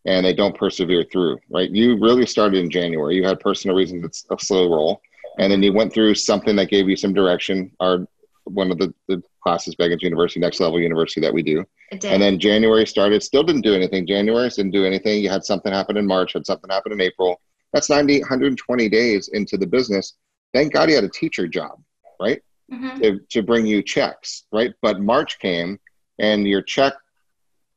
and 0.05 0.27
they 0.27 0.35
don't 0.35 0.57
persevere 0.57 1.07
through. 1.11 1.39
Right? 1.51 1.71
You 1.71 1.99
really 1.99 2.27
started 2.27 2.63
in 2.63 2.71
January. 2.71 3.17
You 3.17 3.25
had 3.25 3.41
personal 3.41 3.75
reasons. 3.75 4.05
It's 4.05 4.27
a 4.31 4.37
slow 4.39 4.71
roll, 4.71 5.01
and 5.39 5.51
then 5.51 5.63
you 5.63 5.73
went 5.73 5.95
through 5.95 6.17
something 6.17 6.55
that 6.57 6.69
gave 6.69 6.87
you 6.87 6.97
some 6.97 7.15
direction. 7.15 7.71
Our 7.81 8.07
one 8.45 8.71
of 8.71 8.79
the, 8.79 8.93
the 9.09 9.23
classes, 9.43 9.75
Beggins 9.75 10.03
University, 10.03 10.41
Next 10.41 10.61
Level 10.61 10.81
University, 10.81 11.21
that 11.21 11.33
we 11.33 11.43
do. 11.43 11.65
And 11.91 12.23
then 12.23 12.39
January 12.39 12.87
started, 12.87 13.23
still 13.23 13.43
didn't 13.43 13.63
do 13.63 13.75
anything. 13.75 14.07
January 14.07 14.49
didn't 14.49 14.73
do 14.73 14.85
anything. 14.85 15.23
You 15.23 15.31
had 15.31 15.45
something 15.45 15.73
happen 15.73 15.97
in 15.97 16.07
March, 16.07 16.33
had 16.35 16.47
something 16.47 16.71
happen 16.71 16.93
in 16.93 17.01
April. 17.01 17.41
That's 17.73 17.91
90, 17.91 18.21
120 18.21 18.89
days 18.89 19.29
into 19.33 19.57
the 19.57 19.67
business. 19.67 20.15
Thank 20.53 20.73
God 20.73 20.89
you 20.89 20.95
had 20.95 21.05
a 21.05 21.09
teacher 21.09 21.49
job 21.49 21.79
right? 22.21 22.43
Mm-hmm. 22.73 23.01
To, 23.01 23.21
to 23.31 23.43
bring 23.43 23.67
you 23.67 23.83
checks, 23.83 24.45
right? 24.53 24.73
But 24.83 25.01
March 25.01 25.39
came 25.39 25.79
and 26.19 26.47
your 26.47 26.63
check 26.63 26.95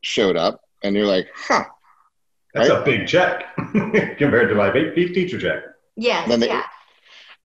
showed 0.01 0.37
up 0.37 0.61
and 0.83 0.95
you're 0.95 1.05
like, 1.05 1.27
huh. 1.35 1.65
That's 2.53 2.69
right? 2.69 2.81
a 2.81 2.83
big 2.83 3.07
check 3.07 3.55
compared 4.17 4.49
to 4.49 4.55
my 4.55 4.71
beef 4.71 5.13
teacher 5.13 5.39
check. 5.39 5.63
Yes, 5.95 6.27
they, 6.39 6.47
yeah. 6.47 6.63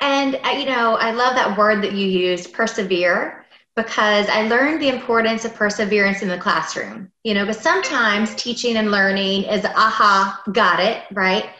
And, 0.02 0.34
uh, 0.42 0.48
you 0.58 0.66
know, 0.66 0.96
I 0.96 1.12
love 1.12 1.36
that 1.36 1.56
word 1.56 1.80
that 1.84 1.92
you 1.92 2.08
used, 2.08 2.52
persevere, 2.52 3.46
because 3.76 4.28
I 4.28 4.48
learned 4.48 4.82
the 4.82 4.88
importance 4.88 5.44
of 5.44 5.54
perseverance 5.54 6.22
in 6.22 6.28
the 6.28 6.36
classroom. 6.36 7.12
You 7.22 7.34
know, 7.34 7.46
because 7.46 7.62
sometimes 7.62 8.34
teaching 8.34 8.76
and 8.76 8.90
learning 8.90 9.44
is 9.44 9.64
aha, 9.64 10.42
got 10.52 10.80
it, 10.80 11.04
right? 11.12 11.50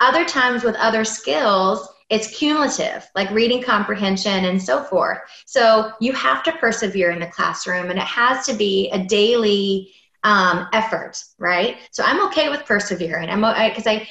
Other 0.00 0.24
times 0.24 0.64
with 0.64 0.74
other 0.74 1.04
skills, 1.04 1.88
it's 2.10 2.36
cumulative, 2.36 3.08
like 3.14 3.30
reading 3.30 3.62
comprehension 3.62 4.46
and 4.46 4.60
so 4.60 4.82
forth. 4.82 5.18
So 5.46 5.92
you 6.00 6.12
have 6.12 6.42
to 6.42 6.52
persevere 6.52 7.12
in 7.12 7.20
the 7.20 7.28
classroom, 7.28 7.90
and 7.90 8.00
it 8.00 8.04
has 8.04 8.46
to 8.46 8.52
be 8.52 8.90
a 8.90 9.04
daily 9.04 9.92
um, 10.24 10.66
effort, 10.72 11.22
right? 11.38 11.76
So 11.92 12.02
I'm 12.04 12.26
okay 12.26 12.48
with 12.48 12.64
persevering. 12.64 13.30
I'm 13.30 13.42
because 13.70 13.86
I, 13.86 14.08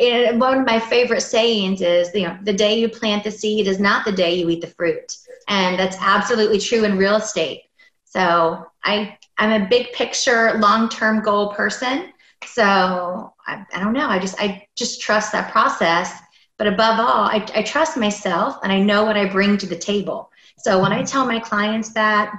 I 0.00 0.32
one 0.32 0.58
of 0.58 0.66
my 0.66 0.78
favorite 0.78 1.22
sayings 1.22 1.80
is, 1.80 2.10
you 2.14 2.26
know, 2.26 2.38
the 2.42 2.52
day 2.52 2.78
you 2.78 2.88
plant 2.88 3.24
the 3.24 3.30
seed 3.30 3.66
is 3.66 3.80
not 3.80 4.04
the 4.04 4.12
day 4.12 4.34
you 4.34 4.48
eat 4.50 4.60
the 4.60 4.68
fruit, 4.68 5.16
and 5.48 5.78
that's 5.78 5.96
absolutely 6.00 6.58
true 6.58 6.84
in 6.84 6.96
real 6.96 7.16
estate. 7.16 7.62
So 8.04 8.66
I, 8.84 9.18
I'm 9.36 9.62
a 9.62 9.66
big 9.66 9.92
picture, 9.92 10.54
long-term 10.58 11.22
goal 11.22 11.52
person. 11.54 12.12
So 12.46 13.34
I, 13.46 13.64
I 13.74 13.80
don't 13.80 13.92
know. 13.92 14.08
I 14.08 14.18
just, 14.18 14.40
I 14.40 14.66
just 14.76 15.00
trust 15.00 15.32
that 15.32 15.52
process 15.52 16.18
but 16.58 16.66
above 16.66 16.98
all, 16.98 17.24
I, 17.24 17.46
I 17.54 17.62
trust 17.62 17.96
myself 17.96 18.58
and 18.62 18.72
I 18.72 18.80
know 18.80 19.04
what 19.04 19.16
I 19.16 19.26
bring 19.26 19.56
to 19.58 19.66
the 19.66 19.76
table. 19.76 20.30
So 20.58 20.82
when 20.82 20.92
I 20.92 20.98
mm-hmm. 20.98 21.06
tell 21.06 21.24
my 21.24 21.38
clients 21.38 21.94
that, 21.94 22.32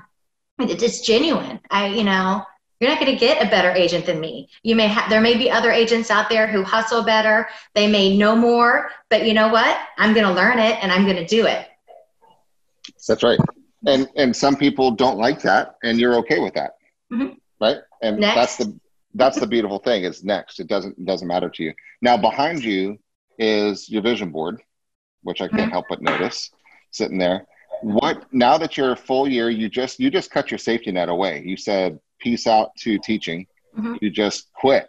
it's 0.60 1.00
genuine. 1.00 1.62
I, 1.72 1.88
you 1.88 2.04
know, 2.04 2.44
you're 2.80 2.90
not 2.90 3.00
going 3.00 3.12
to 3.12 3.18
get 3.20 3.46
a 3.46 3.50
better 3.50 3.72
agent 3.72 4.06
than 4.06 4.20
me. 4.20 4.50
You 4.64 4.76
may 4.76 4.88
have, 4.88 5.10
there 5.10 5.22
may 5.22 5.38
be 5.38 5.52
other 5.52 5.72
agents 5.72 6.10
out 6.10 6.30
there 6.30 6.48
who 6.48 6.64
hustle 6.64 7.04
better. 7.04 7.50
They 7.76 7.88
may 7.88 8.18
know 8.18 8.36
more, 8.36 8.90
but 9.10 9.26
you 9.26 9.34
know 9.34 9.50
what? 9.50 9.78
I'm 9.98 10.14
going 10.14 10.26
to 10.26 10.34
learn 10.34 10.60
it 10.60 10.82
and 10.82 10.92
I'm 10.92 11.04
going 11.04 11.18
to 11.18 11.26
do 11.26 11.46
it. 11.46 11.68
That's 13.08 13.24
right. 13.24 13.40
And, 13.86 14.08
and 14.16 14.36
some 14.36 14.56
people 14.56 14.92
don't 14.92 15.18
like 15.18 15.42
that 15.42 15.76
and 15.84 16.00
you're 16.00 16.16
okay 16.20 16.40
with 16.40 16.54
that. 16.54 16.78
Mm-hmm. 17.12 17.34
Right. 17.60 17.78
And 18.02 18.20
next. 18.20 18.36
that's 18.36 18.58
the, 18.58 18.80
that's 19.14 19.40
the 19.40 19.48
beautiful 19.48 19.80
thing 19.80 20.04
is 20.04 20.24
next. 20.24 20.60
It 20.60 20.68
doesn't, 20.68 20.98
it 20.98 21.06
doesn't 21.06 21.28
matter 21.28 21.50
to 21.50 21.64
you. 21.64 21.74
Now 22.02 22.16
behind 22.16 22.64
you 22.64 22.98
is 23.38 23.90
your 23.90 24.02
vision 24.02 24.32
board, 24.32 24.62
which 25.24 25.42
I 25.42 25.48
can't 25.48 25.64
mm-hmm. 25.64 25.72
help 25.72 25.86
but 25.90 26.02
notice 26.02 26.52
sitting 26.92 27.18
there. 27.18 27.46
What 27.82 28.26
now 28.34 28.58
that 28.58 28.78
you're 28.78 28.92
a 28.92 28.98
full 28.98 29.28
year, 29.28 29.50
you 29.50 29.70
just 29.70 30.00
you 30.00 30.10
just 30.10 30.32
cut 30.32 30.52
your 30.52 30.58
safety 30.58 30.92
net 30.92 31.08
away. 31.08 31.42
You 31.46 31.56
said 31.56 32.00
peace 32.20 32.48
out 32.48 32.76
to 32.80 32.98
teaching. 33.00 33.48
Mm-hmm. 33.78 33.96
You 34.02 34.10
just 34.10 34.52
quit. 34.54 34.88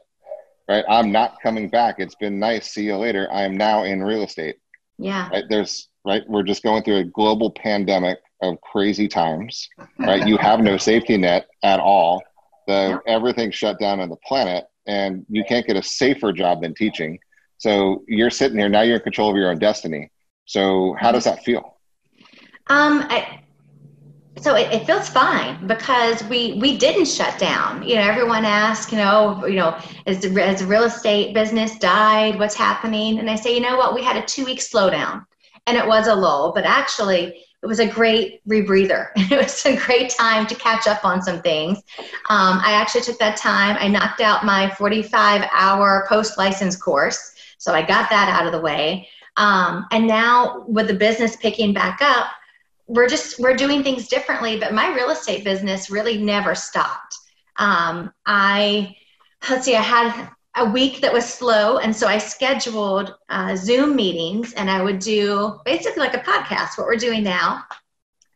Right? 0.68 0.84
I'm 0.88 1.10
not 1.10 1.36
coming 1.42 1.68
back. 1.68 1.96
It's 1.98 2.14
been 2.14 2.38
nice. 2.38 2.70
See 2.70 2.84
you 2.84 2.96
later. 2.96 3.28
I 3.32 3.42
am 3.42 3.56
now 3.56 3.84
in 3.84 4.02
real 4.02 4.22
estate. 4.22 4.56
Yeah. 4.98 5.28
Right? 5.30 5.44
There's 5.48 5.88
right. 6.04 6.22
We're 6.28 6.44
just 6.44 6.62
going 6.62 6.82
through 6.84 6.96
a 6.96 7.04
global 7.04 7.50
pandemic 7.50 8.18
of 8.42 8.60
crazy 8.60 9.08
times. 9.08 9.68
Right? 9.98 10.26
you 10.26 10.36
have 10.38 10.60
no 10.60 10.76
safety 10.76 11.16
net 11.16 11.48
at 11.62 11.80
all. 11.80 12.22
The 12.66 13.00
everything's 13.06 13.54
shut 13.54 13.80
down 13.80 14.00
on 14.00 14.08
the 14.08 14.16
planet, 14.24 14.66
and 14.86 15.26
you 15.28 15.44
can't 15.44 15.66
get 15.66 15.76
a 15.76 15.82
safer 15.82 16.32
job 16.32 16.62
than 16.62 16.74
teaching 16.74 17.18
so 17.60 18.04
you're 18.08 18.30
sitting 18.30 18.58
here 18.58 18.70
now. 18.70 18.80
You're 18.80 18.96
in 18.96 19.02
control 19.02 19.30
of 19.30 19.36
your 19.36 19.50
own 19.50 19.58
destiny. 19.58 20.10
So 20.46 20.96
how 20.98 21.12
does 21.12 21.24
that 21.24 21.44
feel? 21.44 21.76
Um, 22.68 23.04
I, 23.10 23.42
so 24.38 24.54
it, 24.54 24.72
it, 24.72 24.86
feels 24.86 25.08
fine 25.08 25.66
because 25.66 26.22
we 26.24 26.58
we 26.60 26.78
didn't 26.78 27.06
shut 27.06 27.38
down. 27.38 27.82
You 27.82 27.96
know, 27.96 28.02
everyone 28.02 28.44
asks, 28.44 28.92
you 28.92 28.98
know, 28.98 29.44
you 29.46 29.56
know, 29.56 29.72
has 30.06 30.20
the, 30.20 30.30
has 30.40 30.60
the 30.60 30.66
real 30.66 30.84
estate 30.84 31.34
business 31.34 31.78
died? 31.78 32.38
What's 32.38 32.54
happening? 32.54 33.18
And 33.18 33.28
I 33.28 33.34
say, 33.34 33.54
you 33.54 33.60
know 33.60 33.76
what? 33.76 33.94
We 33.94 34.02
had 34.02 34.16
a 34.16 34.22
two 34.24 34.44
week 34.44 34.60
slowdown, 34.60 35.24
and 35.66 35.76
it 35.76 35.86
was 35.86 36.06
a 36.06 36.14
lull, 36.14 36.52
but 36.54 36.64
actually. 36.64 37.44
It 37.62 37.66
was 37.66 37.78
a 37.78 37.86
great 37.86 38.40
rebreather. 38.48 39.08
It 39.16 39.36
was 39.36 39.66
a 39.66 39.76
great 39.76 40.08
time 40.08 40.46
to 40.46 40.54
catch 40.54 40.86
up 40.86 41.04
on 41.04 41.20
some 41.20 41.42
things. 41.42 41.76
Um, 42.30 42.58
I 42.64 42.72
actually 42.72 43.02
took 43.02 43.18
that 43.18 43.36
time. 43.36 43.76
I 43.78 43.86
knocked 43.86 44.22
out 44.22 44.46
my 44.46 44.70
45 44.78 45.46
hour 45.52 46.06
post 46.08 46.38
license 46.38 46.74
course 46.74 47.34
so 47.60 47.74
I 47.74 47.82
got 47.82 48.08
that 48.08 48.30
out 48.30 48.46
of 48.46 48.52
the 48.52 48.60
way. 48.60 49.06
Um, 49.36 49.86
and 49.90 50.06
now 50.06 50.64
with 50.66 50.88
the 50.88 50.94
business 50.94 51.36
picking 51.36 51.74
back 51.74 51.98
up, 52.00 52.28
we're 52.90 53.08
just 53.08 53.38
we're 53.38 53.54
doing 53.54 53.82
things 53.82 54.08
differently. 54.08 54.58
But 54.58 54.74
my 54.74 54.92
real 54.94 55.10
estate 55.10 55.44
business 55.44 55.90
really 55.90 56.18
never 56.18 56.54
stopped. 56.54 57.16
Um, 57.56 58.12
I 58.26 58.96
let's 59.48 59.64
see, 59.64 59.76
I 59.76 59.82
had 59.82 60.30
a 60.56 60.64
week 60.64 61.00
that 61.00 61.12
was 61.12 61.24
slow, 61.24 61.78
and 61.78 61.94
so 61.94 62.08
I 62.08 62.18
scheduled 62.18 63.14
uh, 63.28 63.54
Zoom 63.54 63.94
meetings, 63.94 64.52
and 64.54 64.68
I 64.68 64.82
would 64.82 64.98
do 64.98 65.60
basically 65.64 66.00
like 66.00 66.14
a 66.14 66.18
podcast, 66.18 66.76
what 66.76 66.86
we're 66.86 66.96
doing 66.96 67.22
now. 67.22 67.64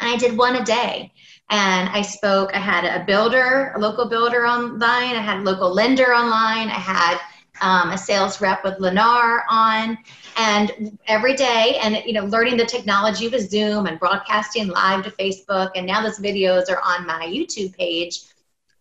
And 0.01 0.11
I 0.11 0.17
did 0.17 0.37
one 0.37 0.57
a 0.57 0.64
day 0.64 1.12
and 1.51 1.88
I 1.90 2.03
spoke. 2.03 2.55
I 2.55 2.59
had 2.59 2.85
a 2.85 3.05
builder, 3.05 3.73
a 3.77 3.79
local 3.79 4.09
builder 4.09 4.47
online. 4.47 5.17
I 5.17 5.21
had 5.21 5.40
a 5.40 5.43
local 5.43 5.73
lender 5.73 6.14
online. 6.14 6.69
I 6.69 6.81
had 6.81 7.19
um, 7.61 7.90
a 7.90 7.99
sales 7.99 8.40
rep 8.40 8.64
with 8.64 8.79
Lennar 8.79 9.43
on, 9.49 9.99
and 10.37 10.99
every 11.07 11.35
day, 11.35 11.79
and 11.83 12.03
you 12.05 12.12
know, 12.12 12.25
learning 12.25 12.57
the 12.57 12.64
technology 12.64 13.29
with 13.29 13.49
Zoom 13.51 13.87
and 13.87 13.99
broadcasting 13.99 14.69
live 14.69 15.05
to 15.05 15.11
Facebook, 15.11 15.71
and 15.77 15.87
now 15.87 16.03
those 16.03 16.19
videos 16.19 16.71
are 16.71 16.81
on 16.81 17.07
my 17.07 17.27
YouTube 17.27 17.77
page. 17.77 18.21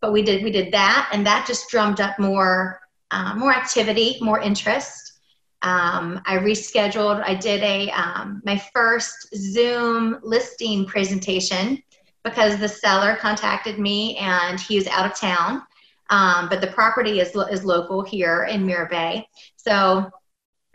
But 0.01 0.12
we 0.12 0.21
did 0.21 0.43
we 0.43 0.51
did 0.51 0.71
that, 0.73 1.09
and 1.13 1.25
that 1.25 1.45
just 1.47 1.69
drummed 1.69 2.01
up 2.01 2.17
more 2.19 2.81
uh, 3.12 3.36
more 3.36 3.53
activity, 3.53 4.17
more 4.21 4.39
interest. 4.39 5.19
Um, 5.62 6.21
I 6.25 6.38
rescheduled. 6.38 7.23
I 7.23 7.36
did 7.36 7.62
a 7.63 7.89
um, 7.91 8.41
my 8.43 8.62
first 8.73 9.33
Zoom 9.36 10.19
listing 10.23 10.86
presentation 10.86 11.81
because 12.23 12.57
the 12.57 12.67
seller 12.67 13.15
contacted 13.15 13.79
me 13.79 14.17
and 14.17 14.59
he 14.59 14.75
was 14.75 14.88
out 14.88 15.05
of 15.05 15.15
town 15.15 15.62
um, 16.09 16.49
but 16.49 16.61
the 16.61 16.67
property 16.67 17.19
is, 17.19 17.35
is 17.51 17.63
local 17.63 18.03
here 18.03 18.43
in 18.43 18.65
Mirror 18.65 18.87
Bay. 18.87 19.27
So 19.55 20.09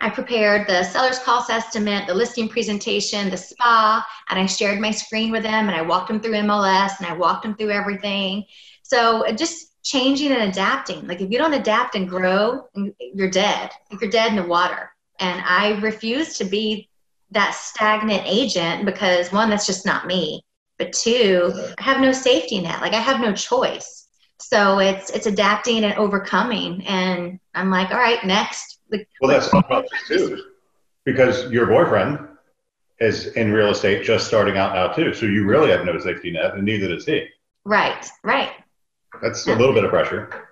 I 0.00 0.10
prepared 0.10 0.68
the 0.68 0.84
seller's 0.84 1.18
cost 1.18 1.50
estimate, 1.50 2.06
the 2.06 2.14
listing 2.14 2.48
presentation, 2.48 3.30
the 3.30 3.36
spa, 3.36 4.04
and 4.28 4.38
I 4.38 4.46
shared 4.46 4.80
my 4.80 4.92
screen 4.92 5.32
with 5.32 5.42
them 5.42 5.68
and 5.68 5.76
I 5.76 5.82
walked 5.82 6.08
them 6.08 6.20
through 6.20 6.32
MLS 6.32 6.98
and 6.98 7.06
I 7.06 7.14
walked 7.14 7.42
them 7.42 7.56
through 7.56 7.70
everything. 7.70 8.44
So 8.82 9.24
just 9.34 9.82
changing 9.82 10.32
and 10.32 10.50
adapting. 10.50 11.06
Like 11.06 11.20
if 11.20 11.30
you 11.30 11.38
don't 11.38 11.54
adapt 11.54 11.96
and 11.96 12.08
grow, 12.08 12.68
you're 13.14 13.30
dead. 13.30 13.70
You're 13.90 14.10
dead 14.10 14.30
in 14.30 14.36
the 14.36 14.44
water. 14.44 14.90
And 15.18 15.42
I 15.44 15.78
refuse 15.80 16.38
to 16.38 16.44
be 16.44 16.88
that 17.32 17.54
stagnant 17.54 18.22
agent 18.24 18.86
because 18.86 19.32
one, 19.32 19.50
that's 19.50 19.66
just 19.66 19.84
not 19.84 20.06
me. 20.06 20.44
But 20.78 20.92
two, 20.92 21.52
I 21.76 21.82
have 21.82 22.00
no 22.00 22.12
safety 22.12 22.60
net. 22.60 22.80
Like 22.80 22.92
I 22.92 23.00
have 23.00 23.20
no 23.20 23.32
choice. 23.32 23.97
So 24.40 24.78
it's 24.78 25.10
it's 25.10 25.26
adapting 25.26 25.84
and 25.84 25.94
overcoming. 25.98 26.86
And 26.86 27.40
I'm 27.54 27.70
like, 27.70 27.90
all 27.90 27.98
right, 27.98 28.24
next. 28.24 28.78
Well, 28.90 29.30
that's 29.30 29.52
about 29.52 29.86
too, 30.06 30.44
because 31.04 31.50
your 31.50 31.66
boyfriend 31.66 32.20
is 33.00 33.28
in 33.28 33.52
real 33.52 33.70
estate, 33.70 34.04
just 34.04 34.26
starting 34.26 34.56
out 34.56 34.74
now 34.74 34.88
too. 34.88 35.12
So 35.12 35.26
you 35.26 35.44
really 35.44 35.70
have 35.70 35.84
no 35.84 35.98
safety 35.98 36.30
net, 36.30 36.54
and 36.54 36.64
neither 36.64 36.88
does 36.88 37.04
he. 37.04 37.26
Right, 37.64 38.06
right. 38.24 38.52
That's 39.20 39.46
a 39.46 39.54
little 39.54 39.74
bit 39.74 39.84
of 39.84 39.90
pressure. 39.90 40.48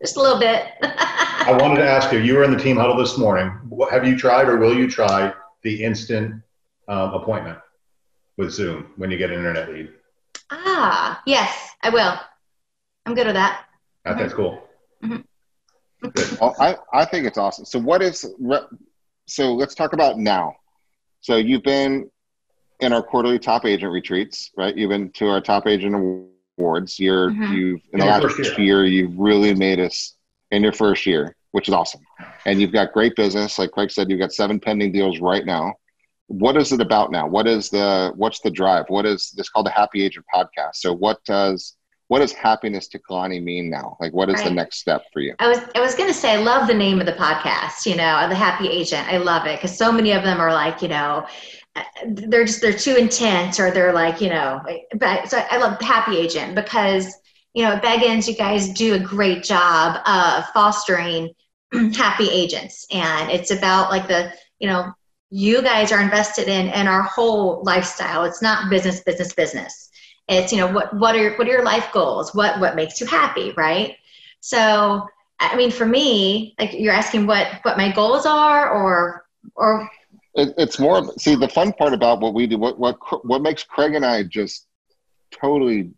Just 0.00 0.16
a 0.16 0.22
little 0.22 0.38
bit. 0.38 0.66
I 0.82 1.56
wanted 1.60 1.76
to 1.76 1.88
ask 1.88 2.12
you. 2.12 2.18
You 2.18 2.34
were 2.34 2.44
in 2.44 2.52
the 2.52 2.58
team 2.58 2.76
huddle 2.76 2.96
this 2.96 3.16
morning. 3.16 3.52
Have 3.90 4.06
you 4.06 4.18
tried, 4.18 4.48
or 4.48 4.58
will 4.58 4.76
you 4.76 4.88
try, 4.88 5.32
the 5.62 5.82
instant 5.82 6.42
um, 6.88 7.14
appointment 7.14 7.58
with 8.36 8.50
Zoom 8.52 8.92
when 8.96 9.10
you 9.10 9.18
get 9.18 9.30
an 9.30 9.38
internet 9.38 9.70
lead? 9.70 9.90
Ah, 10.50 11.22
yes, 11.26 11.70
I 11.82 11.90
will. 11.90 12.18
I'm 13.08 13.14
good 13.14 13.26
with 13.26 13.36
that. 13.36 13.64
That's 14.04 14.34
cool. 14.34 14.62
Mm-hmm. 15.02 16.36
Well, 16.42 16.54
I, 16.60 16.76
I 16.92 17.06
think 17.06 17.26
it's 17.26 17.38
awesome. 17.38 17.64
So 17.64 17.78
what 17.78 18.02
is 18.02 18.26
so 19.24 19.54
let's 19.54 19.74
talk 19.74 19.94
about 19.94 20.18
now. 20.18 20.54
So 21.22 21.36
you've 21.36 21.62
been 21.62 22.10
in 22.80 22.92
our 22.92 23.02
quarterly 23.02 23.38
top 23.38 23.64
agent 23.64 23.90
retreats, 23.92 24.50
right? 24.58 24.76
You've 24.76 24.90
been 24.90 25.10
to 25.12 25.26
our 25.28 25.40
top 25.40 25.66
agent 25.66 25.94
awards. 26.58 26.98
You're 26.98 27.30
mm-hmm. 27.30 27.54
you've 27.54 27.80
in, 27.94 28.00
in 28.00 28.00
the 28.00 28.04
last 28.04 28.38
year. 28.38 28.60
year 28.60 28.84
you've 28.84 29.18
really 29.18 29.54
made 29.54 29.80
us 29.80 30.14
in 30.50 30.62
your 30.62 30.72
first 30.72 31.06
year, 31.06 31.34
which 31.52 31.66
is 31.66 31.72
awesome. 31.72 32.02
And 32.44 32.60
you've 32.60 32.72
got 32.72 32.92
great 32.92 33.16
business. 33.16 33.58
Like 33.58 33.70
Craig 33.70 33.90
said, 33.90 34.10
you've 34.10 34.20
got 34.20 34.34
seven 34.34 34.60
pending 34.60 34.92
deals 34.92 35.18
right 35.18 35.46
now. 35.46 35.72
What 36.26 36.58
is 36.58 36.72
it 36.72 36.82
about 36.82 37.10
now? 37.10 37.26
What 37.26 37.46
is 37.46 37.70
the 37.70 38.12
what's 38.16 38.40
the 38.40 38.50
drive? 38.50 38.84
What 38.88 39.06
is 39.06 39.30
this 39.30 39.48
called 39.48 39.64
the 39.64 39.70
Happy 39.70 40.04
Agent 40.04 40.26
podcast? 40.32 40.74
So 40.74 40.92
what 40.92 41.24
does 41.24 41.77
what 42.08 42.20
does 42.20 42.32
happiness 42.32 42.88
to 42.88 42.98
Kalani 42.98 43.42
mean 43.42 43.68
now? 43.68 43.96
Like, 44.00 44.14
what 44.14 44.30
is 44.30 44.42
the 44.42 44.50
next 44.50 44.78
step 44.78 45.02
for 45.12 45.20
you? 45.20 45.34
I 45.38 45.48
was 45.48 45.58
I 45.74 45.80
was 45.80 45.94
going 45.94 46.08
to 46.08 46.14
say 46.14 46.32
I 46.32 46.36
love 46.36 46.66
the 46.66 46.74
name 46.74 47.00
of 47.00 47.06
the 47.06 47.12
podcast. 47.12 47.84
You 47.84 47.96
know, 47.96 48.26
the 48.28 48.34
Happy 48.34 48.66
Agent. 48.66 49.06
I 49.08 49.18
love 49.18 49.46
it 49.46 49.56
because 49.56 49.76
so 49.76 49.92
many 49.92 50.12
of 50.12 50.22
them 50.22 50.40
are 50.40 50.52
like, 50.52 50.80
you 50.80 50.88
know, 50.88 51.26
uh, 51.76 51.82
they're 52.06 52.46
just 52.46 52.62
they're 52.62 52.72
too 52.72 52.96
intense 52.96 53.60
or 53.60 53.70
they're 53.70 53.92
like, 53.92 54.22
you 54.22 54.30
know. 54.30 54.60
But 54.94 55.28
so 55.28 55.38
I 55.50 55.58
love 55.58 55.78
Happy 55.82 56.16
Agent 56.16 56.54
because 56.54 57.14
you 57.52 57.62
know 57.62 57.72
at 57.72 57.82
Beggins 57.82 58.26
you 58.26 58.34
guys 58.34 58.70
do 58.70 58.94
a 58.94 58.98
great 58.98 59.44
job 59.44 60.00
of 60.06 60.46
fostering 60.54 61.30
happy 61.94 62.30
agents, 62.30 62.86
and 62.90 63.30
it's 63.30 63.50
about 63.50 63.90
like 63.90 64.08
the 64.08 64.32
you 64.58 64.66
know 64.66 64.92
you 65.28 65.60
guys 65.60 65.92
are 65.92 66.00
invested 66.00 66.48
in 66.48 66.68
in 66.68 66.88
our 66.88 67.02
whole 67.02 67.62
lifestyle. 67.64 68.24
It's 68.24 68.40
not 68.40 68.70
business, 68.70 69.00
business, 69.00 69.34
business 69.34 69.87
It's, 70.28 70.52
you 70.52 70.58
know, 70.58 70.70
what, 70.70 70.94
what 70.94 71.16
are, 71.16 71.34
what 71.36 71.46
are 71.48 71.50
your 71.50 71.64
life 71.64 71.88
goals? 71.92 72.34
What, 72.34 72.60
what 72.60 72.76
makes 72.76 73.00
you 73.00 73.06
happy, 73.06 73.52
right? 73.56 73.96
So, 74.40 75.08
I 75.40 75.56
mean, 75.56 75.70
for 75.70 75.86
me, 75.86 76.54
like 76.58 76.74
you're 76.74 76.92
asking 76.92 77.26
what, 77.26 77.46
what 77.62 77.76
my 77.76 77.92
goals 77.92 78.26
are 78.26 78.70
or, 78.70 79.26
or. 79.54 79.90
It, 80.34 80.54
it's 80.58 80.78
more, 80.78 81.12
see, 81.18 81.34
the 81.34 81.48
fun 81.48 81.72
part 81.72 81.92
about 81.92 82.20
what 82.20 82.34
we 82.34 82.46
do, 82.46 82.58
what, 82.58 82.78
what, 82.78 82.96
what 83.24 83.42
makes 83.42 83.64
Craig 83.64 83.94
and 83.94 84.04
I 84.04 84.24
just 84.24 84.66
totally 85.32 85.90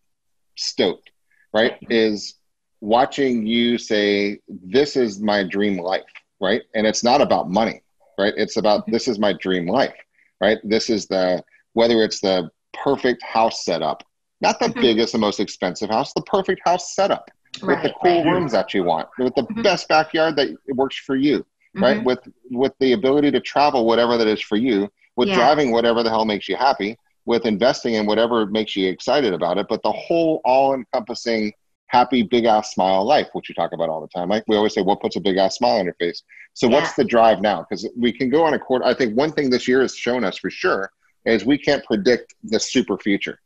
stoked, 0.57 1.11
right? 1.53 1.75
Mm-hmm. 1.75 1.93
Is 1.93 2.35
watching 2.81 3.47
you 3.47 3.79
say, 3.79 4.41
this 4.49 4.97
is 4.97 5.21
my 5.21 5.43
dream 5.43 5.79
life, 5.79 6.05
right? 6.41 6.63
And 6.75 6.87
it's 6.87 7.03
not 7.03 7.21
about 7.21 7.51
money, 7.51 7.83
right? 8.19 8.35
It's 8.37 8.57
about, 8.57 8.83
mm-hmm. 8.83 8.93
this 8.93 9.09
is 9.09 9.19
my 9.19 9.33
dream 9.33 9.67
life, 9.67 9.97
right? 10.41 10.59
This 10.63 10.89
is 10.89 11.07
the, 11.07 11.43
whether 11.73 12.03
it's 12.03 12.21
the 12.21 12.51
perfect 12.73 13.23
house 13.23 13.65
setup, 13.65 14.05
not 14.41 14.59
the 14.59 14.67
mm-hmm. 14.67 14.81
biggest 14.81 15.15
and 15.15 15.21
most 15.21 15.41
expensive 15.41 15.91
house, 15.91 16.13
the 16.15 16.23
perfect 16.23 16.61
house 16.65 16.95
setup 16.95 17.31
right, 17.63 17.83
with 17.83 17.83
the 17.83 17.99
cool 18.01 18.25
right. 18.25 18.33
rooms 18.33 18.53
that 18.53 18.73
you 18.75 18.85
want, 18.85 19.09
with 19.19 19.35
the 19.35 19.43
mm-hmm. 19.43 19.63
best 19.63 19.89
backyard 19.89 20.37
that 20.37 20.57
works 20.75 20.97
for 20.97 21.17
you, 21.17 21.39
mm-hmm. 21.41 21.83
right? 21.83 22.05
With 22.05 22.21
with 22.51 22.73
the 22.81 22.93
ability 22.93 23.31
to 23.33 23.41
travel 23.41 23.87
whatever 23.87 24.17
that 24.17 24.27
is 24.27 24.41
for 24.41 24.57
you, 24.57 24.91
with 25.17 25.29
yeah. 25.29 25.37
driving 25.37 25.73
whatever 25.73 26.03
the 26.03 26.11
hell 26.11 26.25
makes 26.25 26.49
you 26.49 26.57
happy, 26.57 26.99
with 27.25 27.47
investing 27.47 27.95
in 27.95 28.07
whatever 28.07 28.47
makes 28.47 28.77
you 28.77 28.89
excited 28.89 29.33
about 29.33 29.59
it, 29.59 29.67
but 29.69 29.83
the 29.83 29.93
whole 29.93 30.41
all-encompassing 30.45 31.53
happy 31.87 32.23
big 32.23 32.45
ass 32.45 32.73
smile 32.73 33.05
life, 33.05 33.29
which 33.33 33.49
you 33.49 33.55
talk 33.55 33.73
about 33.73 33.89
all 33.89 34.01
the 34.01 34.09
time. 34.09 34.29
Like 34.29 34.45
we 34.47 34.57
always 34.57 34.75
say, 34.75 34.83
what 34.83 35.01
puts 35.01 35.17
a 35.17 35.21
big 35.21 35.37
ass 35.37 35.57
smile 35.57 35.79
on 35.79 35.85
your 35.85 35.95
face? 35.95 36.23
So 36.55 36.69
yeah. 36.69 36.77
what's 36.77 36.95
the 36.95 37.05
drive 37.05 37.41
now? 37.41 37.67
Because 37.69 37.89
we 37.97 38.13
can 38.13 38.31
go 38.31 38.45
on 38.45 38.55
a 38.55 38.59
quarter. 38.59 38.85
I 38.85 38.95
think 38.95 39.17
one 39.17 39.33
thing 39.33 39.51
this 39.51 39.67
year 39.67 39.83
has 39.83 39.95
shown 39.95 40.25
us 40.25 40.39
for 40.39 40.51
sure 40.51 40.91
is 41.25 41.45
we 41.45 41.59
can't 41.59 41.85
predict 41.85 42.35
the 42.45 42.61
super 42.61 42.97
future, 42.97 43.41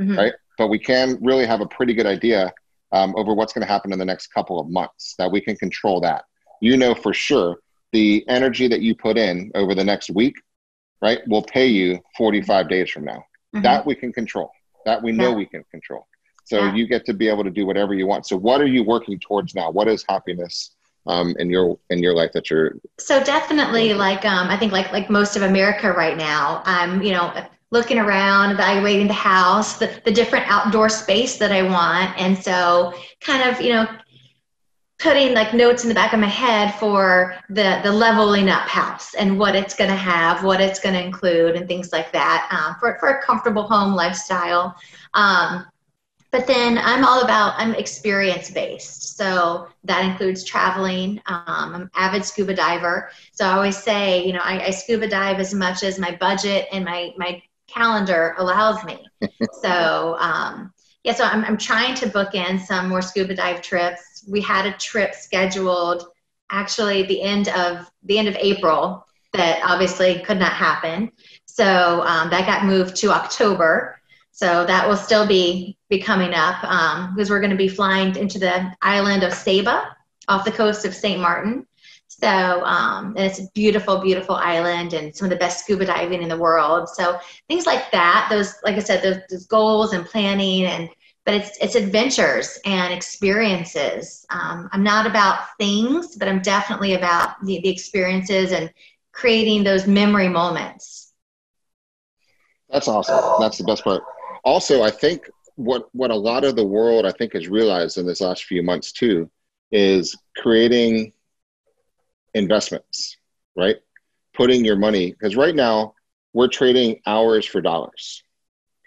mm-hmm. 0.00 0.18
right? 0.18 0.32
But 0.58 0.68
we 0.68 0.78
can 0.78 1.18
really 1.20 1.46
have 1.46 1.60
a 1.60 1.66
pretty 1.66 1.94
good 1.94 2.06
idea 2.06 2.52
um, 2.92 3.14
over 3.16 3.34
what's 3.34 3.52
going 3.52 3.66
to 3.66 3.72
happen 3.72 3.92
in 3.92 3.98
the 3.98 4.04
next 4.04 4.28
couple 4.28 4.58
of 4.58 4.68
months. 4.68 5.14
That 5.18 5.30
we 5.30 5.40
can 5.40 5.56
control 5.56 6.00
that. 6.00 6.24
You 6.60 6.76
know 6.76 6.94
for 6.94 7.14
sure 7.14 7.58
the 7.92 8.24
energy 8.28 8.68
that 8.68 8.80
you 8.80 8.94
put 8.94 9.18
in 9.18 9.50
over 9.54 9.74
the 9.74 9.84
next 9.84 10.10
week, 10.10 10.36
right, 11.02 11.20
will 11.26 11.42
pay 11.42 11.66
you 11.66 11.98
45 12.16 12.68
days 12.68 12.90
from 12.90 13.04
now. 13.04 13.24
Mm-hmm. 13.54 13.62
That 13.62 13.84
we 13.84 13.94
can 13.94 14.12
control. 14.12 14.50
That 14.84 15.02
we 15.02 15.12
know 15.12 15.30
yeah. 15.30 15.36
we 15.36 15.46
can 15.46 15.64
control. 15.70 16.06
So 16.44 16.58
yeah. 16.58 16.74
you 16.74 16.86
get 16.86 17.04
to 17.06 17.14
be 17.14 17.28
able 17.28 17.44
to 17.44 17.50
do 17.50 17.66
whatever 17.66 17.94
you 17.94 18.06
want. 18.06 18.26
So 18.26 18.36
what 18.36 18.60
are 18.60 18.66
you 18.66 18.82
working 18.84 19.18
towards 19.18 19.54
now? 19.54 19.70
What 19.70 19.88
is 19.88 20.04
happiness? 20.08 20.74
um, 21.06 21.34
in 21.38 21.50
your 21.50 21.78
in 21.90 22.00
your 22.00 22.14
life 22.14 22.32
that 22.32 22.50
you're 22.50 22.76
so 22.98 23.22
definitely 23.22 23.94
like 23.94 24.24
um, 24.24 24.48
i 24.48 24.56
think 24.56 24.72
like 24.72 24.92
like 24.92 25.08
most 25.10 25.36
of 25.36 25.42
america 25.42 25.92
right 25.92 26.16
now 26.16 26.62
i'm 26.64 27.02
you 27.02 27.12
know 27.12 27.32
looking 27.70 27.98
around 27.98 28.50
evaluating 28.50 29.06
the 29.06 29.12
house 29.12 29.78
the, 29.78 30.00
the 30.04 30.10
different 30.10 30.44
outdoor 30.48 30.88
space 30.88 31.36
that 31.36 31.52
i 31.52 31.62
want 31.62 32.18
and 32.20 32.36
so 32.36 32.92
kind 33.20 33.48
of 33.48 33.60
you 33.60 33.72
know 33.72 33.86
putting 34.98 35.32
like 35.32 35.54
notes 35.54 35.82
in 35.82 35.88
the 35.88 35.94
back 35.94 36.12
of 36.12 36.20
my 36.20 36.26
head 36.26 36.74
for 36.74 37.34
the 37.48 37.80
the 37.82 37.90
leveling 37.90 38.48
up 38.48 38.68
house 38.68 39.14
and 39.14 39.38
what 39.38 39.56
it's 39.56 39.74
going 39.74 39.90
to 39.90 39.96
have 39.96 40.44
what 40.44 40.60
it's 40.60 40.80
going 40.80 40.94
to 40.94 41.02
include 41.02 41.56
and 41.56 41.66
things 41.66 41.92
like 41.92 42.12
that 42.12 42.48
um, 42.50 42.76
for, 42.78 42.98
for 43.00 43.08
a 43.08 43.22
comfortable 43.22 43.62
home 43.62 43.94
lifestyle 43.94 44.76
um, 45.14 45.64
but 46.30 46.46
then 46.46 46.78
I'm 46.78 47.04
all 47.04 47.22
about, 47.22 47.54
I'm 47.56 47.74
experience 47.74 48.50
based. 48.50 49.16
So 49.16 49.68
that 49.84 50.04
includes 50.04 50.44
traveling. 50.44 51.20
Um, 51.26 51.44
I'm 51.46 51.74
an 51.74 51.90
avid 51.96 52.24
scuba 52.24 52.54
diver. 52.54 53.10
So 53.32 53.44
I 53.44 53.52
always 53.52 53.76
say, 53.76 54.24
you 54.24 54.32
know, 54.32 54.40
I, 54.42 54.66
I 54.66 54.70
scuba 54.70 55.08
dive 55.08 55.40
as 55.40 55.52
much 55.52 55.82
as 55.82 55.98
my 55.98 56.16
budget 56.16 56.68
and 56.72 56.84
my, 56.84 57.12
my 57.16 57.42
calendar 57.72 58.34
allows 58.38 58.84
me. 58.84 59.06
so, 59.62 60.16
um, 60.18 60.72
yeah, 61.04 61.12
so 61.12 61.24
I'm, 61.24 61.44
I'm 61.44 61.56
trying 61.56 61.94
to 61.96 62.08
book 62.08 62.34
in 62.34 62.58
some 62.58 62.88
more 62.88 63.02
scuba 63.02 63.34
dive 63.34 63.62
trips. 63.62 64.24
We 64.28 64.40
had 64.40 64.66
a 64.66 64.72
trip 64.72 65.14
scheduled 65.14 66.06
actually 66.50 67.04
the 67.04 67.22
end 67.22 67.48
of 67.48 67.90
the 68.04 68.18
end 68.18 68.28
of 68.28 68.36
April 68.36 69.06
that 69.32 69.62
obviously 69.64 70.20
could 70.20 70.38
not 70.38 70.52
happen. 70.52 71.10
So 71.46 72.02
um, 72.02 72.30
that 72.30 72.46
got 72.46 72.64
moved 72.64 72.96
to 72.96 73.10
October. 73.10 74.00
So 74.32 74.64
that 74.64 74.88
will 74.88 74.96
still 74.96 75.26
be, 75.26 75.76
be 75.88 76.00
coming 76.00 76.34
up 76.34 76.62
um, 76.64 77.14
because 77.14 77.30
we're 77.30 77.40
going 77.40 77.50
to 77.50 77.56
be 77.56 77.68
flying 77.68 78.16
into 78.16 78.38
the 78.38 78.72
island 78.82 79.22
of 79.22 79.32
Saba 79.32 79.96
off 80.28 80.44
the 80.44 80.52
coast 80.52 80.84
of 80.84 80.94
St. 80.94 81.20
Martin. 81.20 81.66
So 82.10 82.64
um, 82.64 83.14
it's 83.16 83.38
a 83.38 83.48
beautiful, 83.54 83.98
beautiful 83.98 84.34
island 84.34 84.94
and 84.94 85.14
some 85.14 85.26
of 85.26 85.30
the 85.30 85.36
best 85.36 85.60
scuba 85.60 85.86
diving 85.86 86.22
in 86.22 86.28
the 86.28 86.36
world. 86.36 86.88
So 86.88 87.18
things 87.48 87.66
like 87.66 87.90
that, 87.92 88.28
those, 88.30 88.54
like 88.64 88.76
I 88.76 88.80
said, 88.80 89.02
those, 89.02 89.18
those 89.30 89.46
goals 89.46 89.92
and 89.92 90.04
planning 90.04 90.64
and, 90.64 90.88
but 91.24 91.34
it's, 91.34 91.56
it's 91.60 91.76
adventures 91.76 92.58
and 92.64 92.92
experiences. 92.92 94.26
Um, 94.30 94.68
I'm 94.72 94.82
not 94.82 95.06
about 95.06 95.56
things, 95.58 96.16
but 96.16 96.28
I'm 96.28 96.42
definitely 96.42 96.94
about 96.94 97.36
the, 97.44 97.60
the 97.60 97.68
experiences 97.68 98.52
and 98.52 98.70
creating 99.12 99.62
those 99.64 99.86
memory 99.86 100.28
moments. 100.28 101.12
That's 102.70 102.88
awesome. 102.88 103.40
That's 103.40 103.58
the 103.58 103.64
best 103.64 103.84
part 103.84 104.02
also, 104.44 104.82
I 104.82 104.90
think 104.90 105.28
what 105.56 105.88
what 105.92 106.10
a 106.10 106.16
lot 106.16 106.44
of 106.44 106.56
the 106.56 106.64
world 106.66 107.04
I 107.06 107.12
think 107.12 107.34
has 107.34 107.48
realized 107.48 107.98
in 107.98 108.06
this 108.06 108.20
last 108.20 108.44
few 108.44 108.62
months 108.62 108.92
too 108.92 109.30
is 109.70 110.16
creating 110.36 111.12
investments, 112.34 113.16
right? 113.56 113.76
Putting 114.34 114.64
your 114.64 114.76
money 114.76 115.12
because 115.12 115.36
right 115.36 115.54
now 115.54 115.94
we're 116.32 116.48
trading 116.48 117.00
hours 117.06 117.44
for 117.44 117.60
dollars. 117.60 118.22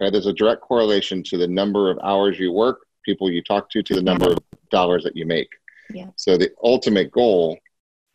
Okay, 0.02 0.10
there's 0.10 0.28
a 0.28 0.34
direct 0.34 0.62
correlation 0.62 1.24
to 1.24 1.38
the 1.38 1.48
number 1.48 1.90
of 1.90 2.00
hours 2.04 2.40
you 2.40 2.52
work, 2.52 2.86
people 3.06 3.32
you 3.32 3.44
talk 3.44 3.70
to, 3.72 3.84
to 3.84 3.96
the 3.96 4.02
number 4.02 4.32
of 4.32 4.40
dollars 4.72 5.04
that 5.04 5.16
you 5.16 5.26
make. 5.26 5.50
Yeah. 5.94 6.08
So 6.16 6.38
the 6.38 6.52
ultimate 6.64 7.12
goal 7.12 7.58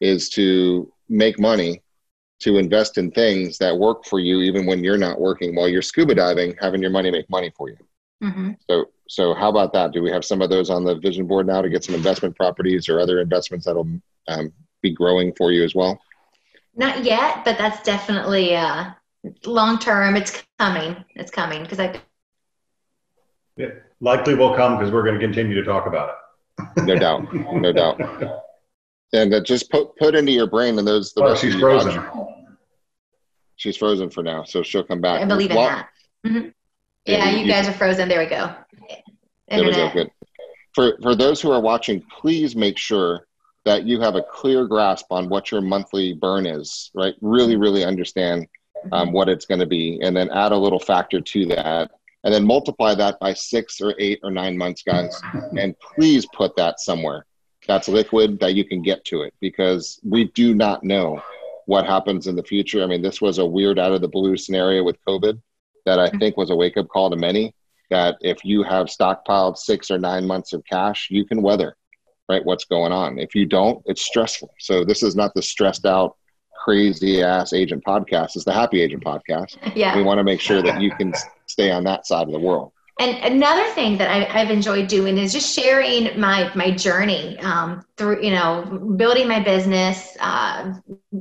is 0.00 0.28
to 0.30 0.92
make 1.08 1.38
money 1.38 1.82
to 2.40 2.58
invest 2.58 2.98
in 2.98 3.10
things 3.10 3.58
that 3.58 3.76
work 3.76 4.04
for 4.04 4.20
you 4.20 4.40
even 4.40 4.66
when 4.66 4.84
you're 4.84 4.98
not 4.98 5.20
working 5.20 5.54
while 5.54 5.68
you're 5.68 5.82
scuba 5.82 6.14
diving 6.14 6.54
having 6.60 6.80
your 6.80 6.90
money 6.90 7.10
make 7.10 7.28
money 7.28 7.50
for 7.56 7.68
you 7.68 7.76
mm-hmm. 8.22 8.52
so 8.68 8.84
so 9.08 9.34
how 9.34 9.48
about 9.48 9.72
that 9.72 9.90
do 9.92 10.02
we 10.02 10.10
have 10.10 10.24
some 10.24 10.40
of 10.42 10.50
those 10.50 10.70
on 10.70 10.84
the 10.84 10.94
vision 10.96 11.26
board 11.26 11.46
now 11.46 11.60
to 11.60 11.68
get 11.68 11.82
some 11.82 11.94
investment 11.94 12.36
properties 12.36 12.88
or 12.88 13.00
other 13.00 13.20
investments 13.20 13.66
that'll 13.66 13.88
um, 14.28 14.52
be 14.82 14.92
growing 14.92 15.32
for 15.34 15.52
you 15.52 15.64
as 15.64 15.74
well 15.74 16.00
not 16.74 17.04
yet 17.04 17.44
but 17.44 17.58
that's 17.58 17.82
definitely 17.82 18.54
uh, 18.54 18.90
long 19.44 19.78
term 19.78 20.16
it's 20.16 20.42
coming 20.58 20.96
it's 21.14 21.30
coming 21.30 21.62
because 21.62 21.80
i 21.80 22.00
yeah, 23.56 23.68
likely 24.00 24.34
will 24.34 24.54
come 24.54 24.76
because 24.76 24.92
we're 24.92 25.02
going 25.02 25.18
to 25.18 25.24
continue 25.24 25.54
to 25.54 25.64
talk 25.64 25.86
about 25.86 26.10
it 26.10 26.84
no 26.84 26.94
doubt 26.96 27.32
no 27.52 27.72
doubt 27.72 28.00
and 29.12 29.32
uh, 29.32 29.40
just 29.42 29.70
put 29.70 29.96
put 29.96 30.14
into 30.14 30.32
your 30.32 30.46
brain 30.46 30.78
and 30.78 30.86
those 30.86 31.12
the 31.12 31.22
oh, 31.24 31.34
she's 31.34 31.54
frozen 31.56 32.02
she's 33.58 33.76
frozen 33.76 34.08
for 34.08 34.22
now, 34.22 34.44
so 34.44 34.62
she'll 34.62 34.84
come 34.84 35.02
back. 35.02 35.20
I 35.20 35.26
believe 35.26 35.50
in 35.50 35.56
that. 35.56 35.88
Mm-hmm. 36.26 36.48
Yeah, 37.04 37.30
you, 37.30 37.44
you 37.44 37.52
guys 37.52 37.68
are 37.68 37.72
frozen. 37.72 38.08
There 38.08 38.18
we 38.18 38.26
go. 38.26 38.54
There 39.48 39.64
we 39.64 39.72
go. 39.72 39.90
Good. 39.92 40.10
For 40.74 40.96
for 41.02 41.14
those 41.14 41.42
who 41.42 41.50
are 41.50 41.60
watching, 41.60 42.02
please 42.20 42.56
make 42.56 42.78
sure 42.78 43.26
that 43.64 43.84
you 43.84 44.00
have 44.00 44.14
a 44.14 44.22
clear 44.22 44.66
grasp 44.66 45.06
on 45.10 45.28
what 45.28 45.50
your 45.50 45.60
monthly 45.60 46.14
burn 46.14 46.46
is. 46.46 46.90
Right, 46.94 47.14
really, 47.20 47.56
really 47.56 47.84
understand 47.84 48.46
um, 48.92 49.08
mm-hmm. 49.08 49.12
what 49.12 49.28
it's 49.28 49.46
going 49.46 49.60
to 49.60 49.66
be, 49.66 50.00
and 50.02 50.16
then 50.16 50.30
add 50.30 50.52
a 50.52 50.56
little 50.56 50.80
factor 50.80 51.20
to 51.20 51.46
that, 51.46 51.90
and 52.24 52.32
then 52.32 52.44
multiply 52.44 52.94
that 52.94 53.18
by 53.20 53.34
six 53.34 53.80
or 53.80 53.94
eight 53.98 54.20
or 54.22 54.30
nine 54.30 54.56
months, 54.56 54.82
guys, 54.82 55.20
and 55.58 55.74
please 55.78 56.26
put 56.34 56.54
that 56.56 56.80
somewhere 56.80 57.24
that's 57.68 57.86
liquid 57.86 58.40
that 58.40 58.54
you 58.54 58.64
can 58.64 58.82
get 58.82 59.04
to 59.04 59.22
it 59.22 59.34
because 59.40 60.00
we 60.02 60.24
do 60.28 60.54
not 60.54 60.82
know 60.82 61.22
what 61.66 61.84
happens 61.84 62.26
in 62.26 62.34
the 62.34 62.42
future. 62.42 62.82
I 62.82 62.86
mean, 62.86 63.02
this 63.02 63.20
was 63.20 63.38
a 63.38 63.46
weird 63.46 63.78
out 63.78 63.92
of 63.92 64.00
the 64.00 64.08
blue 64.08 64.36
scenario 64.38 64.82
with 64.82 64.96
COVID 65.06 65.40
that 65.84 65.98
I 65.98 66.08
think 66.18 66.36
was 66.36 66.50
a 66.50 66.56
wake 66.56 66.78
up 66.78 66.88
call 66.88 67.10
to 67.10 67.16
many 67.16 67.54
that 67.90 68.16
if 68.22 68.42
you 68.42 68.62
have 68.62 68.86
stockpiled 68.86 69.58
six 69.58 69.90
or 69.90 69.98
nine 69.98 70.26
months 70.26 70.54
of 70.54 70.64
cash, 70.64 71.08
you 71.10 71.26
can 71.26 71.42
weather 71.42 71.76
right 72.28 72.44
what's 72.44 72.64
going 72.64 72.92
on. 72.92 73.18
If 73.18 73.34
you 73.34 73.46
don't, 73.46 73.82
it's 73.86 74.02
stressful. 74.02 74.50
So 74.58 74.84
this 74.84 75.02
is 75.02 75.16
not 75.16 75.34
the 75.34 75.42
stressed 75.42 75.86
out, 75.86 76.16
crazy 76.64 77.22
ass 77.22 77.52
agent 77.52 77.82
podcast. 77.84 78.36
It's 78.36 78.44
the 78.44 78.52
happy 78.52 78.80
agent 78.80 79.02
podcast. 79.04 79.56
Yeah. 79.74 79.96
We 79.96 80.02
want 80.02 80.18
to 80.18 80.24
make 80.24 80.40
sure 80.40 80.62
that 80.62 80.80
you 80.80 80.90
can 80.90 81.14
stay 81.46 81.70
on 81.70 81.84
that 81.84 82.06
side 82.06 82.26
of 82.26 82.32
the 82.32 82.38
world. 82.38 82.72
And 83.00 83.16
another 83.32 83.64
thing 83.74 83.96
that 83.98 84.10
I, 84.10 84.24
have 84.24 84.50
enjoyed 84.50 84.88
doing 84.88 85.18
is 85.18 85.32
just 85.32 85.54
sharing 85.54 86.18
my 86.18 86.50
my 86.56 86.72
journey 86.72 87.38
um, 87.38 87.84
through, 87.96 88.24
you 88.24 88.32
know, 88.32 88.94
building 88.96 89.28
my 89.28 89.38
business, 89.40 90.16
uh, 90.18 90.74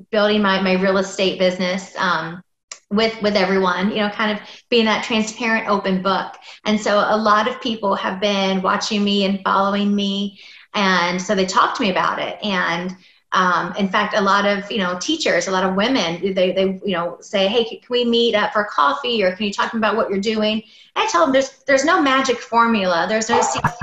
building 0.09 0.41
my 0.41 0.59
my 0.61 0.73
real 0.73 0.97
estate 0.97 1.37
business 1.37 1.95
um, 1.97 2.41
with 2.89 3.21
with 3.21 3.35
everyone. 3.35 3.91
You 3.91 3.97
know, 3.97 4.09
kind 4.09 4.31
of 4.31 4.39
being 4.69 4.85
that 4.85 5.03
transparent, 5.03 5.69
open 5.69 6.01
book. 6.01 6.33
And 6.65 6.81
so 6.81 6.97
a 6.97 7.17
lot 7.17 7.47
of 7.47 7.61
people 7.61 7.93
have 7.93 8.19
been 8.19 8.63
watching 8.63 9.03
me 9.03 9.25
and 9.25 9.39
following 9.43 9.93
me, 9.95 10.39
and 10.77 11.21
so 11.25 11.35
they 11.35 11.45
talk 11.45 11.69
to 11.75 11.81
me 11.83 11.89
about 11.89 12.17
it. 12.27 12.35
And 12.43 12.95
Um, 13.33 13.75
in 13.75 13.89
fact, 13.89 14.11
a 14.15 14.21
lot 14.21 14.45
of 14.53 14.71
you 14.71 14.79
know 14.83 14.91
teachers, 15.09 15.47
a 15.47 15.51
lot 15.57 15.65
of 15.67 15.75
women, 15.75 16.09
they, 16.39 16.49
they 16.57 16.67
you 16.89 16.95
know 16.95 17.17
say, 17.19 17.43
hey, 17.53 17.63
can 17.65 17.79
we 17.89 18.01
meet 18.05 18.33
up 18.41 18.49
for 18.53 18.63
coffee 18.63 19.17
or 19.23 19.29
can 19.35 19.43
you 19.47 19.53
talk 19.57 19.67
to 19.71 19.75
me 19.75 19.79
about 19.83 19.97
what 19.97 20.07
you're 20.09 20.27
doing? 20.33 20.63
I 20.95 21.03
tell 21.11 21.21
them 21.23 21.33
there's 21.35 21.51
there's 21.67 21.85
no 21.91 21.97
magic 22.01 22.37
formula. 22.39 23.05
There's 23.09 23.29
no 23.29 23.41
secret 23.41 23.75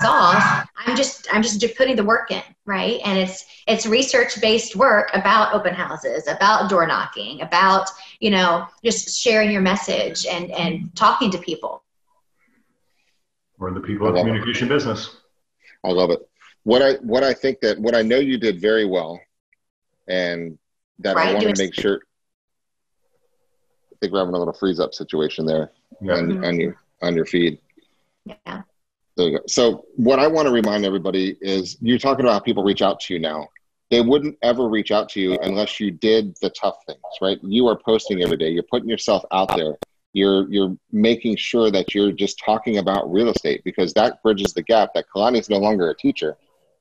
sauce. 0.00 0.66
I'm 0.86 0.94
just 0.96 1.26
I'm 1.32 1.42
just 1.42 1.58
putting 1.76 1.96
the 1.96 2.04
work 2.04 2.30
in, 2.30 2.42
right? 2.66 2.98
And 3.04 3.18
it's 3.18 3.44
it's 3.66 3.84
research 3.98 4.40
based 4.40 4.76
work 4.76 5.10
about 5.20 5.52
open 5.52 5.74
houses, 5.74 6.28
about 6.28 6.70
door 6.70 6.86
knocking, 6.86 7.34
about 7.48 7.90
you 8.20 8.30
know 8.30 8.68
just 8.84 9.18
sharing 9.24 9.50
your 9.50 9.64
message 9.72 10.18
and 10.34 10.52
and 10.52 10.94
talking 10.94 11.30
to 11.32 11.38
people. 11.38 11.82
We're 13.58 13.70
in 13.72 13.74
the 13.74 13.86
people 13.90 14.06
of 14.06 14.14
communication 14.14 14.68
business. 14.68 15.00
I 15.86 15.92
love 15.92 16.10
it 16.10 16.20
what 16.66 16.82
I 16.82 16.94
what 16.94 17.22
I 17.22 17.32
think 17.32 17.60
that 17.60 17.78
what 17.78 17.94
I 17.94 18.02
know 18.02 18.18
you 18.18 18.38
did 18.38 18.60
very 18.60 18.84
well, 18.84 19.20
and 20.08 20.58
that 20.98 21.14
right, 21.14 21.28
I 21.28 21.32
want 21.34 21.56
to 21.56 21.62
make 21.62 21.74
sure. 21.74 22.00
I 23.92 23.96
think 24.00 24.12
we're 24.12 24.18
having 24.18 24.34
a 24.34 24.38
little 24.38 24.52
freeze 24.52 24.80
up 24.80 24.92
situation 24.92 25.46
there 25.46 25.70
yeah. 26.02 26.14
on, 26.14 26.26
mm-hmm. 26.26 26.44
on 26.44 26.58
your 26.58 26.76
on 27.02 27.14
your 27.14 27.24
feed. 27.24 27.60
Yeah. 28.24 28.62
There 29.16 29.28
you 29.28 29.38
go. 29.38 29.44
So 29.46 29.84
what 29.94 30.18
I 30.18 30.26
want 30.26 30.46
to 30.46 30.52
remind 30.52 30.84
everybody 30.84 31.36
is 31.40 31.76
you're 31.80 31.98
talking 31.98 32.24
about 32.24 32.32
how 32.32 32.40
people 32.40 32.64
reach 32.64 32.82
out 32.82 32.98
to 33.00 33.14
you 33.14 33.20
now. 33.20 33.48
They 33.92 34.00
wouldn't 34.00 34.36
ever 34.42 34.68
reach 34.68 34.90
out 34.90 35.08
to 35.10 35.20
you 35.20 35.38
unless 35.42 35.78
you 35.78 35.92
did 35.92 36.36
the 36.42 36.50
tough 36.50 36.78
things, 36.86 36.98
right? 37.22 37.38
You 37.44 37.68
are 37.68 37.78
posting 37.78 38.24
every 38.24 38.36
day. 38.36 38.50
You're 38.50 38.64
putting 38.64 38.88
yourself 38.88 39.22
out 39.30 39.56
there. 39.56 39.76
You're 40.16 40.50
you're 40.50 40.74
making 40.92 41.36
sure 41.36 41.70
that 41.70 41.94
you're 41.94 42.12
just 42.12 42.36
talking 42.44 42.78
about 42.78 43.10
real 43.12 43.28
estate 43.28 43.62
because 43.64 43.92
that 43.94 44.22
bridges 44.22 44.52
the 44.52 44.62
gap 44.62 44.88
that 44.94 45.06
Kalani 45.14 45.38
is 45.38 45.50
no 45.50 45.58
longer 45.58 45.90
a 45.90 45.96
teacher 45.96 46.36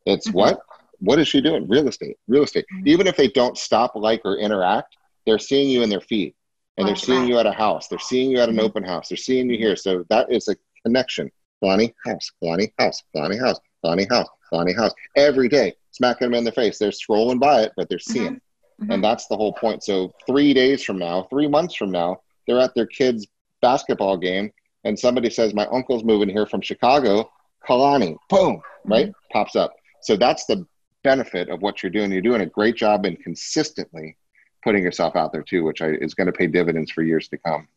it's 0.06 0.28
mm-hmm. 0.28 0.38
what? 0.38 0.60
What 1.00 1.20
is 1.20 1.28
she 1.28 1.42
doing? 1.42 1.68
Real 1.68 1.88
estate, 1.88 2.18
real 2.28 2.44
estate. 2.44 2.66
Mm-hmm. 2.74 2.88
Even 2.88 3.08
if 3.08 3.18
they 3.18 3.28
don't 3.28 3.58
stop, 3.58 3.96
like, 3.96 4.22
or 4.24 4.38
interact, 4.38 4.96
they're 5.26 5.40
seeing 5.40 5.70
you 5.70 5.84
in 5.84 5.90
their 5.90 6.02
feed 6.02 6.34
and 6.78 6.88
they're 6.88 6.96
seeing 6.96 7.28
you 7.28 7.40
at 7.40 7.46
a 7.46 7.52
house. 7.52 7.88
They're 7.88 8.00
seeing 8.00 8.32
you 8.32 8.40
at 8.40 8.50
an 8.50 8.56
mm-hmm. 8.56 8.66
open 8.66 8.84
house. 8.84 9.10
They're 9.10 9.18
seeing 9.18 9.50
you 9.50 9.58
here. 9.58 9.76
So 9.76 10.06
that 10.10 10.32
is 10.32 10.48
a 10.48 10.56
connection. 10.86 11.32
Kalani 11.64 11.94
house, 12.06 12.32
Kalani 12.44 12.72
house, 12.78 13.02
Kalani 13.16 13.40
house, 13.40 13.60
Kalani 13.84 14.10
house, 14.10 14.28
Kalani 14.52 14.76
house. 14.76 14.94
Every 15.16 15.50
day, 15.50 15.74
smacking 15.92 16.28
them 16.28 16.36
in 16.36 16.44
the 16.44 16.52
face. 16.52 16.78
They're 16.78 16.92
scrolling 16.92 17.40
by 17.40 17.62
it, 17.62 17.72
but 17.76 17.90
they're 17.90 18.00
seeing. 18.00 18.26
Mm-hmm. 18.26 18.84
Mm-hmm. 18.84 18.92
And 18.92 19.04
that's 19.04 19.28
the 19.28 19.38
whole 19.38 19.54
point. 19.54 19.84
So 19.84 20.14
three 20.28 20.54
days 20.54 20.84
from 20.84 21.00
now, 21.00 21.28
three 21.30 21.48
months 21.48 21.76
from 21.76 21.92
now, 21.92 22.22
they're 22.48 22.60
at 22.60 22.74
their 22.76 22.86
kid's 22.86 23.28
basketball 23.62 24.18
game 24.18 24.52
and 24.86 24.98
somebody 24.98 25.30
says, 25.30 25.54
My 25.54 25.66
uncle's 25.68 26.04
moving 26.04 26.30
here 26.30 26.46
from 26.46 26.62
Chicago. 26.62 27.30
Kalani, 27.68 28.16
boom, 28.30 28.62
right? 28.86 29.08
Mm-hmm. 29.08 29.32
Pops 29.34 29.56
up. 29.56 29.74
So 30.02 30.16
that's 30.16 30.46
the 30.46 30.66
benefit 31.04 31.50
of 31.50 31.62
what 31.62 31.82
you're 31.82 31.91
doing. 31.91 32.12
You're 32.12 32.22
doing 32.22 32.41
a 32.41 32.46
great 32.46 32.76
job 32.76 33.06
and 33.06 33.20
consistently 33.20 34.16
putting 34.64 34.84
yourself 34.84 35.16
out 35.16 35.32
there 35.32 35.41
too, 35.41 35.64
which 35.64 35.82
I, 35.82 35.89
is 36.00 36.14
going 36.14 36.28
to 36.28 36.34
pay 36.34 36.48
dividends 36.48 36.91
for 36.91 37.02
years 37.02 37.28
to 37.30 37.38
come. 37.39 37.68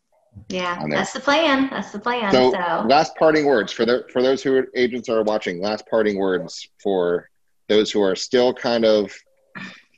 Yeah, 0.51 0.85
that's 0.89 1.15
the 1.15 1.21
plan. 1.21 1.69
That's 1.71 1.91
the 1.91 1.99
plan. 1.99 2.31
So, 2.31 2.53
so, 2.53 2.85
last 2.87 3.17
parting 3.17 3.47
words 3.47 3.73
for 3.73 3.85
the 3.87 4.05
for 4.13 4.23
those 4.23 4.43
who 4.43 4.57
are 4.57 4.69
agents 4.77 5.09
are 5.09 5.23
watching. 5.23 5.61
Last 5.61 5.87
parting 5.89 6.19
words 6.19 6.69
for 6.81 7.29
those 7.69 7.91
who 7.91 8.03
are 8.03 8.15
still 8.15 8.53
kind 8.55 8.85
of 8.85 9.13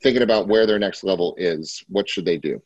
thinking 0.01 0.23
about 0.23 0.47
where 0.47 0.65
their 0.65 0.79
next 0.79 1.03
level 1.03 1.35
is. 1.37 1.83
What 1.89 2.09
should 2.09 2.25
they 2.25 2.37
do? 2.37 2.61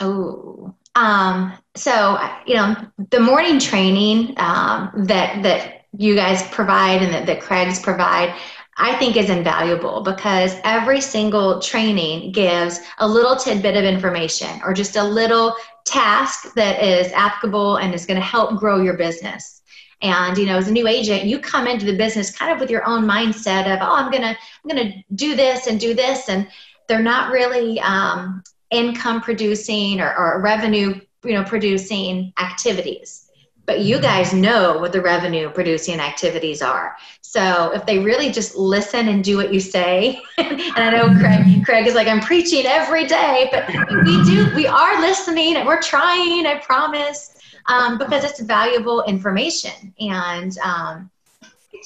Oh, 0.00 0.74
um, 0.94 1.52
so 1.74 2.18
you 2.46 2.54
know, 2.54 2.76
the 3.10 3.20
morning 3.20 3.58
training 3.58 4.34
um, 4.36 4.90
that 5.06 5.42
that 5.42 5.86
you 5.96 6.14
guys 6.14 6.42
provide 6.48 7.02
and 7.02 7.12
that, 7.12 7.26
that 7.26 7.40
Craig's 7.40 7.80
provide 7.80 8.34
I 8.76 8.96
think 8.96 9.16
is 9.16 9.30
invaluable 9.30 10.02
because 10.02 10.56
every 10.64 11.00
single 11.00 11.60
training 11.60 12.32
gives 12.32 12.80
a 12.98 13.06
little 13.06 13.36
tidbit 13.36 13.76
of 13.76 13.84
information 13.84 14.60
or 14.64 14.74
just 14.74 14.96
a 14.96 15.04
little 15.04 15.54
task 15.84 16.54
that 16.54 16.82
is 16.82 17.12
applicable 17.12 17.76
and 17.76 17.94
is 17.94 18.06
going 18.06 18.18
to 18.18 18.26
help 18.26 18.58
grow 18.58 18.80
your 18.82 18.96
business. 18.96 19.62
And 20.02 20.36
you 20.36 20.46
know, 20.46 20.56
as 20.56 20.68
a 20.68 20.72
new 20.72 20.88
agent, 20.88 21.24
you 21.24 21.38
come 21.38 21.68
into 21.68 21.86
the 21.86 21.96
business 21.96 22.36
kind 22.36 22.52
of 22.52 22.58
with 22.58 22.68
your 22.68 22.86
own 22.86 23.04
mindset 23.04 23.72
of, 23.72 23.78
oh, 23.80 23.94
I'm 23.94 24.10
gonna, 24.10 24.36
I'm 24.36 24.68
gonna 24.68 24.92
do 25.14 25.36
this 25.36 25.66
and 25.66 25.78
do 25.78 25.94
this, 25.94 26.28
and 26.28 26.48
they're 26.88 27.02
not 27.02 27.32
really 27.32 27.80
um, 27.80 28.42
income 28.74 29.20
producing 29.20 30.00
or, 30.00 30.14
or 30.16 30.40
revenue, 30.40 31.00
you 31.24 31.32
know, 31.32 31.44
producing 31.44 32.32
activities 32.38 33.24
but 33.66 33.80
you 33.80 33.98
guys 33.98 34.32
know 34.32 34.78
what 34.78 34.92
the 34.92 35.00
revenue 35.00 35.48
producing 35.50 36.00
activities 36.00 36.60
are. 36.60 36.96
So 37.20 37.72
if 37.72 37.86
they 37.86 37.98
really 37.98 38.30
just 38.30 38.56
listen 38.56 39.08
and 39.08 39.24
do 39.24 39.36
what 39.36 39.52
you 39.52 39.60
say, 39.60 40.22
and 40.38 40.60
I 40.76 40.90
know 40.90 41.18
Craig, 41.18 41.64
Craig 41.64 41.86
is 41.86 41.94
like, 41.94 42.06
I'm 42.06 42.20
preaching 42.20 42.66
every 42.66 43.06
day, 43.06 43.48
but 43.50 43.68
we 44.04 44.22
do, 44.24 44.54
we 44.54 44.66
are 44.66 45.00
listening 45.00 45.56
and 45.56 45.66
we're 45.66 45.82
trying, 45.82 46.46
I 46.46 46.60
promise, 46.62 47.36
um, 47.66 47.98
because 47.98 48.24
it's 48.24 48.40
valuable 48.40 49.02
information. 49.04 49.94
And, 49.98 50.56
um, 50.58 51.10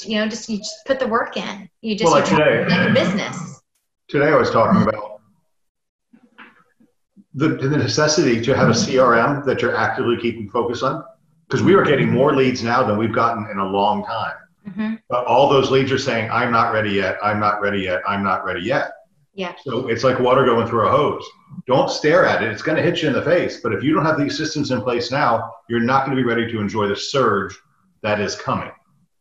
you 0.04 0.16
know, 0.16 0.28
just, 0.28 0.48
you 0.48 0.58
just 0.58 0.84
put 0.84 0.98
the 0.98 1.06
work 1.06 1.36
in. 1.36 1.70
You 1.80 1.96
just, 1.96 2.12
well, 2.12 2.20
like 2.20 2.28
today, 2.28 2.66
like 2.68 2.90
a 2.90 2.92
business. 2.92 3.62
Today 4.08 4.28
I 4.28 4.36
was 4.36 4.50
talking 4.50 4.82
about 4.82 5.07
the, 7.38 7.50
the 7.50 7.76
necessity 7.76 8.40
to 8.42 8.56
have 8.56 8.68
a 8.68 8.72
CRM 8.72 9.44
that 9.44 9.62
you're 9.62 9.76
actively 9.76 10.16
keeping 10.16 10.50
focus 10.50 10.82
on 10.82 11.04
because 11.46 11.62
we 11.62 11.74
are 11.74 11.84
getting 11.84 12.10
more 12.10 12.34
leads 12.34 12.64
now 12.64 12.82
than 12.82 12.98
we've 12.98 13.14
gotten 13.14 13.48
in 13.48 13.58
a 13.58 13.64
long 13.64 14.04
time. 14.04 14.34
Mm-hmm. 14.66 14.94
But 15.08 15.24
all 15.24 15.48
those 15.48 15.70
leads 15.70 15.92
are 15.92 15.98
saying, 15.98 16.30
I'm 16.30 16.50
not 16.50 16.72
ready 16.72 16.90
yet, 16.90 17.16
I'm 17.22 17.38
not 17.38 17.60
ready 17.60 17.80
yet, 17.82 18.02
I'm 18.08 18.24
not 18.24 18.44
ready 18.44 18.62
yet. 18.62 18.90
Yeah. 19.34 19.54
So 19.62 19.86
it's 19.86 20.02
like 20.02 20.18
water 20.18 20.44
going 20.44 20.66
through 20.66 20.88
a 20.88 20.90
hose. 20.90 21.24
Don't 21.68 21.88
stare 21.88 22.26
at 22.26 22.42
it. 22.42 22.50
It's 22.50 22.62
going 22.62 22.76
to 22.76 22.82
hit 22.82 23.02
you 23.02 23.08
in 23.08 23.14
the 23.14 23.22
face. 23.22 23.60
But 23.60 23.72
if 23.72 23.84
you 23.84 23.94
don't 23.94 24.04
have 24.04 24.18
these 24.18 24.36
systems 24.36 24.72
in 24.72 24.82
place 24.82 25.12
now, 25.12 25.52
you're 25.68 25.78
not 25.78 26.04
going 26.04 26.16
to 26.16 26.20
be 26.20 26.28
ready 26.28 26.50
to 26.50 26.60
enjoy 26.60 26.88
the 26.88 26.96
surge 26.96 27.56
that 28.02 28.20
is 28.20 28.34
coming. 28.34 28.72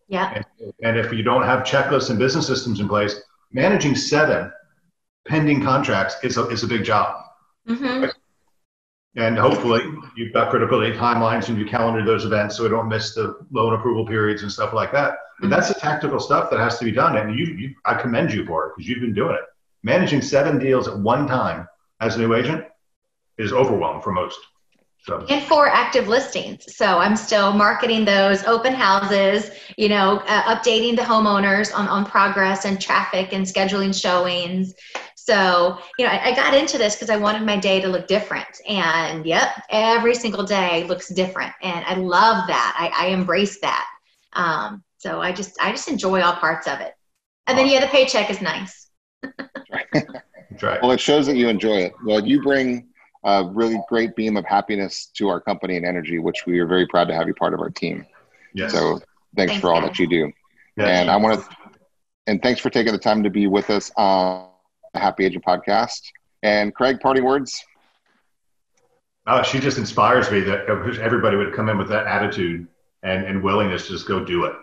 Yeah. 0.07 0.33
And, 0.33 0.73
and 0.81 0.97
if 0.97 1.13
you 1.13 1.21
don't 1.21 1.43
have 1.43 1.63
checklists 1.63 2.09
and 2.09 2.17
business 2.17 2.47
systems 2.47 2.79
in 2.79 2.87
place, 2.87 3.21
managing 3.51 3.95
seven 3.95 4.51
pending 5.27 5.61
contracts 5.61 6.15
is 6.23 6.37
a, 6.37 6.47
is 6.47 6.63
a 6.63 6.67
big 6.67 6.83
job. 6.83 7.26
Mm-hmm. 7.67 8.05
And 9.17 9.37
hopefully 9.37 9.81
you've 10.15 10.31
got 10.31 10.51
critical 10.51 10.79
date 10.79 10.95
timelines 10.95 11.49
and 11.49 11.57
you 11.57 11.65
calendar 11.65 12.05
those 12.05 12.23
events 12.23 12.55
so 12.55 12.63
we 12.63 12.69
don't 12.69 12.87
miss 12.87 13.15
the 13.15 13.35
loan 13.51 13.73
approval 13.73 14.05
periods 14.05 14.43
and 14.43 14.51
stuff 14.51 14.73
like 14.73 14.91
that. 14.91 15.17
But 15.39 15.49
that's 15.49 15.69
the 15.69 15.73
tactical 15.73 16.19
stuff 16.19 16.51
that 16.51 16.59
has 16.59 16.77
to 16.79 16.85
be 16.85 16.91
done. 16.91 17.17
And 17.17 17.37
you, 17.37 17.45
you 17.45 17.75
I 17.85 17.95
commend 17.95 18.31
you 18.31 18.45
for 18.45 18.67
it 18.67 18.73
because 18.75 18.87
you've 18.87 19.01
been 19.01 19.15
doing 19.15 19.33
it. 19.33 19.41
Managing 19.83 20.21
seven 20.21 20.59
deals 20.59 20.87
at 20.87 20.97
one 20.97 21.27
time 21.27 21.67
as 21.99 22.15
a 22.15 22.19
new 22.19 22.35
agent 22.35 22.65
is 23.39 23.53
overwhelming 23.53 24.01
for 24.01 24.11
most. 24.11 24.39
So. 25.03 25.25
And 25.29 25.41
four 25.43 25.69
active 25.69 26.09
listings. 26.09 26.75
So 26.75 26.97
I'm 26.97 27.15
still 27.15 27.53
marketing 27.53 28.03
those 28.03 28.43
open 28.43 28.73
houses, 28.73 29.51
you 29.77 29.87
know, 29.87 30.17
uh, 30.27 30.55
updating 30.55 30.97
the 30.97 31.01
homeowners 31.01 31.73
on, 31.73 31.87
on 31.87 32.05
progress 32.05 32.65
and 32.65 32.79
traffic 32.79 33.31
and 33.31 33.45
scheduling 33.45 33.99
showings. 33.99 34.73
So, 35.27 35.77
you 35.99 36.05
know, 36.05 36.11
I, 36.11 36.29
I 36.29 36.35
got 36.35 36.53
into 36.53 36.77
this 36.77 36.95
because 36.95 37.09
I 37.09 37.17
wanted 37.17 37.41
my 37.41 37.57
day 37.57 37.81
to 37.81 37.89
look 37.89 38.07
different. 38.07 38.47
And 38.65 39.25
yep, 39.25 39.61
every 39.69 40.15
single 40.15 40.45
day 40.45 40.85
looks 40.85 41.09
different. 41.09 41.51
And 41.61 41.83
I 41.85 41.95
love 41.95 42.47
that. 42.47 42.75
I, 42.79 43.07
I 43.07 43.09
embrace 43.09 43.59
that. 43.59 43.85
Um, 44.31 44.85
so 44.99 45.19
I 45.19 45.33
just 45.33 45.57
I 45.59 45.71
just 45.71 45.89
enjoy 45.89 46.21
all 46.21 46.33
parts 46.33 46.65
of 46.65 46.79
it. 46.79 46.93
And 47.45 47.57
then 47.57 47.67
yeah, 47.67 47.81
the 47.81 47.87
paycheck 47.87 48.29
is 48.29 48.39
nice. 48.39 48.87
right. 50.61 50.81
Well, 50.81 50.91
it 50.91 51.01
shows 51.01 51.25
that 51.25 51.35
you 51.35 51.49
enjoy 51.49 51.79
it. 51.79 51.93
Well, 52.05 52.25
you 52.25 52.41
bring 52.41 52.87
a 53.25 53.43
really 53.43 53.81
great 53.89 54.15
beam 54.15 54.37
of 54.37 54.45
happiness 54.45 55.07
to 55.17 55.27
our 55.27 55.41
company 55.41 55.75
and 55.75 55.85
energy, 55.85 56.19
which 56.19 56.45
we 56.45 56.57
are 56.59 56.67
very 56.67 56.87
proud 56.87 57.09
to 57.09 57.13
have 57.13 57.27
you 57.27 57.33
part 57.33 57.53
of 57.53 57.59
our 57.59 57.69
team. 57.69 58.05
Yes. 58.53 58.71
So 58.71 59.01
thanks, 59.35 59.51
thanks 59.51 59.61
for 59.61 59.73
all 59.73 59.81
that 59.81 59.99
you 59.99 60.07
do. 60.07 60.31
Yes. 60.77 60.87
And 60.87 61.11
I 61.11 61.17
want 61.17 61.41
to, 61.41 61.55
and 62.27 62.41
thanks 62.41 62.61
for 62.61 62.69
taking 62.69 62.93
the 62.93 62.99
time 62.99 63.23
to 63.23 63.29
be 63.29 63.47
with 63.47 63.69
us 63.69 63.91
on 63.97 64.47
the 64.93 64.99
Happy 64.99 65.25
Agent 65.25 65.43
podcast. 65.43 66.01
And 66.43 66.73
Craig, 66.73 66.99
parting 66.99 67.23
words. 67.23 67.63
Uh, 69.25 69.43
she 69.43 69.59
just 69.59 69.77
inspires 69.77 70.31
me 70.31 70.39
that 70.41 70.67
everybody 71.01 71.35
would 71.35 71.53
come 71.53 71.67
in 71.69 71.77
with 71.77 71.89
that 71.89 72.07
attitude 72.07 72.67
and, 73.03 73.25
and 73.25 73.43
willingness 73.43 73.87
to 73.87 73.93
just 73.93 74.07
go 74.07 74.23
do 74.23 74.45
it. 74.45 74.53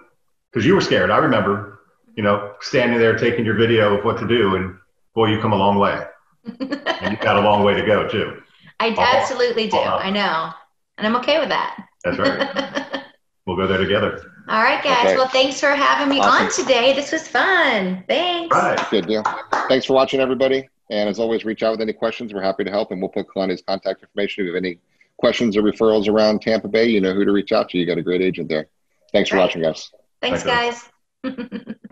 Because 0.50 0.64
you 0.64 0.74
were 0.74 0.80
scared. 0.80 1.10
I 1.10 1.18
remember, 1.18 1.80
you 2.16 2.22
know, 2.22 2.54
standing 2.60 2.98
there 2.98 3.16
taking 3.16 3.44
your 3.44 3.56
video 3.56 3.98
of 3.98 4.04
what 4.04 4.18
to 4.20 4.26
do, 4.26 4.56
and 4.56 4.76
boy, 5.14 5.26
you 5.26 5.40
come 5.40 5.52
a 5.52 5.56
long 5.56 5.78
way. 5.78 6.02
and 6.46 7.10
you've 7.10 7.20
got 7.20 7.36
a 7.36 7.40
long 7.40 7.62
way 7.64 7.74
to 7.74 7.84
go, 7.84 8.08
too. 8.08 8.40
I 8.80 8.90
all 8.90 9.00
absolutely 9.00 9.68
do. 9.68 9.76
I 9.76 10.10
know. 10.10 10.50
And 10.96 11.06
I'm 11.06 11.16
okay 11.16 11.40
with 11.40 11.48
that. 11.48 11.86
That's 12.04 12.18
right. 12.18 13.02
we'll 13.46 13.56
go 13.56 13.66
there 13.66 13.78
together. 13.78 14.32
All 14.48 14.62
right, 14.62 14.82
guys. 14.82 15.06
Okay. 15.06 15.16
Well, 15.16 15.28
thanks 15.28 15.60
for 15.60 15.70
having 15.70 16.08
me 16.08 16.20
awesome. 16.20 16.46
on 16.46 16.52
today. 16.52 16.92
This 16.92 17.12
was 17.12 17.26
fun. 17.26 18.04
Thanks. 18.08 18.54
All 18.54 18.62
right. 18.62 18.90
Good 18.90 19.06
deal. 19.06 19.22
Thanks 19.68 19.86
for 19.86 19.94
watching, 19.94 20.20
everybody. 20.20 20.68
And 20.90 21.08
as 21.08 21.18
always, 21.18 21.44
reach 21.44 21.62
out 21.62 21.72
with 21.72 21.80
any 21.80 21.94
questions. 21.94 22.34
We're 22.34 22.42
happy 22.42 22.64
to 22.64 22.70
help, 22.70 22.90
and 22.90 23.00
we'll 23.00 23.10
put 23.10 23.26
Kalani's 23.28 23.62
contact 23.62 24.02
information. 24.02 24.42
If 24.42 24.48
you 24.48 24.54
have 24.54 24.62
any 24.62 24.78
questions 25.16 25.56
or 25.56 25.62
referrals 25.62 26.08
around 26.08 26.42
Tampa 26.42 26.68
Bay, 26.68 26.86
you 26.86 27.00
know 27.00 27.14
who 27.14 27.24
to 27.24 27.32
reach 27.32 27.52
out 27.52 27.70
to. 27.70 27.78
You 27.78 27.86
got 27.86 27.98
a 27.98 28.02
great 28.02 28.20
agent 28.20 28.48
there. 28.48 28.66
Thanks 29.12 29.30
for 29.30 29.36
right. 29.36 29.42
watching, 29.42 29.62
guys. 29.62 29.90
Thanks, 30.20 30.42
Thanks 30.42 30.90
guys. 31.24 31.74